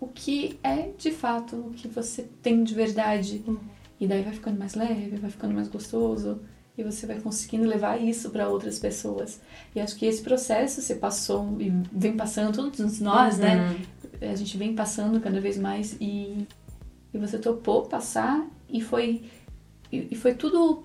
o 0.00 0.08
que 0.08 0.58
é 0.64 0.90
de 0.98 1.12
fato, 1.12 1.54
o 1.54 1.70
que 1.70 1.86
você 1.86 2.28
tem 2.42 2.64
de 2.64 2.74
verdade. 2.74 3.44
Uhum. 3.46 3.56
E 4.00 4.08
daí 4.08 4.22
vai 4.22 4.32
ficando 4.32 4.58
mais 4.58 4.74
leve, 4.74 5.16
vai 5.16 5.30
ficando 5.30 5.54
mais 5.54 5.68
gostoso 5.68 6.40
e 6.76 6.82
você 6.82 7.06
vai 7.06 7.20
conseguindo 7.20 7.68
levar 7.68 8.02
isso 8.02 8.30
para 8.30 8.48
outras 8.48 8.80
pessoas. 8.80 9.40
E 9.72 9.78
acho 9.78 9.94
que 9.94 10.06
esse 10.06 10.22
processo 10.22 10.82
você 10.82 10.96
passou 10.96 11.56
e 11.60 11.70
vem 11.92 12.16
passando, 12.16 12.72
todos 12.72 12.98
nós, 12.98 13.38
né? 13.38 13.56
uhum. 13.56 13.78
né? 14.20 14.30
A 14.32 14.34
gente 14.34 14.56
vem 14.56 14.74
passando 14.74 15.20
cada 15.20 15.40
vez 15.40 15.56
mais 15.56 15.96
e, 16.00 16.48
e 17.14 17.18
você 17.18 17.38
topou 17.38 17.82
passar 17.82 18.44
e 18.68 18.80
foi, 18.80 19.22
e, 19.92 20.08
e 20.10 20.16
foi 20.16 20.34
tudo 20.34 20.84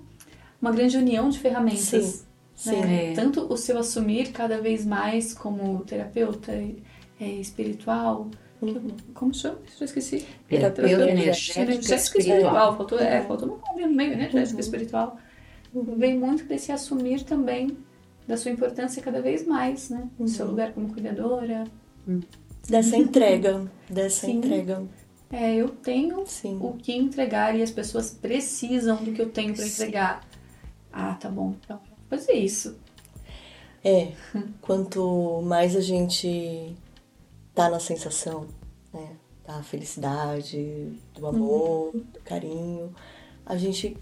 uma 0.62 0.70
grande 0.70 0.96
união 0.96 1.28
de 1.28 1.40
ferramentas. 1.40 2.04
Sim. 2.04 2.25
Né? 2.64 2.72
Sim. 2.72 2.82
É. 2.82 3.12
Tanto 3.14 3.52
o 3.52 3.56
seu 3.56 3.78
assumir 3.78 4.32
cada 4.32 4.60
vez 4.60 4.84
mais 4.84 5.34
como 5.34 5.84
terapeuta 5.84 6.52
é, 6.52 7.24
espiritual, 7.24 8.30
Uhum. 8.60 8.88
Como 9.14 9.34
chama? 9.34 9.58
Já 9.78 9.84
esqueci. 9.84 10.26
Terapeuta 10.48 11.10
energética, 11.10 11.60
energética 11.60 11.94
espiritual. 11.94 12.38
espiritual. 12.38 12.76
Faltou, 12.76 12.98
é, 12.98 13.22
faltou 13.22 13.48
um 13.48 13.68
nome 13.68 13.86
no 13.86 13.94
meio, 13.94 14.12
energética 14.12 14.54
uhum. 14.54 14.60
espiritual. 14.60 15.18
Uhum. 15.74 15.96
Vem 15.96 16.18
muito 16.18 16.44
desse 16.44 16.72
assumir 16.72 17.22
também 17.24 17.76
da 18.26 18.36
sua 18.36 18.50
importância 18.50 19.02
cada 19.02 19.20
vez 19.20 19.46
mais, 19.46 19.90
né? 19.90 20.08
No 20.18 20.26
seu 20.26 20.46
uhum. 20.46 20.52
lugar 20.52 20.72
como 20.72 20.92
cuidadora. 20.92 21.64
Uhum. 22.06 22.20
Dessa 22.68 22.96
entrega. 22.96 23.70
Dessa 23.88 24.26
Sim. 24.26 24.38
entrega. 24.38 24.82
É, 25.30 25.54
eu 25.54 25.68
tenho 25.68 26.24
Sim. 26.26 26.58
o 26.60 26.72
que 26.72 26.92
entregar 26.92 27.54
e 27.54 27.62
as 27.62 27.70
pessoas 27.70 28.10
precisam 28.10 28.96
do 28.96 29.12
que 29.12 29.20
eu 29.20 29.28
tenho 29.28 29.54
para 29.54 29.66
entregar. 29.66 30.26
Ah, 30.92 31.14
tá 31.14 31.28
bom. 31.28 31.54
Então, 31.64 31.80
vou 32.08 32.18
fazer 32.18 32.34
isso. 32.34 32.76
É, 33.84 34.12
quanto 34.60 35.42
mais 35.42 35.76
a 35.76 35.80
gente 35.80 36.74
tá 37.54 37.70
na 37.70 37.80
sensação, 37.80 38.46
né? 38.92 39.16
Da 39.46 39.62
felicidade, 39.62 40.92
do 41.14 41.26
amor, 41.26 41.94
uhum. 41.94 42.00
do 42.00 42.20
carinho. 42.20 42.94
A 43.44 43.56
gente 43.56 43.96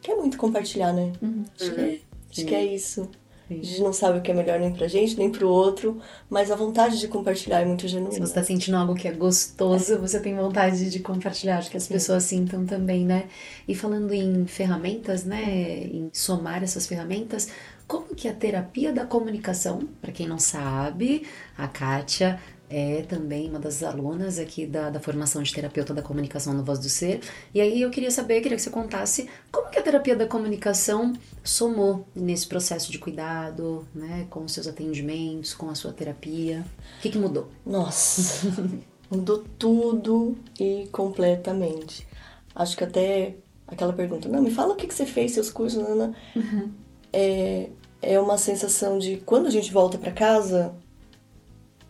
quer 0.00 0.16
muito 0.16 0.38
compartilhar, 0.38 0.92
né? 0.92 1.12
Uhum. 1.20 1.44
Acho, 1.54 1.74
que 1.74 1.80
é, 1.80 2.00
acho 2.30 2.46
que 2.46 2.54
é 2.54 2.64
isso. 2.64 3.10
A 3.48 3.54
gente 3.54 3.80
não 3.80 3.92
sabe 3.92 4.18
o 4.18 4.22
que 4.22 4.30
é 4.30 4.34
melhor 4.34 4.58
nem 4.58 4.72
pra 4.72 4.88
gente, 4.88 5.16
nem 5.16 5.30
pro 5.30 5.48
outro, 5.48 6.00
mas 6.28 6.50
a 6.50 6.56
vontade 6.56 6.98
de 6.98 7.06
compartilhar 7.06 7.60
é 7.60 7.64
muito 7.64 7.86
genuína. 7.86 8.12
Se 8.12 8.20
você 8.20 8.34
tá 8.34 8.42
sentindo 8.42 8.76
algo 8.76 8.94
que 8.94 9.06
é 9.06 9.12
gostoso, 9.12 9.94
é. 9.94 9.98
você 9.98 10.18
tem 10.18 10.34
vontade 10.34 10.90
de 10.90 10.98
compartilhar. 10.98 11.58
Acho 11.58 11.70
que 11.70 11.76
as 11.76 11.84
Sim. 11.84 11.94
pessoas 11.94 12.24
sintam 12.24 12.66
também, 12.66 13.04
né? 13.04 13.26
E 13.68 13.74
falando 13.74 14.12
em 14.12 14.46
ferramentas, 14.46 15.24
né? 15.24 15.44
Em 15.44 16.10
somar 16.12 16.64
essas 16.64 16.88
ferramentas, 16.88 17.48
como 17.86 18.16
que 18.16 18.26
a 18.26 18.32
terapia 18.32 18.92
da 18.92 19.06
comunicação, 19.06 19.88
para 20.00 20.10
quem 20.10 20.26
não 20.26 20.40
sabe, 20.40 21.22
a 21.56 21.68
Kátia 21.68 22.40
é 22.68 23.02
também 23.02 23.48
uma 23.48 23.58
das 23.58 23.82
alunas 23.82 24.38
aqui 24.38 24.66
da, 24.66 24.90
da 24.90 24.98
formação 24.98 25.42
de 25.42 25.52
terapeuta 25.52 25.94
da 25.94 26.02
comunicação 26.02 26.52
no 26.52 26.64
Voz 26.64 26.78
do 26.78 26.88
Ser. 26.88 27.20
E 27.54 27.60
aí 27.60 27.80
eu 27.80 27.90
queria 27.90 28.10
saber, 28.10 28.40
queria 28.40 28.56
que 28.56 28.62
você 28.62 28.70
contasse 28.70 29.28
como 29.52 29.70
que 29.70 29.78
a 29.78 29.82
terapia 29.82 30.16
da 30.16 30.26
comunicação 30.26 31.12
somou 31.44 32.06
nesse 32.14 32.46
processo 32.46 32.90
de 32.90 32.98
cuidado, 32.98 33.86
né, 33.94 34.26
com 34.28 34.44
os 34.44 34.52
seus 34.52 34.66
atendimentos, 34.66 35.54
com 35.54 35.70
a 35.70 35.74
sua 35.74 35.92
terapia. 35.92 36.64
O 36.98 37.02
que, 37.02 37.10
que 37.10 37.18
mudou? 37.18 37.48
Nossa, 37.64 38.52
mudou 39.10 39.44
tudo 39.58 40.36
e 40.58 40.88
completamente. 40.90 42.06
Acho 42.54 42.76
que 42.76 42.84
até 42.84 43.36
aquela 43.66 43.92
pergunta, 43.92 44.28
não, 44.28 44.42
me 44.42 44.50
fala 44.50 44.72
o 44.72 44.76
que, 44.76 44.86
que 44.86 44.94
você 44.94 45.06
fez, 45.06 45.32
seus 45.32 45.50
cursos, 45.50 45.82
Ana. 45.82 46.14
Uhum. 46.34 46.70
É, 47.12 47.68
é 48.02 48.20
uma 48.20 48.38
sensação 48.38 48.98
de 48.98 49.18
quando 49.18 49.46
a 49.46 49.50
gente 49.50 49.72
volta 49.72 49.98
para 49.98 50.10
casa, 50.12 50.74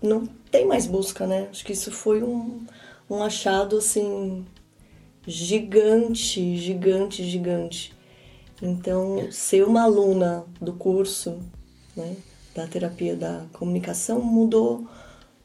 não 0.03 0.29
tem 0.57 0.65
mais 0.65 0.87
busca, 0.87 1.27
né? 1.27 1.49
Acho 1.51 1.63
que 1.63 1.75
isso 1.75 1.93
foi 1.93 2.23
um, 2.23 2.65
um 3.11 3.23
achado 3.23 3.77
assim 3.77 4.47
gigante, 5.27 6.57
gigante, 6.57 7.23
gigante. 7.25 7.93
Então, 8.63 9.31
ser 9.31 9.67
uma 9.67 9.83
aluna 9.83 10.47
do 10.59 10.73
curso, 10.73 11.39
né, 11.95 12.17
da 12.55 12.67
terapia 12.67 13.15
da 13.15 13.45
comunicação 13.53 14.23
mudou 14.23 14.87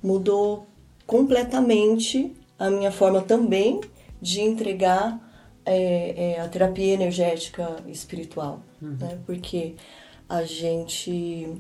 mudou 0.02 0.66
completamente 1.06 2.34
a 2.58 2.70
minha 2.70 2.92
forma 2.92 3.22
também 3.22 3.82
de 4.22 4.40
entregar 4.40 5.20
é, 5.66 6.36
é, 6.36 6.40
a 6.40 6.48
terapia 6.48 6.94
energética 6.94 7.84
espiritual, 7.86 8.64
uhum. 8.82 8.96
né? 8.98 9.20
Porque 9.26 9.76
a 10.30 10.44
gente 10.44 11.54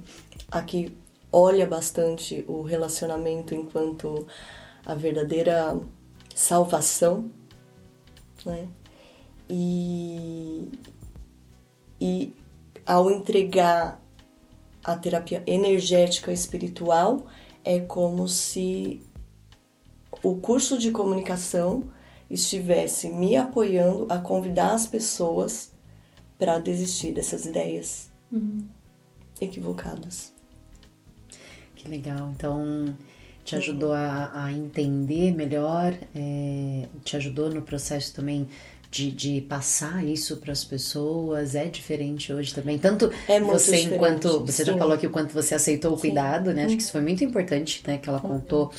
aqui 0.50 0.96
olha 1.32 1.66
bastante 1.66 2.44
o 2.48 2.62
relacionamento 2.62 3.56
enquanto 3.56 4.28
a 4.86 4.94
verdadeira 4.94 5.80
salvação, 6.36 7.32
né? 8.46 8.68
E, 9.50 10.70
e 12.00 12.34
ao 12.86 13.12
entregar 13.12 14.02
a 14.84 14.96
terapia 14.96 15.44
energética 15.46 16.32
espiritual, 16.32 17.26
é 17.64 17.80
como 17.80 18.28
se 18.28 19.02
o 20.24 20.36
curso 20.36 20.78
de 20.78 20.92
comunicação 20.92 21.84
estivesse 22.30 23.10
me 23.10 23.36
apoiando 23.36 24.08
a 24.10 24.18
convidar 24.18 24.74
as 24.74 24.88
pessoas 24.88 25.72
para 26.38 26.58
desistir 26.58 27.12
dessas 27.12 27.46
ideias 27.46 28.10
uhum. 28.32 28.66
equivocadas. 29.40 30.34
Que 31.82 31.90
legal. 31.90 32.32
Então, 32.36 32.96
te 33.44 33.56
ajudou 33.56 33.92
a, 33.92 34.32
a 34.34 34.52
entender 34.52 35.34
melhor, 35.34 35.96
é, 36.16 36.88
te 37.04 37.18
ajudou 37.18 37.50
no 37.50 37.64
processo 37.64 38.14
também 38.14 38.48
de, 38.92 39.10
de 39.10 39.42
passar 39.42 40.06
isso 40.06 40.38
para 40.38 40.52
as 40.52 40.64
pessoas 40.64 41.56
é 41.56 41.66
diferente 41.66 42.32
hoje 42.32 42.54
também. 42.54 42.78
Tanto 42.78 43.12
é 43.28 43.40
você, 43.40 43.72
diferente. 43.72 43.96
enquanto. 43.96 44.46
Você 44.46 44.64
Sim. 44.64 44.72
já 44.72 44.78
falou 44.78 44.94
aqui 44.94 45.08
o 45.08 45.10
quanto 45.10 45.34
você 45.34 45.56
aceitou 45.56 45.94
o 45.94 45.96
Sim. 45.96 46.02
cuidado, 46.02 46.54
né? 46.54 46.66
Acho 46.66 46.76
que 46.76 46.84
isso 46.84 46.92
foi 46.92 47.02
muito 47.02 47.24
importante, 47.24 47.82
né? 47.88 47.98
Que 47.98 48.10
ela 48.10 48.20
contou 48.20 48.72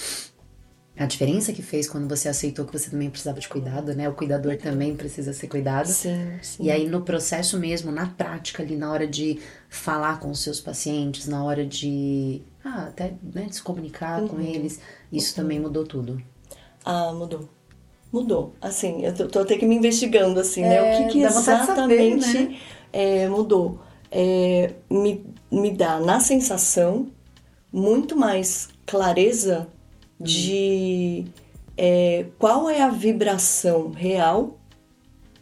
a 1.02 1.06
diferença 1.06 1.52
que 1.52 1.62
fez 1.62 1.88
quando 1.88 2.08
você 2.08 2.28
aceitou 2.28 2.64
que 2.64 2.78
você 2.78 2.90
também 2.90 3.10
precisava 3.10 3.40
de 3.40 3.48
cuidado, 3.48 3.94
né? 3.94 4.08
O 4.08 4.14
cuidador 4.14 4.56
também 4.56 4.94
precisa 4.96 5.32
ser 5.32 5.48
cuidado. 5.48 5.86
Sim, 5.86 6.38
sim. 6.40 6.64
E 6.64 6.70
aí 6.70 6.88
no 6.88 7.02
processo 7.02 7.58
mesmo, 7.58 7.90
na 7.90 8.06
prática 8.06 8.62
ali, 8.62 8.76
na 8.76 8.90
hora 8.90 9.06
de 9.06 9.38
falar 9.68 10.20
com 10.20 10.30
os 10.30 10.42
seus 10.42 10.60
pacientes, 10.60 11.26
na 11.26 11.44
hora 11.44 11.66
de 11.66 12.42
ah, 12.64 12.86
até 12.88 13.14
né, 13.22 13.46
de 13.46 13.56
se 13.56 13.62
comunicar 13.62 14.22
uhum. 14.22 14.28
com 14.28 14.40
eles, 14.40 14.80
isso 15.10 15.30
uhum. 15.30 15.42
também 15.42 15.60
mudou 15.60 15.84
tudo. 15.84 16.22
Ah, 16.84 17.12
mudou. 17.12 17.48
Mudou. 18.12 18.54
Assim, 18.60 19.04
eu 19.04 19.14
tô, 19.14 19.26
tô 19.26 19.38
até 19.40 19.56
que 19.56 19.66
me 19.66 19.74
investigando, 19.74 20.38
assim, 20.38 20.62
é, 20.62 20.68
né? 20.68 20.82
O 20.82 20.96
que, 20.96 21.02
é, 21.02 21.08
que 21.08 21.22
exatamente 21.22 22.24
saber, 22.24 22.50
né? 22.50 22.58
é, 22.92 23.28
mudou? 23.28 23.80
É, 24.10 24.74
me, 24.90 25.24
me 25.50 25.70
dá 25.70 25.98
na 25.98 26.20
sensação 26.20 27.08
muito 27.72 28.14
mais 28.14 28.68
clareza 28.84 29.66
de 30.22 31.26
é, 31.76 32.26
qual 32.38 32.68
é 32.68 32.80
a 32.82 32.88
vibração 32.88 33.90
real 33.90 34.58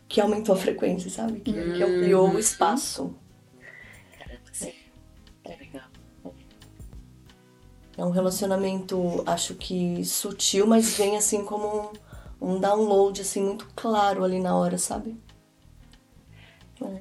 que 0.08 0.20
aumentou 0.20 0.54
a 0.54 0.58
frequência, 0.58 1.10
sabe? 1.10 1.40
Que, 1.40 1.52
que 1.52 1.82
ampliou 1.82 2.28
o 2.28 2.32
uhum. 2.32 2.38
espaço. 2.38 3.14
É. 5.44 5.80
É 7.96 8.04
um 8.04 8.10
relacionamento, 8.10 9.22
acho 9.26 9.54
que 9.54 10.04
sutil, 10.04 10.66
mas 10.66 10.96
vem 10.96 11.16
assim 11.16 11.44
como 11.44 11.92
um, 12.40 12.54
um 12.54 12.60
download 12.60 13.20
assim 13.20 13.42
muito 13.42 13.68
claro 13.76 14.24
ali 14.24 14.40
na 14.40 14.56
hora, 14.56 14.78
sabe? 14.78 15.16
É, 16.82 17.00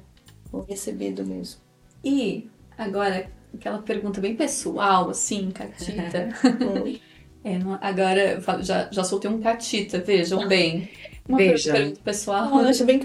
um 0.52 0.60
recebido 0.60 1.24
mesmo. 1.24 1.60
E 2.04 2.50
agora, 2.76 3.30
aquela 3.54 3.78
pergunta 3.78 4.20
bem 4.20 4.36
pessoal, 4.36 5.10
assim, 5.10 5.50
Catita. 5.50 6.28
É, 7.42 7.58
agora 7.80 8.40
já, 8.62 8.90
já 8.90 9.04
soltei 9.04 9.30
um 9.30 9.40
catita, 9.40 9.98
vejam 10.00 10.46
bem. 10.46 10.90
Uma 11.28 11.38
Veja. 11.38 11.72
pergunta 11.72 12.00
pessoal. 12.02 12.50
Oh, 12.52 12.58
acho 12.58 12.84
bem 12.84 13.00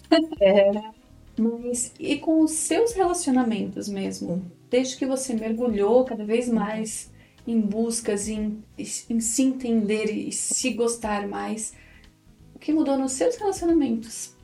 é. 0.40 0.70
Mas 1.36 1.92
e 1.98 2.16
com 2.18 2.40
os 2.42 2.52
seus 2.52 2.92
relacionamentos 2.92 3.88
mesmo? 3.88 4.50
Desde 4.70 4.96
que 4.96 5.06
você 5.06 5.34
mergulhou 5.34 6.04
cada 6.04 6.24
vez 6.24 6.48
mais 6.48 7.12
em 7.46 7.60
buscas, 7.60 8.28
em, 8.28 8.64
em 8.78 9.20
se 9.20 9.42
entender 9.42 10.06
e 10.06 10.32
se 10.32 10.72
gostar 10.72 11.26
mais, 11.28 11.74
o 12.54 12.58
que 12.58 12.72
mudou 12.72 12.96
nos 12.98 13.12
seus 13.12 13.36
relacionamentos 13.36 14.34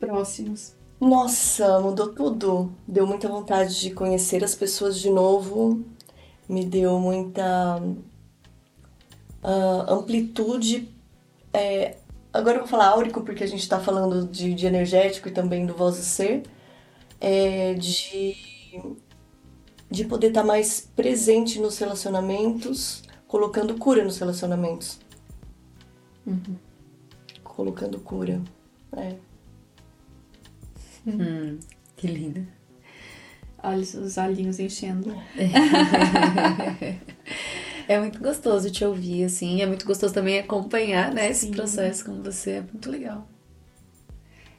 próximos? 0.00 0.76
Nossa, 1.00 1.80
mudou 1.80 2.14
tudo. 2.14 2.72
Deu 2.86 3.06
muita 3.06 3.28
vontade 3.28 3.80
de 3.80 3.90
conhecer 3.92 4.44
as 4.44 4.54
pessoas 4.54 4.98
de 5.00 5.10
novo. 5.10 5.84
Me 6.48 6.64
deu 6.64 6.98
muita 7.00 7.80
uh, 9.42 9.92
amplitude. 9.92 10.88
É, 11.52 11.96
agora 12.32 12.56
eu 12.56 12.60
vou 12.60 12.68
falar 12.68 12.88
áurico 12.88 13.22
porque 13.22 13.44
a 13.44 13.46
gente 13.46 13.60
está 13.60 13.80
falando 13.80 14.26
de, 14.26 14.54
de, 14.54 14.66
energético 14.66 15.28
e 15.28 15.32
também 15.32 15.66
do 15.66 15.74
voz 15.74 15.98
e 15.98 16.04
ser. 16.04 16.42
É, 17.20 17.74
de, 17.74 18.36
de 19.90 20.04
poder 20.04 20.28
estar 20.28 20.40
tá 20.40 20.46
mais 20.46 20.88
presente 20.94 21.60
nos 21.60 21.78
relacionamentos, 21.78 23.02
colocando 23.28 23.76
cura 23.76 24.04
nos 24.04 24.18
relacionamentos. 24.18 24.98
Uhum. 26.26 26.56
Colocando 27.44 27.98
cura. 28.00 28.40
É. 28.96 29.14
Hum, 31.06 31.58
que 31.96 32.06
lindo. 32.06 32.46
Olha 33.62 33.80
os 33.80 34.16
olhinhos 34.16 34.58
enchendo. 34.58 35.14
É 37.88 37.98
muito 37.98 38.18
gostoso 38.18 38.70
te 38.70 38.84
ouvir, 38.84 39.24
assim. 39.24 39.60
É 39.60 39.66
muito 39.66 39.84
gostoso 39.84 40.12
também 40.12 40.38
acompanhar, 40.38 41.12
né, 41.12 41.30
esse 41.30 41.48
processo 41.48 42.04
com 42.04 42.22
você. 42.22 42.50
É 42.50 42.60
muito 42.60 42.90
legal. 42.90 43.26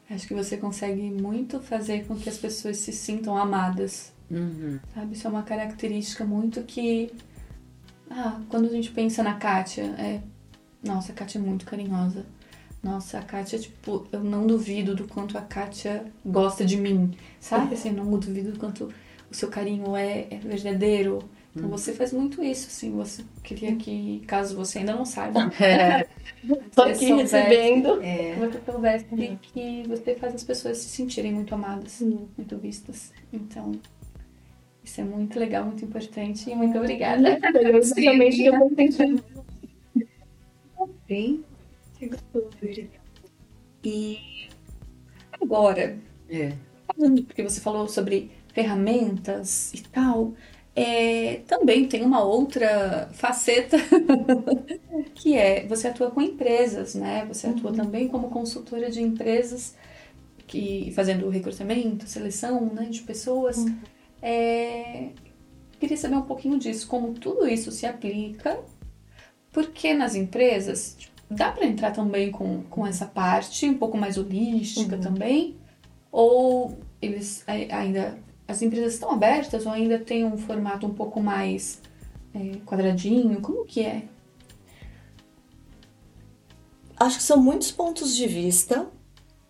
Acho 0.09 0.27
que 0.27 0.33
você 0.33 0.57
consegue 0.57 1.01
muito 1.09 1.59
fazer 1.59 2.05
com 2.05 2.15
que 2.15 2.29
as 2.29 2.37
pessoas 2.37 2.77
se 2.77 2.91
sintam 2.91 3.37
amadas. 3.37 4.11
Uhum. 4.29 4.79
Sabe? 4.93 5.13
Isso 5.13 5.27
é 5.27 5.29
uma 5.29 5.43
característica 5.43 6.23
muito 6.23 6.61
que. 6.63 7.11
Ah, 8.09 8.39
quando 8.49 8.65
a 8.65 8.69
gente 8.69 8.91
pensa 8.91 9.23
na 9.23 9.35
Kátia, 9.35 9.83
é. 9.97 10.21
Nossa, 10.83 11.11
a 11.11 11.15
Kátia 11.15 11.39
é 11.39 11.41
muito 11.41 11.65
carinhosa. 11.65 12.25
Nossa, 12.83 13.17
a 13.17 13.21
Kátia, 13.21 13.57
tipo, 13.57 14.05
eu 14.11 14.21
não 14.21 14.45
duvido 14.45 14.93
do 14.93 15.07
quanto 15.07 15.37
a 15.37 15.41
Kátia 15.41 16.05
gosta 16.25 16.65
de 16.65 16.77
mim. 16.77 17.17
Sabe? 17.39 17.73
Assim, 17.75 17.89
eu 17.89 17.95
não 17.95 18.11
duvido 18.19 18.51
do 18.51 18.59
quanto 18.59 18.93
o 19.31 19.35
seu 19.35 19.49
carinho 19.49 19.95
é, 19.95 20.27
é 20.29 20.37
verdadeiro 20.37 21.19
então 21.55 21.69
você 21.69 21.93
faz 21.93 22.11
muito 22.11 22.43
isso, 22.43 22.67
assim, 22.67 22.91
você 22.91 23.23
queria 23.43 23.75
que, 23.75 24.23
caso 24.25 24.55
você 24.55 24.79
ainda 24.79 24.95
não 24.95 25.05
saiba, 25.05 25.51
é. 25.63 26.07
Tô 26.73 26.81
aqui 26.81 27.07
soubesse, 27.07 27.35
recebendo. 27.35 28.01
É. 28.01 28.35
Você 28.35 28.61
soubesse 28.65 29.23
é. 29.23 29.37
que 29.39 29.83
você 29.87 30.15
faz 30.15 30.33
as 30.33 30.43
pessoas 30.43 30.79
se 30.79 30.89
sentirem 30.89 31.31
muito 31.31 31.53
amadas, 31.53 32.01
hum. 32.01 32.27
muito 32.35 32.57
vistas. 32.57 33.13
Então, 33.31 33.71
isso 34.83 34.99
é 34.99 35.03
muito 35.03 35.39
legal, 35.39 35.65
muito 35.65 35.85
importante 35.85 36.49
e 36.49 36.55
muito 36.55 36.77
obrigada. 36.77 37.39
Eu 37.53 37.77
exatamente 37.77 38.43
eu 38.43 38.69
pensando. 38.71 39.23
Sim. 41.07 41.43
Que 41.99 42.07
gostoso. 42.07 42.89
E 43.83 44.49
agora, 45.39 45.99
é. 46.29 46.53
porque 47.27 47.43
você 47.43 47.61
falou 47.61 47.87
sobre 47.87 48.31
ferramentas 48.53 49.73
e 49.73 49.83
tal, 49.83 50.33
é, 50.75 51.41
também 51.47 51.87
tem 51.87 52.03
uma 52.03 52.23
outra 52.23 53.09
faceta 53.13 53.77
que 55.13 55.37
é 55.37 55.67
você 55.67 55.87
atua 55.87 56.09
com 56.09 56.21
empresas, 56.21 56.95
né? 56.95 57.25
Você 57.27 57.47
atua 57.47 57.69
uhum. 57.69 57.75
também 57.75 58.07
como 58.07 58.29
consultora 58.29 58.89
de 58.89 59.01
empresas 59.01 59.75
que 60.47 60.91
fazendo 60.95 61.29
recrutamento, 61.29 62.07
seleção, 62.07 62.65
né, 62.73 62.85
de 62.85 63.01
pessoas. 63.01 63.57
Uhum. 63.57 63.77
É, 64.21 65.09
queria 65.79 65.97
saber 65.97 66.15
um 66.15 66.23
pouquinho 66.23 66.57
disso, 66.57 66.87
como 66.87 67.13
tudo 67.13 67.47
isso 67.47 67.71
se 67.71 67.85
aplica, 67.85 68.59
porque 69.51 69.93
nas 69.93 70.15
empresas 70.15 70.95
tipo, 70.97 71.13
dá 71.29 71.51
para 71.51 71.65
entrar 71.65 71.91
também 71.91 72.31
com, 72.31 72.63
com 72.63 72.85
essa 72.85 73.05
parte 73.05 73.69
um 73.69 73.77
pouco 73.77 73.97
mais 73.97 74.17
holística 74.17 74.95
uhum. 74.95 75.01
também, 75.01 75.55
ou 76.11 76.77
eles 76.99 77.43
ainda 77.47 78.17
as 78.53 78.61
empresas 78.61 78.93
estão 78.93 79.11
abertas 79.11 79.65
ou 79.65 79.71
ainda 79.71 79.97
tem 79.97 80.23
um 80.23 80.37
formato 80.37 80.85
um 80.85 80.93
pouco 80.93 81.19
mais 81.19 81.81
é, 82.33 82.57
quadradinho? 82.65 83.41
Como 83.41 83.65
que 83.65 83.81
é? 83.81 84.03
Acho 86.95 87.17
que 87.17 87.23
são 87.23 87.41
muitos 87.41 87.71
pontos 87.71 88.15
de 88.15 88.27
vista 88.27 88.87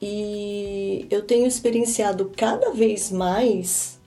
e 0.02 1.06
eu 1.10 1.22
tenho 1.22 1.46
experienciado 1.46 2.32
cada 2.36 2.72
vez 2.72 3.12
mais 3.12 4.00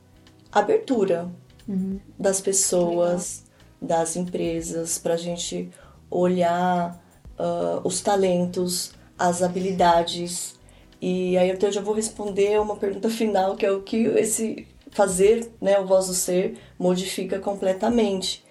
abertura 0.51 1.31
uhum. 1.69 2.01
das 2.19 2.41
pessoas, 2.41 3.45
Legal. 3.83 3.99
das 3.99 4.17
empresas, 4.17 4.99
para 4.99 5.15
a 5.15 5.19
gente 5.19 5.71
olhar 6.11 6.99
uh, 7.39 7.87
os 7.87 8.01
talentos, 8.01 8.93
as 9.19 9.43
habilidades. 9.43 10.57
E 11.01 11.37
aí 11.37 11.51
eu 11.51 11.73
já 11.73 11.83
vou 11.83 11.95
responder 11.95 12.59
uma 12.59 12.77
pergunta 12.77 13.09
final, 13.11 13.57
que 13.57 13.67
é 13.67 13.71
o 13.71 13.83
que 13.83 14.07
esse 14.07 14.67
fazer, 14.97 15.53
né, 15.61 15.79
o 15.79 15.85
Voz 15.85 16.07
do 16.07 16.15
Ser, 16.15 16.55
modifica 16.79 17.39
completamente. 17.39 18.43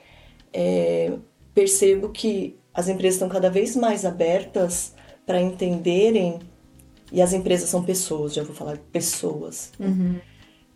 É, 0.53 1.11
percebo 1.55 2.09
que 2.09 2.55
as 2.71 2.87
empresas 2.87 3.15
estão 3.15 3.27
cada 3.27 3.49
vez 3.49 3.75
mais 3.75 4.05
abertas 4.05 4.93
para 5.25 5.41
entenderem, 5.41 6.39
e 7.11 7.19
as 7.19 7.33
empresas 7.33 7.67
são 7.67 7.83
pessoas, 7.83 8.33
já 8.35 8.43
vou 8.43 8.55
falar 8.55 8.77
pessoas. 8.91 9.71
Uhum. 9.79 10.19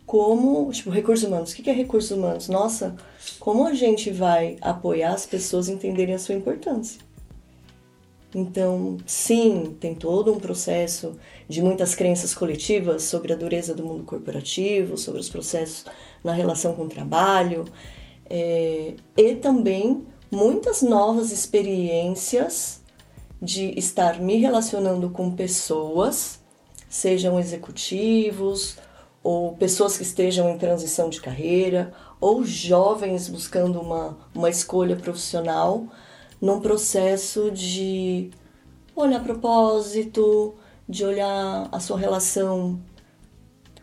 Como, 0.04 0.72
tipo, 0.72 0.90
recursos 0.90 1.28
humanos. 1.28 1.52
O 1.52 1.54
que 1.54 1.70
é 1.70 1.72
recursos 1.72 2.10
humanos? 2.10 2.48
Nossa, 2.48 2.96
como 3.38 3.64
a 3.64 3.72
gente 3.72 4.10
vai 4.10 4.56
apoiar 4.60 5.12
as 5.12 5.24
pessoas 5.24 5.68
a 5.68 5.72
entenderem 5.72 6.16
a 6.16 6.18
sua 6.18 6.34
importância? 6.34 7.00
Então, 8.34 8.96
sim, 9.06 9.76
tem 9.80 9.94
todo 9.94 10.32
um 10.32 10.38
processo 10.38 11.16
de 11.48 11.60
muitas 11.60 11.94
crenças 11.94 12.32
coletivas 12.32 13.02
sobre 13.02 13.32
a 13.32 13.36
dureza 13.36 13.74
do 13.74 13.84
mundo 13.84 14.04
corporativo, 14.04 14.96
sobre 14.96 15.20
os 15.20 15.28
processos 15.28 15.84
na 16.22 16.32
relação 16.32 16.74
com 16.74 16.84
o 16.84 16.88
trabalho, 16.88 17.64
é, 18.28 18.94
e 19.16 19.34
também 19.34 20.06
muitas 20.30 20.80
novas 20.80 21.32
experiências 21.32 22.80
de 23.42 23.76
estar 23.76 24.20
me 24.20 24.36
relacionando 24.36 25.10
com 25.10 25.32
pessoas, 25.32 26.38
sejam 26.88 27.38
executivos 27.38 28.76
ou 29.22 29.54
pessoas 29.56 29.96
que 29.96 30.04
estejam 30.04 30.48
em 30.50 30.58
transição 30.58 31.08
de 31.08 31.20
carreira 31.20 31.92
ou 32.20 32.44
jovens 32.44 33.28
buscando 33.28 33.80
uma, 33.80 34.16
uma 34.34 34.48
escolha 34.48 34.94
profissional 34.94 35.86
num 36.40 36.60
processo 36.60 37.50
de 37.50 38.30
olhar 38.94 39.22
propósito, 39.22 40.54
de 40.88 41.04
olhar 41.04 41.68
a 41.70 41.80
sua 41.80 41.98
relação 41.98 42.80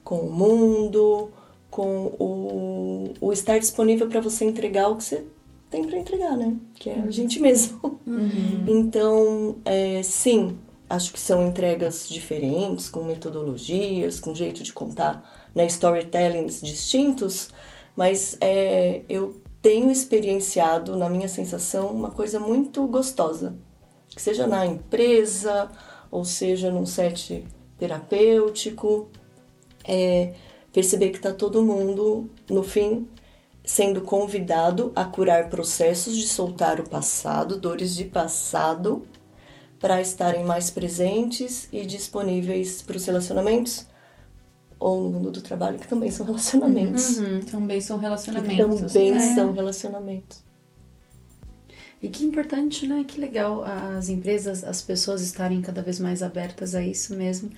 com 0.03 0.19
o 0.19 0.31
mundo, 0.31 1.31
com 1.69 2.07
o, 2.19 3.13
o 3.19 3.33
estar 3.33 3.59
disponível 3.59 4.07
para 4.07 4.21
você 4.21 4.45
entregar 4.45 4.89
o 4.89 4.95
que 4.95 5.03
você 5.03 5.25
tem 5.69 5.85
para 5.85 5.99
entregar, 5.99 6.35
né? 6.37 6.55
Que 6.75 6.89
é 6.89 6.99
a 6.99 7.11
gente 7.11 7.39
mesmo. 7.39 7.99
Uhum. 8.05 8.63
Então, 8.67 9.57
é, 9.65 10.01
sim, 10.01 10.57
acho 10.89 11.11
que 11.11 11.19
são 11.19 11.45
entregas 11.47 12.07
diferentes, 12.07 12.89
com 12.89 13.03
metodologias, 13.03 14.19
com 14.19 14.33
jeito 14.33 14.63
de 14.63 14.71
contar, 14.71 15.49
né, 15.53 15.65
storytellings 15.65 16.61
distintos, 16.61 17.49
mas 17.95 18.37
é, 18.39 19.01
eu 19.09 19.35
tenho 19.67 19.91
experienciado, 19.91 20.95
na 20.95 21.09
minha 21.09 21.27
sensação, 21.27 21.87
uma 21.87 22.09
coisa 22.09 22.39
muito 22.39 22.87
gostosa. 22.87 23.53
Que 24.07 24.21
seja 24.21 24.47
na 24.47 24.65
empresa, 24.65 25.69
ou 26.09 26.23
seja 26.23 26.71
num 26.71 26.85
set 26.85 27.45
terapêutico, 27.77 29.09
é 29.83 30.33
perceber 30.71 31.09
que 31.09 31.17
está 31.17 31.33
todo 31.33 31.61
mundo, 31.61 32.29
no 32.49 32.63
fim, 32.63 33.09
sendo 33.61 33.99
convidado 33.99 34.93
a 34.95 35.03
curar 35.03 35.49
processos 35.49 36.15
de 36.15 36.29
soltar 36.29 36.79
o 36.79 36.87
passado, 36.87 37.59
dores 37.59 37.93
de 37.93 38.05
passado, 38.05 39.05
para 39.81 39.99
estarem 39.99 40.45
mais 40.45 40.69
presentes 40.71 41.67
e 41.73 41.85
disponíveis 41.85 42.81
para 42.81 42.95
os 42.95 43.05
relacionamentos 43.05 43.85
ou 44.79 45.03
no 45.03 45.09
mundo 45.09 45.31
do 45.31 45.41
trabalho, 45.41 45.79
que 45.79 45.87
também 45.87 46.11
são 46.11 46.25
relacionamentos. 46.25 47.17
Uhum, 47.17 47.39
também 47.41 47.81
são 47.81 47.97
relacionamentos. 47.97 48.81
Que 48.81 48.93
também 48.93 49.15
é. 49.15 49.35
são 49.35 49.51
relacionamentos. 49.51 50.43
E 52.01 52.09
que 52.09 52.23
importante, 52.23 52.87
né? 52.87 53.03
Que 53.07 53.19
legal 53.19 53.63
as 53.63 54.07
empresas, 54.09 54.63
as 54.63 54.81
pessoas 54.81 55.21
estarem 55.21 55.61
cada 55.61 55.81
vez 55.81 55.99
mais 55.99 56.21
abertas 56.21 56.75
a 56.75 56.81
isso 56.81 57.15
mesmo 57.15 57.49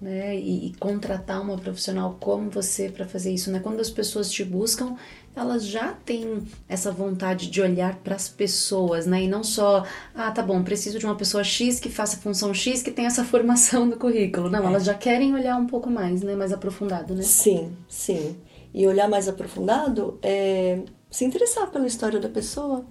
né? 0.00 0.36
E, 0.36 0.66
e, 0.66 0.74
contratar 0.74 1.40
uma 1.40 1.56
profissional 1.56 2.16
como 2.20 2.50
você 2.50 2.90
para 2.90 3.06
fazer 3.06 3.32
isso, 3.32 3.50
né? 3.50 3.60
Quando 3.60 3.80
as 3.80 3.90
pessoas 3.90 4.30
te 4.30 4.44
buscam, 4.44 4.96
elas 5.34 5.66
já 5.66 5.92
têm 5.92 6.42
essa 6.68 6.92
vontade 6.92 7.50
de 7.50 7.60
olhar 7.60 7.96
para 7.96 8.14
as 8.14 8.28
pessoas, 8.28 9.06
né? 9.06 9.24
E 9.24 9.28
não 9.28 9.42
só, 9.42 9.84
ah, 10.14 10.30
tá 10.30 10.42
bom, 10.42 10.62
preciso 10.62 10.98
de 10.98 11.06
uma 11.06 11.14
pessoa 11.14 11.42
X 11.42 11.80
que 11.80 11.88
faça 11.88 12.18
função 12.18 12.54
X 12.54 12.82
que 12.82 12.90
tem 12.90 13.06
essa 13.06 13.24
formação 13.26 13.84
no 13.86 13.96
currículo. 13.96 14.48
Não, 14.48 14.62
é. 14.62 14.66
elas 14.66 14.84
já 14.84 14.94
querem 14.94 15.34
olhar 15.34 15.56
um 15.56 15.66
pouco 15.66 15.90
mais, 15.90 16.22
né? 16.22 16.34
Mais 16.34 16.52
aprofundado, 16.52 17.14
né? 17.14 17.22
Sim, 17.22 17.76
sim. 17.88 18.36
E 18.72 18.86
olhar 18.86 19.08
mais 19.08 19.28
aprofundado 19.28 20.18
é 20.22 20.80
se 21.10 21.24
interessar 21.24 21.70
pela 21.70 21.86
história 21.86 22.18
da 22.18 22.28
pessoa, 22.28 22.84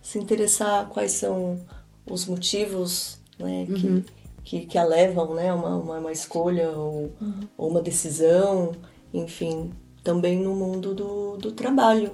se 0.00 0.18
interessar 0.18 0.88
quais 0.88 1.12
são 1.12 1.60
os 2.08 2.26
motivos, 2.26 3.18
né? 3.38 3.66
Que, 3.66 3.86
uhum 3.86 4.04
que, 4.46 4.64
que 4.64 4.78
a 4.78 4.84
levam 4.84 5.34
né, 5.34 5.52
uma, 5.52 5.76
uma, 5.76 5.98
uma 5.98 6.12
escolha 6.12 6.70
ou, 6.70 7.12
uhum. 7.20 7.40
ou, 7.58 7.68
uma 7.68 7.82
decisão, 7.82 8.72
enfim, 9.12 9.72
também 10.06 10.38
no 10.38 10.54
mundo 10.54 10.94
do, 10.94 11.36
do 11.36 11.50
trabalho, 11.50 12.12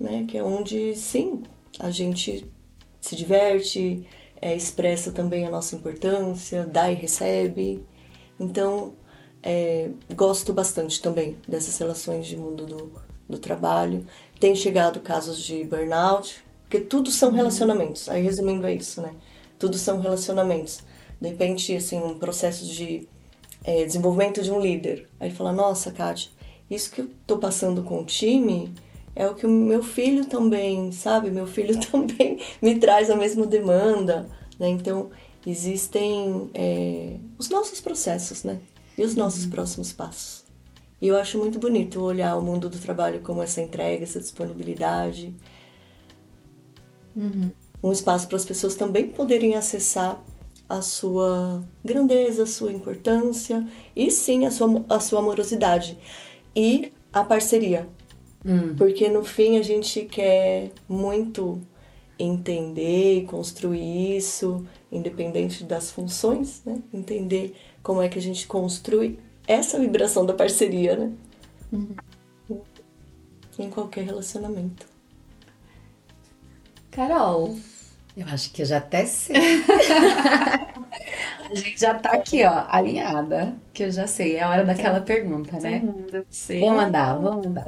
né, 0.00 0.24
que 0.26 0.38
é 0.38 0.42
onde, 0.42 0.96
sim, 0.96 1.42
a 1.78 1.90
gente 1.90 2.50
se 3.02 3.14
diverte, 3.14 4.08
é, 4.40 4.56
expressa 4.56 5.12
também 5.12 5.46
a 5.46 5.50
nossa 5.50 5.76
importância, 5.76 6.64
dá 6.64 6.90
e 6.90 6.94
recebe. 6.94 7.84
Então, 8.40 8.94
é, 9.42 9.90
gosto 10.14 10.54
bastante 10.54 11.02
também 11.02 11.36
dessas 11.46 11.76
relações 11.76 12.26
de 12.26 12.34
mundo 12.34 12.64
do, 12.64 12.92
do 13.28 13.38
trabalho. 13.38 14.06
Tem 14.40 14.56
chegado 14.56 15.00
casos 15.00 15.38
de 15.38 15.64
burnout, 15.64 16.42
porque 16.62 16.80
tudo 16.80 17.10
são 17.10 17.28
uhum. 17.28 17.34
relacionamentos. 17.34 18.08
Aí, 18.08 18.22
resumindo, 18.22 18.66
é 18.66 18.74
isso, 18.74 19.02
né? 19.02 19.14
Tudo 19.58 19.76
são 19.76 20.00
relacionamentos 20.00 20.82
de 21.20 21.28
repente, 21.28 21.76
assim, 21.76 21.98
um 21.98 22.18
processo 22.18 22.64
de 22.66 23.06
é, 23.62 23.84
desenvolvimento 23.84 24.42
de 24.42 24.50
um 24.50 24.60
líder. 24.60 25.08
Aí 25.20 25.30
fala, 25.30 25.52
nossa, 25.52 25.90
Kátia, 25.90 26.30
isso 26.70 26.90
que 26.90 27.00
eu 27.02 27.10
tô 27.26 27.38
passando 27.38 27.82
com 27.82 28.00
o 28.00 28.04
time 28.04 28.72
é 29.14 29.28
o 29.28 29.34
que 29.34 29.46
o 29.46 29.50
meu 29.50 29.82
filho 29.82 30.24
também, 30.24 30.90
sabe? 30.90 31.30
Meu 31.30 31.46
filho 31.46 31.78
também 31.90 32.40
me 32.60 32.78
traz 32.78 33.10
a 33.10 33.16
mesma 33.16 33.46
demanda, 33.46 34.28
né? 34.58 34.68
Então, 34.68 35.10
existem 35.46 36.50
é, 36.54 37.16
os 37.38 37.48
nossos 37.48 37.80
processos, 37.80 38.42
né? 38.44 38.58
E 38.96 39.04
os 39.04 39.14
nossos 39.14 39.44
uhum. 39.44 39.50
próximos 39.50 39.92
passos. 39.92 40.44
E 41.00 41.08
eu 41.08 41.16
acho 41.16 41.38
muito 41.38 41.58
bonito 41.58 42.00
olhar 42.00 42.36
o 42.36 42.42
mundo 42.42 42.68
do 42.68 42.78
trabalho 42.78 43.20
como 43.20 43.42
essa 43.42 43.60
entrega, 43.60 44.04
essa 44.04 44.20
disponibilidade. 44.20 45.34
Uhum. 47.14 47.50
Um 47.82 47.92
espaço 47.92 48.26
para 48.26 48.36
as 48.36 48.44
pessoas 48.44 48.74
também 48.74 49.08
poderem 49.08 49.54
acessar 49.54 50.22
a 50.68 50.80
sua 50.80 51.62
grandeza, 51.84 52.44
a 52.44 52.46
sua 52.46 52.72
importância 52.72 53.66
e 53.94 54.10
sim 54.10 54.46
a 54.46 54.50
sua, 54.50 54.84
a 54.88 54.98
sua 54.98 55.18
amorosidade 55.18 55.98
e 56.54 56.92
a 57.12 57.24
parceria. 57.24 57.88
Hum. 58.44 58.74
Porque 58.76 59.08
no 59.08 59.24
fim 59.24 59.58
a 59.58 59.62
gente 59.62 60.02
quer 60.02 60.70
muito 60.88 61.60
entender 62.18 63.18
e 63.18 63.24
construir 63.24 64.16
isso, 64.16 64.64
independente 64.90 65.64
das 65.64 65.90
funções, 65.90 66.62
né? 66.64 66.80
Entender 66.92 67.54
como 67.82 68.02
é 68.02 68.08
que 68.08 68.18
a 68.18 68.22
gente 68.22 68.46
construi 68.46 69.18
essa 69.46 69.78
vibração 69.78 70.24
da 70.24 70.32
parceria, 70.32 70.96
né? 70.96 71.12
Uhum. 71.72 71.96
Em 73.58 73.70
qualquer 73.70 74.04
relacionamento. 74.04 74.86
Carol, 76.90 77.56
eu 78.16 78.26
acho 78.28 78.52
que 78.52 78.62
eu 78.62 78.66
já 78.66 78.78
até 78.78 79.04
sei. 79.06 79.36
a 81.54 81.60
gente 81.60 81.80
já 81.80 81.94
tá 81.94 82.10
aqui, 82.12 82.44
ó, 82.44 82.64
alinhada, 82.68 83.54
que 83.72 83.84
eu 83.84 83.90
já 83.90 84.06
sei. 84.06 84.36
É 84.36 84.42
a 84.42 84.50
hora 84.50 84.64
daquela 84.64 85.00
pergunta, 85.00 85.58
né? 85.60 85.82
Sim. 86.30 86.60
Vamos 86.60 86.76
mandar, 86.76 87.14
vamos 87.18 87.46
mandar. 87.46 87.64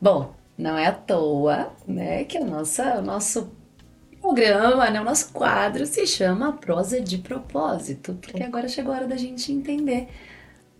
Bom, 0.00 0.34
não 0.56 0.78
é 0.78 0.86
à 0.86 0.92
toa, 0.92 1.72
né, 1.86 2.24
que 2.24 2.38
o 2.38 2.44
nosso, 2.44 2.82
o 2.82 3.02
nosso 3.02 3.52
programa, 4.20 4.90
né, 4.90 5.00
o 5.00 5.04
nosso 5.04 5.32
quadro 5.32 5.86
se 5.86 6.06
chama 6.06 6.52
Prosa 6.52 7.00
de 7.00 7.18
Propósito, 7.18 8.14
porque 8.20 8.42
agora 8.42 8.68
chegou 8.68 8.92
a 8.92 8.96
hora 8.96 9.06
da 9.06 9.16
gente 9.16 9.52
entender 9.52 10.08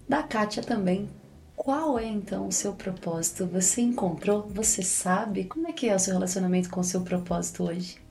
da 0.09 0.23
Kátia 0.23 0.63
também. 0.63 1.11
Qual 1.57 1.99
é 1.99 2.05
então 2.07 2.49
o 2.49 2.53
seu 2.53 2.75
propósito? 2.75 3.47
Você 3.47 3.81
encontrou? 3.81 4.47
Você 4.51 4.83
sabe? 4.83 5.45
Como 5.45 5.69
é 5.69 5.73
que 5.73 5.89
é 5.89 5.95
o 5.95 5.99
seu 5.99 6.13
relacionamento 6.15 6.69
com 6.69 6.81
o 6.81 6.85
seu 6.85 7.03
propósito 7.03 7.65
hoje? 7.65 8.04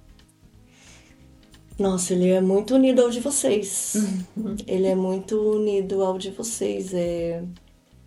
Nossa, 1.78 2.14
ele 2.14 2.30
é 2.30 2.40
muito 2.40 2.76
unido 2.76 3.02
ao 3.02 3.10
de 3.10 3.20
vocês. 3.20 3.96
Uhum. 4.36 4.56
Ele 4.68 4.88
é 4.88 4.96
muito 4.96 5.36
unido 5.40 6.04
ao 6.04 6.18
de 6.18 6.32
vocês. 6.32 6.94
É... 6.94 7.44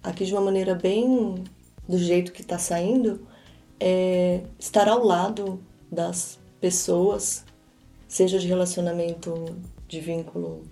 Aqui 0.02 0.24
de 0.24 0.32
uma 0.32 0.40
maneira 0.40 0.74
bem 0.74 1.42
do 1.88 1.98
jeito 1.98 2.32
que 2.32 2.42
está 2.42 2.58
saindo, 2.58 3.26
é 3.78 4.42
estar 4.58 4.88
ao 4.88 5.04
lado 5.04 5.60
das 5.90 6.38
pessoas, 6.60 7.44
seja 8.08 8.38
de 8.38 8.46
relacionamento 8.46 9.56
de 9.86 10.00
vínculo 10.00 10.64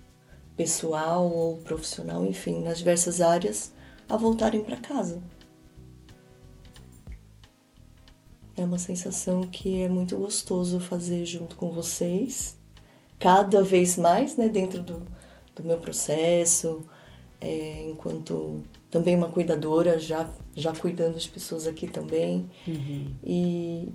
pessoal 0.57 1.29
ou 1.29 1.57
profissional, 1.57 2.25
enfim, 2.25 2.61
nas 2.61 2.77
diversas 2.77 3.21
áreas, 3.21 3.73
a 4.09 4.17
voltarem 4.17 4.63
para 4.63 4.77
casa. 4.77 5.21
É 8.57 8.63
uma 8.63 8.77
sensação 8.77 9.41
que 9.41 9.81
é 9.81 9.89
muito 9.89 10.17
gostoso 10.17 10.79
fazer 10.79 11.25
junto 11.25 11.57
com 11.57 11.71
vocês, 11.71 12.54
cada 13.25 13.63
vez 13.63 13.97
mais, 13.97 14.37
né, 14.37 14.47
dentro 14.47 14.83
do, 14.83 15.01
do 15.55 15.63
meu 15.63 15.79
processo, 15.79 16.85
é, 17.41 17.89
enquanto 17.89 18.61
também 18.91 19.15
uma 19.15 19.29
cuidadora, 19.29 19.97
já, 19.97 20.29
já 20.55 20.71
cuidando 20.75 21.17
de 21.17 21.27
pessoas 21.29 21.65
aqui 21.65 21.87
também. 21.87 22.47
Uhum. 22.67 23.15
E, 23.23 23.89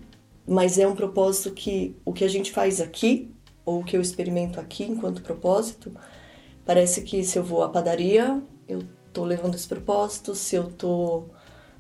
mas 0.45 0.81
é 0.81 0.89
um 0.89 0.97
propósito 0.97 1.53
que 1.53 1.95
o 2.05 2.13
que 2.13 2.25
a 2.25 2.29
gente 2.29 2.51
faz 2.51 2.81
aqui, 2.81 3.31
ou 3.65 3.83
o 3.83 3.85
que 3.85 3.97
eu 3.97 4.01
experimento 4.01 4.59
aqui 4.59 4.83
enquanto 4.83 5.23
propósito, 5.23 5.93
parece 6.67 7.03
que 7.03 7.23
se 7.23 7.39
eu 7.39 7.45
vou 7.45 7.63
à 7.63 7.69
padaria, 7.69 8.43
eu 8.67 8.83
tô 9.13 9.25
levando 9.25 9.55
esse 9.55 9.69
propósito, 9.69 10.35
se 10.35 10.57
eu 10.57 10.73
tô, 10.73 11.27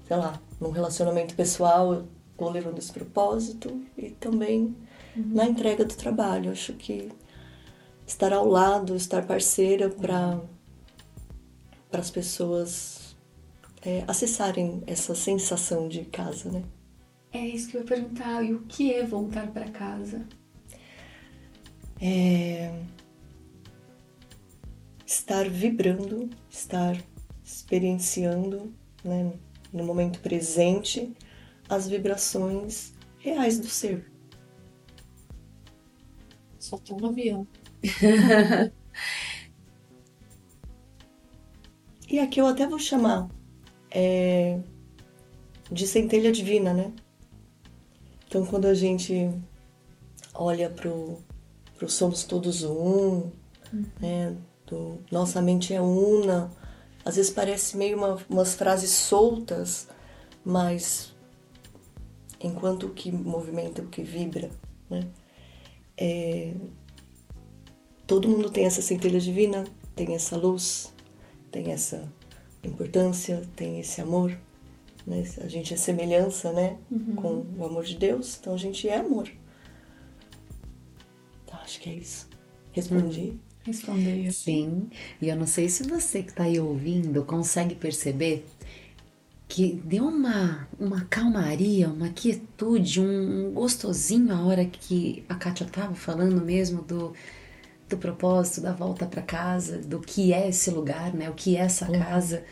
sei 0.07 0.17
lá, 0.17 0.41
num 0.61 0.71
relacionamento 0.71 1.35
pessoal, 1.35 1.95
eu 1.95 2.09
tô 2.39 2.49
levando 2.49 2.79
esse 2.79 2.93
propósito 2.93 3.83
e 3.99 4.11
também 4.11 4.77
uhum. 5.17 5.31
na 5.33 5.47
entrega 5.47 5.85
do 5.85 5.97
trabalho. 5.97 6.53
Acho 6.53 6.75
que 6.75 7.11
estar 8.11 8.33
ao 8.33 8.47
lado, 8.47 8.97
estar 8.97 9.25
parceira 9.25 9.89
para 9.89 10.41
para 11.89 12.01
as 12.01 12.11
pessoas 12.11 13.17
é, 13.83 14.05
acessarem 14.07 14.83
essa 14.87 15.13
sensação 15.15 15.89
de 15.89 16.05
casa, 16.05 16.51
né? 16.51 16.63
É 17.33 17.45
isso 17.45 17.69
que 17.69 17.77
eu 17.77 17.81
ia 17.81 17.87
perguntar. 17.87 18.45
E 18.45 18.53
o 18.55 18.61
que 18.63 18.93
é 18.93 19.05
voltar 19.05 19.51
para 19.51 19.69
casa? 19.71 20.25
É 22.01 22.73
estar 25.05 25.49
vibrando, 25.49 26.31
estar 26.49 26.97
experienciando, 27.45 28.73
né, 29.03 29.33
no 29.73 29.85
momento 29.85 30.21
presente, 30.21 31.13
as 31.69 31.89
vibrações 31.89 32.93
reais 33.19 33.59
do 33.59 33.67
ser. 33.67 34.09
Só 36.61 36.79
tô 36.79 36.97
no 36.97 37.09
avião. 37.09 37.47
e 42.09 42.18
aqui 42.18 42.41
eu 42.41 42.47
até 42.47 42.66
vou 42.66 42.78
chamar 42.78 43.28
é, 43.91 44.61
de 45.70 45.87
centelha 45.87 46.33
divina, 46.33 46.72
né? 46.74 46.93
Então, 48.26 48.47
quando 48.47 48.66
a 48.66 48.74
gente 48.74 49.31
olha 50.35 50.70
pro, 50.70 51.18
pro 51.76 51.89
Somos 51.89 52.24
Todos 52.24 52.62
Um, 52.62 53.31
uhum. 53.72 53.85
né? 54.01 54.37
Do, 54.66 54.99
nossa 55.11 55.43
mente 55.43 55.74
é 55.74 55.81
una, 55.81 56.51
às 57.05 57.16
vezes 57.16 57.31
parece 57.31 57.76
meio 57.76 57.97
uma, 57.97 58.18
umas 58.28 58.55
frases 58.55 58.91
soltas, 58.91 59.89
mas 60.45 61.12
enquanto 62.41 62.87
o 62.87 62.91
que 62.91 63.11
movimenta, 63.11 63.83
o 63.83 63.89
que 63.89 64.03
vibra, 64.03 64.51
né? 64.89 65.09
É, 65.97 66.55
todo 68.11 68.29
mundo 68.29 68.51
tem 68.51 68.65
essa 68.65 68.83
centelha 68.83 69.21
divina, 69.21 69.65
tem 69.95 70.17
essa 70.17 70.37
luz, 70.37 70.93
tem 71.49 71.71
essa 71.71 72.13
importância, 72.65 73.49
tem 73.55 73.79
esse 73.79 74.01
amor. 74.01 74.37
Né? 75.07 75.25
A 75.41 75.47
gente 75.47 75.73
é 75.73 75.77
semelhança, 75.77 76.53
né? 76.53 76.77
Uhum. 76.91 77.15
Com 77.15 77.47
o 77.57 77.65
amor 77.65 77.85
de 77.85 77.97
Deus, 77.97 78.37
então 78.41 78.53
a 78.53 78.57
gente 78.57 78.89
é 78.89 78.97
amor. 78.97 79.31
Tá, 81.47 81.61
acho 81.63 81.79
que 81.81 81.89
é 81.89 81.93
isso. 81.95 82.29
Respondi. 82.73 83.21
Uhum. 83.21 83.39
Respondeu. 83.63 84.33
Sim. 84.33 84.91
E 85.23 85.29
eu 85.29 85.37
não 85.37 85.47
sei 85.47 85.69
se 85.69 85.85
você 85.85 86.25
que 86.25 86.31
está 86.31 86.43
aí 86.43 86.59
ouvindo 86.59 87.23
consegue 87.25 87.77
perceber 87.77 88.45
que 89.47 89.81
deu 89.85 90.07
uma, 90.07 90.69
uma 90.81 91.05
calmaria, 91.05 91.89
uma 91.89 92.09
quietude, 92.09 93.01
um, 93.01 93.47
um 93.47 93.53
gostosinho 93.53 94.35
a 94.35 94.45
hora 94.45 94.65
que 94.65 95.25
a 95.29 95.37
Kátia 95.37 95.65
estava 95.65 95.95
falando 95.95 96.45
mesmo 96.45 96.83
do, 96.83 97.13
do 97.91 97.99
propósito, 97.99 98.61
da 98.61 98.72
volta 98.72 99.05
para 99.05 99.20
casa, 99.20 99.78
do 99.78 100.01
que 100.01 100.32
é 100.32 100.49
esse 100.49 100.70
lugar, 100.70 101.12
né? 101.12 101.28
O 101.28 101.34
que 101.34 101.57
é 101.57 101.61
essa 101.61 101.91
uhum. 101.91 101.99
casa. 101.99 102.43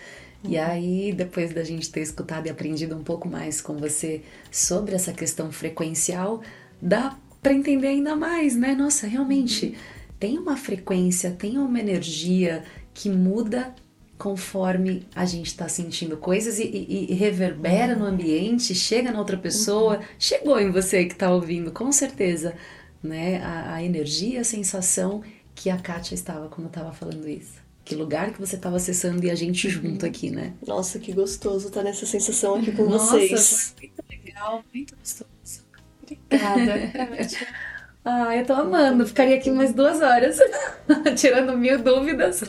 E 0.45 0.57
aí, 0.57 1.13
depois 1.13 1.53
da 1.53 1.65
gente 1.65 1.91
ter 1.91 2.01
escutado 2.01 2.47
e 2.47 2.51
aprendido 2.51 2.97
um 2.97 3.03
pouco 3.03 3.29
mais 3.29 3.61
com 3.61 3.77
você 3.77 4.23
sobre 4.51 4.95
essa 4.95 5.13
questão 5.13 5.51
frequencial, 5.51 6.43
dá 6.81 7.17
para 7.43 7.53
entender 7.53 7.89
ainda 7.89 8.15
mais, 8.15 8.55
né? 8.55 8.75
Nossa, 8.75 9.07
realmente 9.07 9.67
uhum. 9.67 9.75
tem 10.19 10.39
uma 10.39 10.57
frequência, 10.57 11.31
tem 11.31 11.59
uma 11.59 11.81
energia 11.81 12.63
que 12.93 13.09
muda 13.09 13.75
conforme 14.17 15.07
a 15.15 15.25
gente 15.25 15.47
está 15.47 15.69
sentindo 15.69 16.17
coisas 16.17 16.59
e, 16.59 16.65
e, 16.65 17.13
e 17.13 17.15
reverbera 17.15 17.93
uhum. 17.95 18.01
no 18.01 18.07
ambiente, 18.07 18.75
chega 18.75 19.13
na 19.13 19.19
outra 19.19 19.37
pessoa, 19.37 19.99
uhum. 19.99 20.03
chegou 20.19 20.61
em 20.61 20.71
você 20.71 21.05
que 21.05 21.13
está 21.13 21.31
ouvindo, 21.31 21.71
com 21.71 21.91
certeza, 21.93 22.55
né? 23.03 23.43
A, 23.43 23.75
a 23.75 23.83
energia, 23.83 24.41
a 24.41 24.45
sensação 24.45 25.23
que 25.55 25.71
a 25.71 25.77
Kátia 25.77 26.15
estava 26.15 26.49
quando 26.49 26.69
estava 26.69 26.93
falando 26.93 27.29
isso 27.29 27.69
que 27.89 27.95
lugar 27.95 28.35
que 28.35 28.39
você 28.39 28.57
estava 28.57 28.77
acessando 28.77 29.25
e 29.25 29.31
a 29.31 29.35
gente 29.35 29.67
uhum. 29.67 29.73
junto 29.73 30.05
aqui, 30.05 30.31
né? 30.31 30.53
Nossa, 30.67 30.99
que 30.99 31.11
gostoso 31.11 31.69
estar 31.69 31.81
tá 31.81 31.85
nessa 31.85 32.05
sensação 32.05 32.57
aqui 32.57 32.71
com 32.71 32.85
Nossa, 32.85 33.13
vocês. 33.13 33.75
Foi 33.75 33.89
muito 33.89 34.27
legal, 34.27 34.65
muito 34.75 34.95
gostoso. 34.95 35.65
Obrigada. 36.03 36.93
ah, 38.05 38.37
eu 38.37 38.45
tô 38.45 38.53
amando. 38.53 39.07
Ficaria 39.07 39.37
aqui 39.37 39.51
mais 39.51 39.73
duas 39.73 40.03
horas, 40.03 40.39
tirando 41.17 41.57
mil 41.57 41.83
dúvidas. 41.83 42.43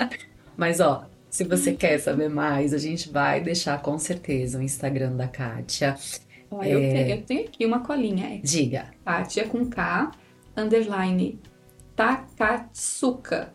Mas 0.56 0.80
ó, 0.80 1.06
se 1.28 1.44
você 1.44 1.74
quer 1.74 1.98
saber 1.98 2.30
mais, 2.30 2.72
a 2.72 2.78
gente 2.78 3.10
vai 3.10 3.42
deixar 3.42 3.82
com 3.82 3.98
certeza 3.98 4.58
o 4.58 4.62
Instagram 4.62 5.16
da 5.16 5.28
Kátia. 5.28 5.96
Ó, 6.50 6.62
é... 6.62 6.74
eu, 6.74 6.80
tenho, 6.80 7.10
eu, 7.10 7.22
tenho, 7.22 7.40
aqui 7.44 7.66
uma 7.66 7.80
colinha. 7.80 8.40
Diga. 8.42 8.90
Kátia 9.04 9.44
com 9.46 9.68
K, 9.68 10.10
underline, 10.56 11.38
Takatsuka. 11.94 13.52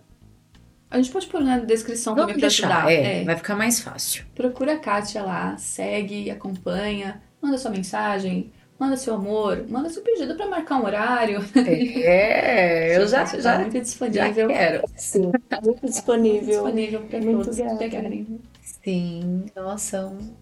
A 0.89 0.97
gente 0.97 1.11
pode 1.11 1.25
pôr 1.25 1.41
na 1.41 1.57
descrição 1.57 2.13
Vamos 2.13 2.27
também 2.27 2.39
pra 2.39 2.47
deixar, 2.47 2.67
ajudar. 2.67 2.91
É, 2.91 3.21
é, 3.21 3.23
vai 3.23 3.35
ficar 3.35 3.55
mais 3.55 3.79
fácil. 3.79 4.25
Procura 4.35 4.73
a 4.73 4.77
Kátia 4.77 5.23
lá, 5.23 5.57
segue, 5.57 6.29
acompanha, 6.29 7.21
manda 7.41 7.57
sua 7.57 7.71
mensagem, 7.71 8.51
manda 8.79 8.95
seu 8.95 9.15
amor, 9.15 9.65
manda 9.67 9.89
seu 9.89 10.03
pedido 10.03 10.35
para 10.35 10.45
marcar 10.47 10.77
um 10.77 10.85
horário. 10.85 11.39
É, 11.55 12.97
eu 12.97 13.07
já, 13.07 13.25
já, 13.25 13.39
já 13.39 13.59
muito 13.59 13.79
disponível. 13.79 14.33
Já 14.33 14.47
quero. 14.47 14.83
Sim, 14.95 15.31
tá 15.49 15.59
muito 15.61 15.85
disponível. 15.85 16.63
Disponível 16.63 17.01
para 17.01 17.21
todos 17.21 17.57
pegarem. 17.79 18.39
Sim, 18.61 19.45
nossa, 19.55 20.05
um 20.05 20.33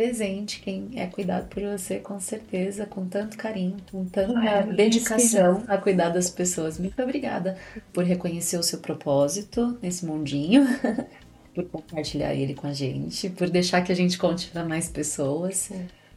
presente 0.00 0.62
quem 0.62 0.92
é 0.96 1.06
cuidado 1.06 1.46
por 1.50 1.62
você, 1.62 1.98
com 1.98 2.18
certeza, 2.18 2.86
com 2.86 3.06
tanto 3.06 3.36
carinho, 3.36 3.76
com 3.92 4.06
tanta 4.06 4.62
dedicação 4.62 5.62
a 5.68 5.76
cuidar 5.76 6.08
das 6.08 6.30
pessoas. 6.30 6.78
Muito 6.78 7.02
obrigada 7.02 7.58
por 7.92 8.02
reconhecer 8.02 8.56
o 8.56 8.62
seu 8.62 8.78
propósito 8.78 9.78
nesse 9.82 10.06
mundinho, 10.06 10.66
por 11.54 11.66
compartilhar 11.66 12.34
ele 12.34 12.54
com 12.54 12.66
a 12.66 12.72
gente, 12.72 13.28
por 13.28 13.50
deixar 13.50 13.82
que 13.82 13.92
a 13.92 13.94
gente 13.94 14.16
conte 14.16 14.48
para 14.48 14.64
mais 14.64 14.88
pessoas. 14.88 15.70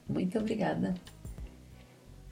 Muito 0.08 0.40
obrigada. 0.40 0.94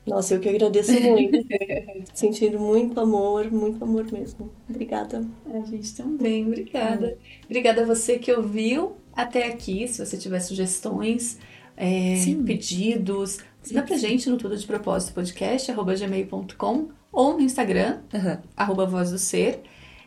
Nossa, 0.07 0.35
eu 0.35 0.39
que 0.39 0.47
agradeço 0.47 0.93
muito. 1.01 1.37
Sentindo 2.15 2.61
muito 2.61 2.97
amor, 2.97 3.51
muito 3.51 3.83
amor 3.83 4.09
mesmo. 4.09 4.49
Obrigada. 4.69 5.21
A 5.53 5.59
gente 5.65 5.93
também, 5.95 6.47
obrigada. 6.47 7.17
Obrigada 7.43 7.81
a 7.81 7.85
você 7.85 8.17
que 8.17 8.31
ouviu 8.31 9.00
até 9.13 9.47
aqui. 9.47 9.87
Se 9.87 10.05
você 10.05 10.17
tiver 10.17 10.39
sugestões, 10.39 11.37
é, 11.77 12.15
pedidos, 12.45 13.39
dá 13.71 13.81
pra 13.81 13.97
gente 13.97 14.29
no 14.29 14.37
Tudo 14.37 14.55
de 14.57 14.65
Propósito 14.65 15.13
Podcast, 15.13 15.71
arroba 15.71 15.95
gmail.com 15.95 16.89
ou 17.11 17.33
no 17.33 17.41
Instagram, 17.41 17.99
uhum. 18.13 18.37
arroba 18.55 18.85
Voz 18.85 19.11
do 19.11 19.17
Ser. 19.17 19.61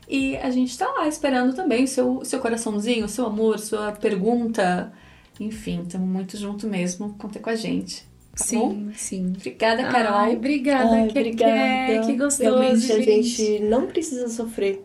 E 0.09 0.37
a 0.37 0.51
gente 0.51 0.77
tá 0.77 0.87
lá 0.87 1.09
esperando 1.09 1.55
também 1.55 1.85
o 1.85 1.89
seu, 1.89 2.25
seu 2.25 2.39
coraçãozinho, 2.39 3.07
o 3.07 3.09
seu 3.09 3.27
amor, 3.27 3.59
sua 3.59 3.93
pergunta. 3.93 4.93
Enfim, 5.41 5.83
estamos 5.83 6.09
muito 6.09 6.37
junto 6.37 6.67
mesmo. 6.67 7.15
Conta 7.19 7.39
com 7.39 7.51
a 7.51 7.57
gente. 7.57 8.07
Tá 8.37 8.45
sim, 8.45 8.59
bom? 8.59 8.91
sim. 8.95 9.33
Obrigada, 9.37 9.85
Carol. 9.85 10.15
Ai, 10.15 10.37
obrigada, 10.37 10.91
Ai, 10.91 11.09
que, 11.09 11.19
obrigada. 11.19 12.07
Que, 12.07 12.17
gostoso, 12.17 12.43
Realmente 12.43 12.81
gente. 12.81 12.93
a 12.93 13.03
gente 13.03 13.61
não 13.61 13.87
precisa 13.87 14.29
sofrer. 14.29 14.85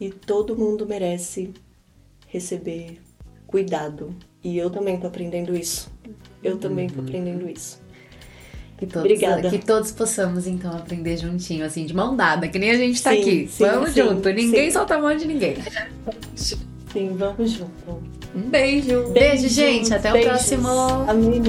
E 0.00 0.10
todo 0.10 0.56
mundo 0.56 0.86
merece 0.86 1.52
receber 2.28 3.00
cuidado. 3.54 4.12
E 4.42 4.58
eu 4.58 4.68
também 4.68 4.98
tô 4.98 5.06
aprendendo 5.06 5.56
isso. 5.56 5.88
Eu 6.42 6.56
também 6.58 6.88
tô 6.88 6.98
uhum. 6.98 7.06
aprendendo 7.06 7.48
isso. 7.48 7.80
Que 8.76 8.84
todos, 8.84 9.02
Obrigada. 9.02 9.48
Que 9.48 9.58
todos 9.58 9.92
possamos, 9.92 10.48
então, 10.48 10.72
aprender 10.72 11.16
juntinho, 11.16 11.64
assim, 11.64 11.86
de 11.86 11.94
mão 11.94 12.16
dada, 12.16 12.48
que 12.48 12.58
nem 12.58 12.72
a 12.72 12.74
gente 12.74 13.00
tá 13.00 13.12
sim, 13.12 13.20
aqui. 13.20 13.48
Sim, 13.48 13.64
vamos 13.64 13.90
sim, 13.90 14.02
junto, 14.02 14.28
ninguém 14.30 14.72
solta 14.72 14.96
a 14.96 15.00
mão 15.00 15.16
de 15.16 15.24
ninguém. 15.24 15.54
Sim, 16.34 17.14
vamos 17.16 17.52
junto. 17.52 18.02
Um 18.34 18.50
beijo. 18.50 19.12
Beijo, 19.12 19.48
gente. 19.48 19.94
Até 19.94 20.10
Beijos. 20.10 20.26
o 20.26 20.34
próximo. 20.34 20.68
Amém. 21.08 21.40